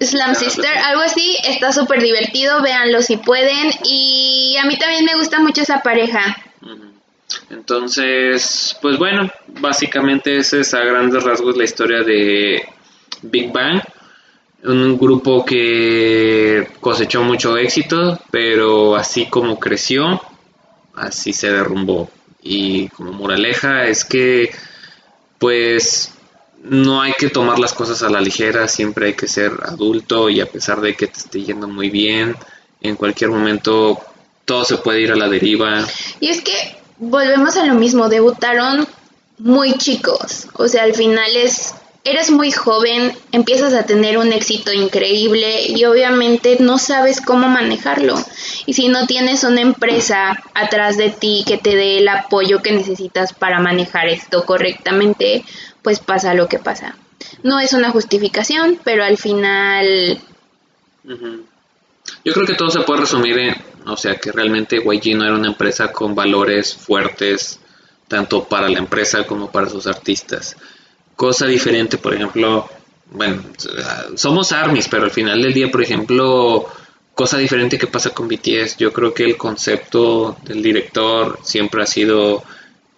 [0.00, 1.36] Slam, Sister, algo así.
[1.44, 3.72] Está súper divertido, véanlo si pueden.
[3.84, 6.36] Y a mí también me gusta mucho esa pareja.
[7.51, 9.31] Entonces, pues bueno,
[9.61, 12.62] básicamente esa es a grandes rasgos la historia de
[13.23, 13.83] Big Bang.
[14.65, 20.20] Un grupo que cosechó mucho éxito, pero así como creció,
[20.95, 22.11] así se derrumbó.
[22.43, 24.51] Y como moraleja es que,
[25.39, 26.12] pues,
[26.62, 30.41] no hay que tomar las cosas a la ligera, siempre hay que ser adulto y
[30.41, 32.37] a pesar de que te esté yendo muy bien,
[32.81, 33.99] en cualquier momento
[34.45, 35.87] todo se puede ir a la deriva.
[36.20, 36.53] Y es que
[36.99, 38.87] volvemos a lo mismo, debutaron
[39.39, 44.73] muy chicos, o sea, al final es, eres muy joven, empiezas a tener un éxito
[44.73, 48.16] increíble y obviamente no sabes cómo manejarlo.
[48.66, 52.73] Y si no tienes una empresa atrás de ti que te dé el apoyo que
[52.73, 55.45] necesitas para manejar esto correctamente,
[55.83, 56.97] pues pasa lo que pasa.
[57.43, 60.19] No es una justificación, pero al final...
[62.25, 63.55] Yo creo que todo se puede resumir en,
[63.89, 67.60] o sea, que realmente YG no era una empresa con valores fuertes,
[68.06, 70.56] tanto para la empresa como para sus artistas.
[71.16, 72.69] Cosa diferente, por ejemplo,
[73.10, 73.43] bueno,
[74.16, 76.69] somos ARMYs, pero al final del día, por ejemplo,
[77.15, 81.86] cosa diferente que pasa con BTS, yo creo que el concepto del director siempre ha
[81.86, 82.44] sido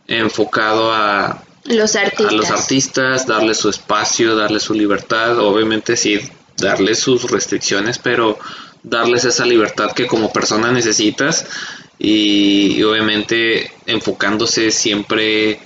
[0.07, 3.27] enfocado a los artistas, a los artistas.
[3.27, 6.21] darle su espacio, darle su libertad, obviamente sí,
[6.57, 8.39] darles sus restricciones, pero
[8.83, 11.47] darles esa libertad que como persona necesitas
[11.99, 15.61] y, obviamente enfocándose siempre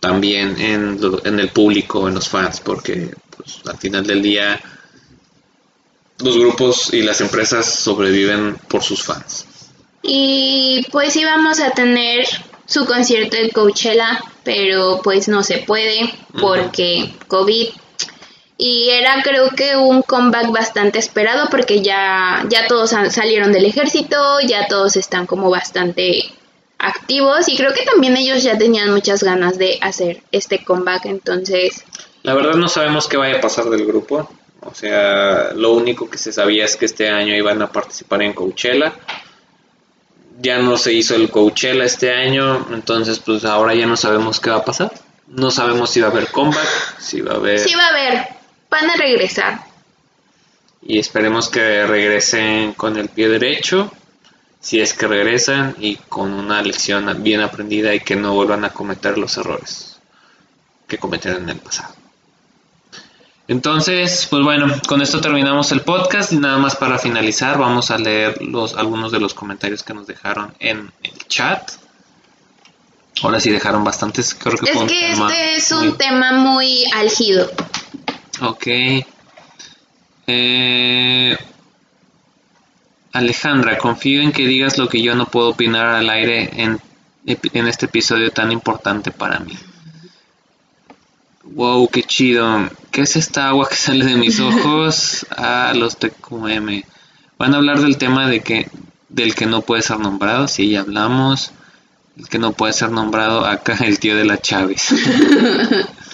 [0.00, 4.60] también en, en, el público, en los fans, porque pues, al final del día
[6.18, 9.46] los grupos y las empresas sobreviven por sus fans.
[10.02, 12.26] Y pues íbamos a tener
[12.66, 17.68] su concierto en Coachella, pero pues no se puede porque COVID
[18.58, 24.40] y era creo que un comeback bastante esperado porque ya, ya todos salieron del ejército,
[24.46, 26.32] ya todos están como bastante
[26.78, 31.84] activos y creo que también ellos ya tenían muchas ganas de hacer este comeback, entonces...
[32.22, 34.28] La verdad no sabemos qué vaya a pasar del grupo,
[34.60, 38.32] o sea, lo único que se sabía es que este año iban a participar en
[38.32, 38.94] Coachella,
[40.40, 44.50] ya no se hizo el Coachella este año, entonces pues ahora ya no sabemos qué
[44.50, 44.92] va a pasar.
[45.28, 47.58] No sabemos si va a haber comeback, si va a haber...
[47.58, 48.28] Sí va a haber,
[48.70, 49.64] van a regresar.
[50.82, 53.92] Y esperemos que regresen con el pie derecho,
[54.60, 58.70] si es que regresan y con una lección bien aprendida y que no vuelvan a
[58.70, 59.98] cometer los errores
[60.86, 61.94] que cometieron en el pasado.
[63.48, 67.98] Entonces, pues bueno, con esto terminamos el podcast y nada más para finalizar vamos a
[67.98, 71.70] leer los algunos de los comentarios que nos dejaron en el chat.
[73.22, 77.48] Ahora sí dejaron bastantes, creo que Es que este es un tema muy álgido.
[78.40, 78.66] Ok.
[80.26, 81.36] Eh,
[83.12, 86.80] Alejandra, confío en que digas lo que yo no puedo opinar al aire en,
[87.24, 89.56] en este episodio tan importante para mí.
[91.44, 92.68] Wow, qué chido.
[92.90, 95.26] ¿Qué es esta agua que sale de mis ojos?
[95.30, 96.82] Ah, los TQM.
[97.38, 98.68] Van a hablar del tema de que
[99.08, 101.52] del que no puede ser nombrado, si ya hablamos.
[102.18, 104.88] El que no puede ser nombrado acá, el tío de la Chávez.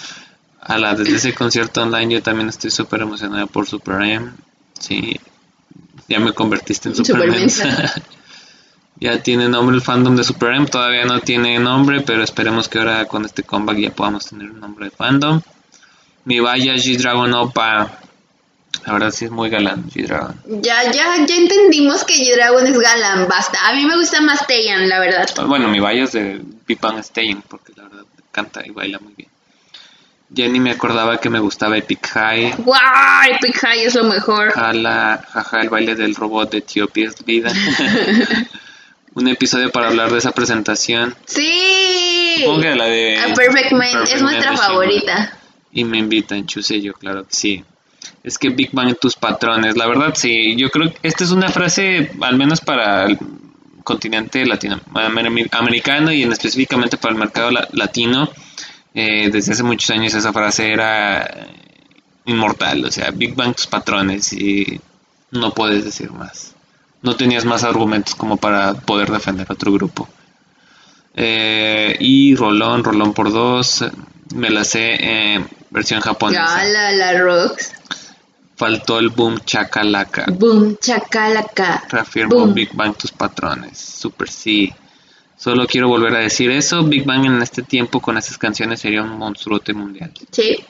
[0.67, 4.31] la desde ese concierto online yo también estoy súper emocionada por Super M.
[4.79, 5.19] Sí,
[6.07, 7.29] ya me convertiste en Super,
[8.99, 12.79] ya tiene nombre el fandom de Super M, todavía no tiene nombre, pero esperemos que
[12.79, 15.41] ahora con este comeback ya podamos tener un nombre de fandom.
[16.25, 17.99] Mi vaya G-Dragon Opa.
[18.85, 20.41] La verdad sí es muy galán G-Dragon.
[20.61, 23.57] Ya, ya, ya entendimos que G-Dragon es galán, basta.
[23.67, 25.29] A mí me gusta más Taeyan, la verdad.
[25.45, 27.03] Bueno, mi vaya es de Big Bang
[27.49, 29.32] porque la verdad canta y baila muy bien.
[30.33, 32.55] Ya ni me acordaba que me gustaba Epic High.
[32.57, 32.75] ¡Wow!
[33.35, 34.51] Epic High es lo mejor.
[34.51, 37.51] Jala, jaja, el baile del robot de Etiopía es vida.
[39.13, 41.15] Un episodio para hablar de esa presentación.
[41.25, 42.37] Sí.
[42.39, 45.37] Supongo la de Perfect Man es nuestra favorita.
[45.71, 47.63] Y me invitan, chuse yo, claro que sí.
[48.23, 51.49] Es que Big Bang tus patrones, la verdad sí, yo creo que esta es una
[51.49, 53.19] frase al menos para el
[53.83, 58.29] continente latinoamericano y en específicamente para el mercado latino
[58.93, 61.47] eh, desde hace muchos años esa frase era
[62.25, 64.79] inmortal, o sea, Big Bang tus patrones y
[65.31, 66.53] no puedes decir más.
[67.01, 70.07] No tenías más argumentos como para poder defender a otro grupo.
[71.15, 73.83] Eh, y Rolón, Rolón por dos,
[74.33, 74.95] me la sé
[75.33, 76.63] en versión japonesa.
[76.63, 77.73] la, la Rocks.
[78.55, 80.27] Faltó el boom chacalaca.
[80.31, 81.83] Boom chacalaca.
[81.89, 83.77] Reafirmo Big Bang tus patrones.
[83.77, 84.73] Super sí.
[85.37, 86.83] Solo quiero volver a decir eso.
[86.83, 90.11] Big Bang en este tiempo con esas canciones sería un monstruote mundial.
[90.31, 90.63] Sí.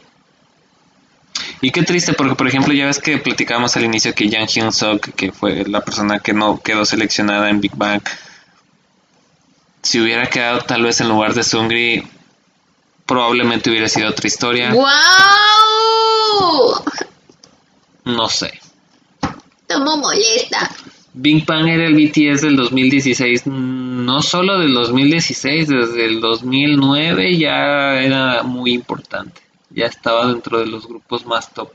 [1.62, 4.74] Y qué triste, porque por ejemplo ya ves que platicábamos al inicio que Jang Hyun
[4.74, 8.02] Suk, que fue la persona que no quedó seleccionada en Big Bang,
[9.82, 12.08] si hubiera quedado tal vez en lugar de Sungri,
[13.06, 14.74] probablemente hubiera sido otra historia.
[14.74, 14.88] ¡Wow!
[18.06, 18.60] No sé.
[19.68, 20.70] Tomo molesta.
[21.14, 28.02] Big Bang era el BTS del 2016, no solo del 2016, desde el 2009 ya
[28.02, 31.72] era muy importante, ya estaba dentro de los grupos más top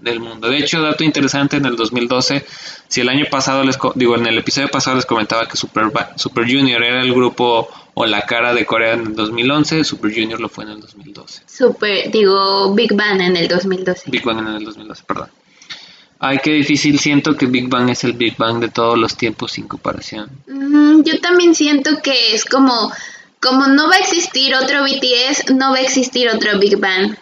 [0.00, 0.48] del mundo.
[0.48, 2.44] De hecho, dato interesante, en el 2012,
[2.88, 5.84] si el año pasado, les digo, en el episodio pasado les comentaba que Super,
[6.16, 10.40] Super Junior era el grupo o la cara de Corea en el 2011, Super Junior
[10.40, 11.42] lo fue en el 2012.
[11.46, 14.10] Super, digo, Big Bang en el 2012.
[14.10, 15.28] Big Bang en el 2012, perdón.
[16.24, 17.00] Ay, qué difícil.
[17.00, 20.30] Siento que Big Bang es el Big Bang de todos los tiempos sin comparación.
[20.46, 22.92] Mm, yo también siento que es como,
[23.40, 27.16] como no va a existir otro BTS, no va a existir otro Big Bang.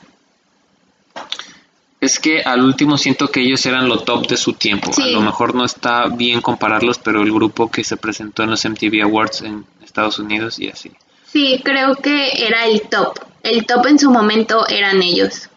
[1.99, 4.91] Es que al último siento que ellos eran lo top de su tiempo.
[4.95, 8.63] A lo mejor no está bien compararlos, pero el grupo que se presentó en los
[8.67, 10.93] MTV Awards en Estados Unidos y así.
[11.27, 13.19] Sí, creo que era el top.
[13.43, 15.50] El top en su momento eran ellos.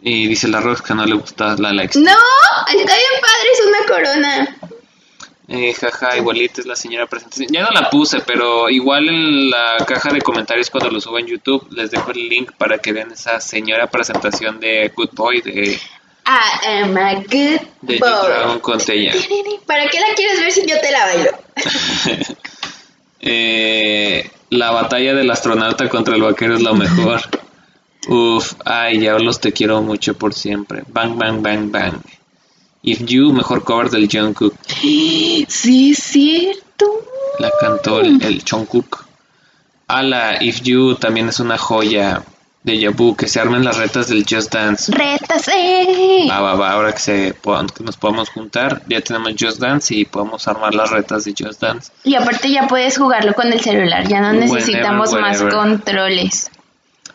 [0.00, 1.98] Y dice la Rox que no le gusta la likes.
[1.98, 2.16] No,
[2.66, 4.56] está bien padre, es una corona.
[5.48, 7.48] Eh, jaja, igualita es la señora presentación.
[7.50, 11.26] Ya no la puse, pero igual en la caja de comentarios cuando lo subo en
[11.26, 15.80] YouTube les dejo el link para que vean esa señora presentación de Good Boy de,
[16.28, 18.60] I am a good de boy.
[18.60, 19.14] Con Tella.
[19.64, 21.30] ¿Para qué la quieres ver si yo te la bailo?
[23.20, 27.20] Eh, la batalla del astronauta contra el vaquero es lo mejor.
[28.06, 30.84] Uf, ay, diablos, te quiero mucho por siempre.
[30.88, 31.94] Bang, bang, bang, bang.
[32.82, 34.54] If You, mejor cover del Jungkook.
[34.68, 36.86] Sí, es cierto.
[37.38, 39.06] La cantó el, el Jungkook.
[39.88, 42.22] Ala, If You también es una joya
[42.62, 43.16] de Yabu.
[43.16, 44.92] Que se armen las retas del Just Dance.
[44.92, 46.26] Rétase.
[46.30, 50.04] Va, va, va, ahora que, se, que nos podamos juntar, ya tenemos Just Dance y
[50.04, 51.90] podemos armar las retas de Just Dance.
[52.04, 56.50] Y aparte ya puedes jugarlo con el celular, ya no Whenever, necesitamos más controles.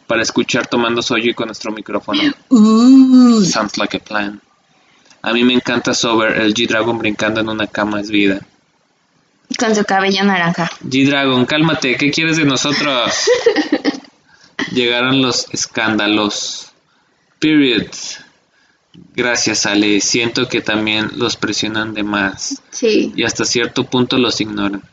[0.08, 2.22] Para escuchar tomando soyo con nuestro micrófono.
[2.50, 3.42] Uh.
[3.44, 4.42] Sounds like a plan.
[5.22, 8.42] A mí me encanta Sober, el G-Dragon brincando en una cama es vida.
[9.58, 10.70] Con su cabello naranja.
[10.84, 13.14] G-Dragon, cálmate, ¿qué quieres de nosotros?
[14.74, 16.72] Llegaron los escándalos.
[17.40, 17.88] Period.
[19.16, 20.02] Gracias, Ale.
[20.02, 23.14] Siento que también los presionan de más Sí.
[23.16, 24.84] y hasta cierto punto los ignoran.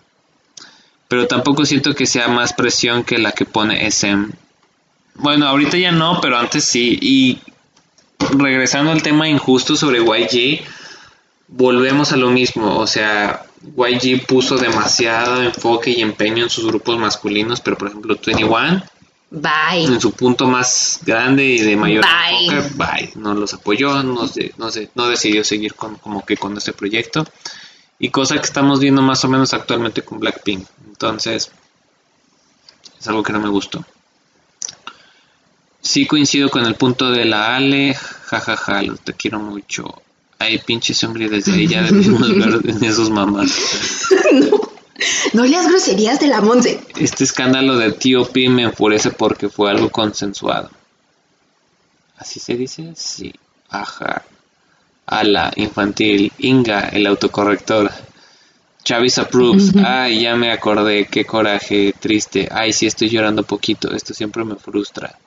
[1.09, 4.29] Pero tampoco siento que sea más presión que la que pone SM.
[5.21, 6.99] Bueno, ahorita ya no, pero antes sí.
[7.01, 7.39] Y
[8.37, 10.63] regresando al tema injusto sobre YG,
[11.49, 12.79] volvemos a lo mismo.
[12.79, 13.45] O sea,
[13.77, 18.83] YG puso demasiado enfoque y empeño en sus grupos masculinos, pero por ejemplo 21,
[19.31, 19.85] Bye.
[19.85, 22.47] en su punto más grande y de mayor Bye.
[22.57, 26.37] enfoque, bye, no los apoyó, no, se- no, se- no decidió seguir con, como que
[26.37, 27.27] con este proyecto.
[27.99, 30.67] Y cosa que estamos viendo más o menos actualmente con Blackpink.
[30.89, 31.51] Entonces,
[32.99, 33.85] es algo que no me gustó.
[35.83, 40.03] Sí coincido con el punto de la Ale, jajaja, lo te quiero mucho.
[40.39, 43.51] Ay, pinche hombre, desde ahí ya debimos ver en esos mamás.
[45.33, 46.81] No leas groserías de la Monse.
[46.99, 50.71] Este escándalo de TOP me enfurece porque fue algo consensuado.
[52.19, 52.93] ¿Así se dice?
[52.97, 53.33] Sí.
[53.71, 54.25] Ajá.
[55.07, 56.33] Ala, infantil.
[56.39, 57.91] Inga, el autocorrector.
[58.85, 59.73] Chavis approves.
[59.83, 61.07] Ay, ya me acordé.
[61.07, 61.95] Qué coraje.
[61.99, 62.49] Triste.
[62.51, 63.95] Ay, sí estoy llorando poquito.
[63.95, 65.19] Esto siempre me frustra.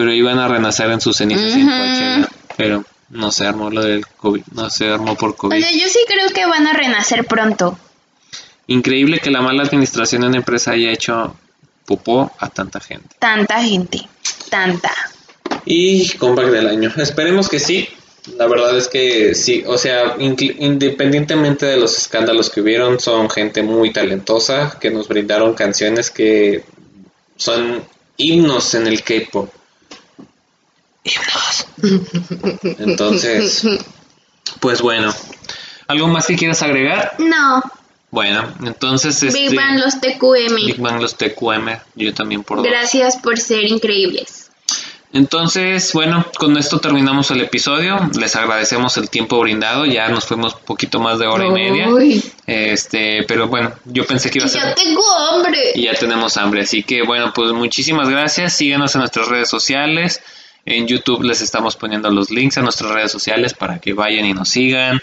[0.00, 1.66] Pero iban a renacer en sus cenizas en.
[1.66, 2.28] Coachella.
[2.56, 4.44] Pero no se armó lo del COVID.
[4.54, 5.60] No se armó por O COVID.
[5.60, 7.78] sea, yo sí creo que van a renacer pronto.
[8.66, 11.36] Increíble que la mala administración de una empresa haya hecho
[11.84, 13.14] popó a tanta gente.
[13.18, 14.08] Tanta gente.
[14.48, 14.90] Tanta.
[15.66, 16.90] Y comeback del año.
[16.96, 17.86] Esperemos que sí.
[18.38, 19.64] La verdad es que sí.
[19.66, 25.52] O sea, independientemente de los escándalos que hubieron, son gente muy talentosa que nos brindaron
[25.52, 26.64] canciones que
[27.36, 27.82] son
[28.16, 29.50] himnos en el K-pop.
[31.04, 31.66] Himnos.
[32.78, 33.66] Entonces,
[34.60, 35.14] pues bueno.
[35.88, 37.14] ¿Algo más que quieras agregar?
[37.18, 37.62] No.
[38.12, 40.54] Bueno, entonces este, Big Bang los TQM.
[40.66, 42.66] Big Bang los TQM, yo también por dos.
[42.66, 44.50] Gracias por ser increíbles.
[45.12, 47.98] Entonces, bueno, con esto terminamos el episodio.
[48.16, 49.84] Les agradecemos el tiempo brindado.
[49.84, 51.88] Ya nos fuimos un poquito más de hora y media.
[51.88, 52.22] Uy.
[52.46, 54.74] Este, pero bueno, yo pensé que iba a Y ya ser.
[54.76, 55.02] tengo
[55.32, 55.72] hambre.
[55.74, 56.62] Y ya tenemos hambre.
[56.62, 58.52] Así que bueno, pues muchísimas gracias.
[58.52, 60.20] Síganos en nuestras redes sociales.
[60.66, 64.34] En YouTube les estamos poniendo los links a nuestras redes sociales para que vayan y
[64.34, 65.00] nos sigan.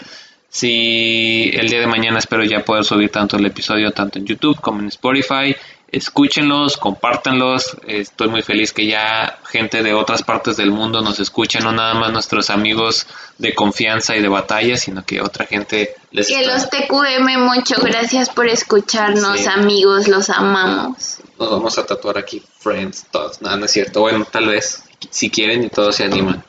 [0.50, 4.60] Si el día de mañana espero ya poder subir tanto el episodio tanto en YouTube
[4.60, 5.54] como en Spotify.
[5.90, 7.76] Escúchenlos, compártanlos.
[7.86, 11.94] Estoy muy feliz que ya gente de otras partes del mundo nos escuchen, no nada
[11.94, 13.06] más nuestros amigos
[13.38, 17.76] de confianza y de batalla, sino que otra gente les Que está- los TQM, mucho
[17.82, 19.46] gracias por escucharnos, Sí.
[19.48, 21.18] amigos, los amamos.
[21.38, 25.30] nos vamos a tatuar aquí friends todos nada no es cierto bueno tal vez si
[25.30, 26.44] quieren y todos se animan.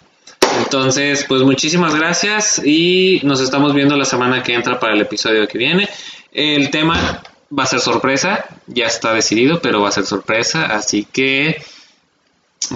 [0.57, 5.47] Entonces pues muchísimas gracias y nos estamos viendo la semana que entra para el episodio
[5.47, 5.89] que viene.
[6.31, 7.21] El tema
[7.57, 11.59] va a ser sorpresa ya está decidido pero va a ser sorpresa así que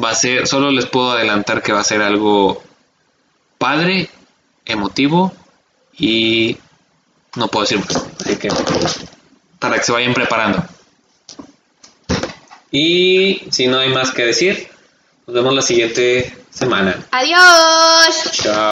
[0.03, 2.63] va a ser solo les puedo adelantar que va a ser algo
[3.59, 4.09] padre
[4.65, 5.31] emotivo
[5.97, 6.57] y
[7.35, 8.05] no puedo decir más.
[8.19, 8.49] Así que
[9.59, 10.63] para que se vayan preparando.
[12.71, 14.67] Y si no hay más que decir,
[15.27, 16.97] nos vemos la siguiente semana.
[17.11, 18.31] Adiós.
[18.31, 18.71] Chao.